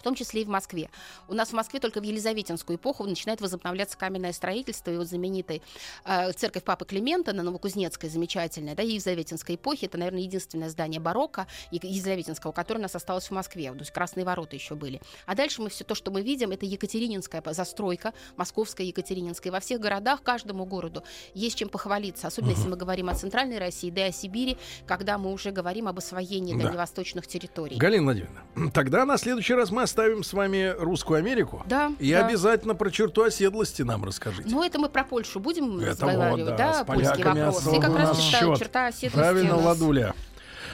в 0.00 0.02
том 0.02 0.14
числе 0.14 0.42
и 0.42 0.44
в 0.44 0.48
Москве. 0.48 0.88
У 1.28 1.34
нас 1.34 1.50
в 1.50 1.52
Москве 1.52 1.78
только 1.78 2.00
в 2.00 2.02
Елизаветинскую 2.02 2.78
эпоху 2.78 3.04
начинает 3.04 3.40
возобновляться 3.40 3.98
каменное 3.98 4.32
строительство, 4.32 4.90
и 4.90 4.96
вот 4.96 5.06
знаменитая 5.06 5.60
э, 6.06 6.32
церковь 6.32 6.64
Папы 6.64 6.86
Климента 6.86 7.32
на 7.34 7.42
Новокузнецкой, 7.42 8.08
замечательная, 8.08 8.74
да, 8.74 8.82
Елизаветинской 8.82 9.56
эпохи, 9.56 9.84
это, 9.84 9.98
наверное, 9.98 10.22
единственное 10.22 10.70
здание 10.70 11.00
барокко 11.00 11.46
Елизаветинского, 11.70 12.52
которое 12.52 12.80
у 12.80 12.82
нас 12.82 12.96
осталось 12.96 13.26
в 13.26 13.30
Москве, 13.32 13.70
то 13.72 13.78
есть 13.78 13.90
Красные 13.90 14.24
ворота 14.24 14.56
еще 14.56 14.74
были. 14.74 15.00
А 15.26 15.34
дальше 15.34 15.60
мы 15.60 15.68
все 15.68 15.84
то, 15.84 15.94
что 15.94 16.10
мы 16.10 16.22
видим, 16.22 16.50
это 16.50 16.64
Екатерининская 16.64 17.42
застройка, 17.52 18.14
московская 18.36 18.86
Екатерининская. 18.86 19.52
Во 19.52 19.60
всех 19.60 19.80
городах, 19.80 20.22
каждому 20.22 20.64
городу 20.64 21.04
есть 21.34 21.58
чем 21.58 21.68
похвалиться, 21.68 22.28
особенно 22.28 22.50
если 22.50 22.68
мы 22.68 22.76
говорим 22.76 23.10
о 23.10 23.14
Центральной 23.14 23.58
России, 23.58 23.90
да 23.90 24.06
и 24.06 24.08
о 24.08 24.12
Сибири, 24.12 24.56
когда 24.86 25.18
мы 25.18 25.32
уже 25.32 25.50
говорим 25.50 25.88
об 25.88 25.98
освоении 25.98 26.54
Да. 26.54 26.64
дальневосточных 26.64 27.26
территорий. 27.26 27.76
Галина 27.76 28.04
Владимировна, 28.04 28.70
тогда 28.72 29.04
на 29.04 29.18
следующий 29.18 29.54
раз 29.54 29.70
мы 29.70 29.82
оставим 29.90 30.22
с 30.22 30.32
вами 30.32 30.74
русскую 30.78 31.18
Америку. 31.18 31.62
Да, 31.66 31.92
И 31.98 32.12
да. 32.12 32.26
обязательно 32.26 32.74
про 32.74 32.90
черту 32.90 33.24
оседлости 33.24 33.82
нам 33.82 34.04
расскажите. 34.04 34.48
Ну, 34.48 34.62
это 34.64 34.78
мы 34.78 34.88
про 34.88 35.02
Польшу 35.04 35.40
будем 35.40 35.80
Это 35.80 35.90
разговаривать, 36.06 36.44
вот, 36.50 36.56
да, 36.56 36.72
да, 36.72 36.82
с 36.84 36.86
польский 36.86 37.24
вопрос. 37.24 37.66
И 37.66 37.80
как 37.80 37.90
у 37.90 37.96
раз 37.96 38.20
счет. 38.20 38.58
черта 38.58 38.86
оседлости 38.86 39.16
Правильно, 39.16 39.54
у 39.54 39.56
нас. 39.56 39.66
Ладуля. 39.66 40.14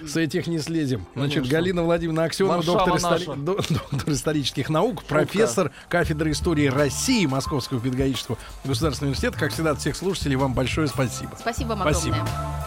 С 0.07 0.15
этих 0.19 0.47
не 0.47 0.59
слезем. 0.59 1.07
Значит, 1.15 1.37
Конечно. 1.37 1.57
Галина 1.59 1.83
Владимировна 1.83 2.25
Аксенова, 2.25 2.63
доктор, 2.63 2.97
истори- 2.97 3.35
доктор 3.71 4.13
исторических 4.13 4.69
наук, 4.69 5.03
профессор 5.05 5.73
кафедры 5.89 6.33
истории 6.33 6.67
России 6.67 7.25
Московского 7.25 7.81
педагогического 7.81 8.37
государственного 8.65 9.13
университета. 9.13 9.39
Как 9.39 9.53
всегда, 9.53 9.71
от 9.71 9.79
всех 9.81 9.97
слушателей 9.97 10.37
вам 10.37 10.53
большое 10.53 10.87
спасибо. 10.89 11.35
Спасибо 11.41 11.69
вам 11.69 11.81
Спасибо. 11.81 12.17
огромное. 12.17 12.67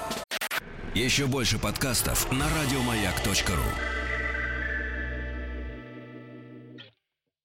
Еще 0.95 1.27
больше 1.27 1.59
подкастов 1.59 2.31
на 2.31 2.45
радиомаяк.ру. 2.63 3.98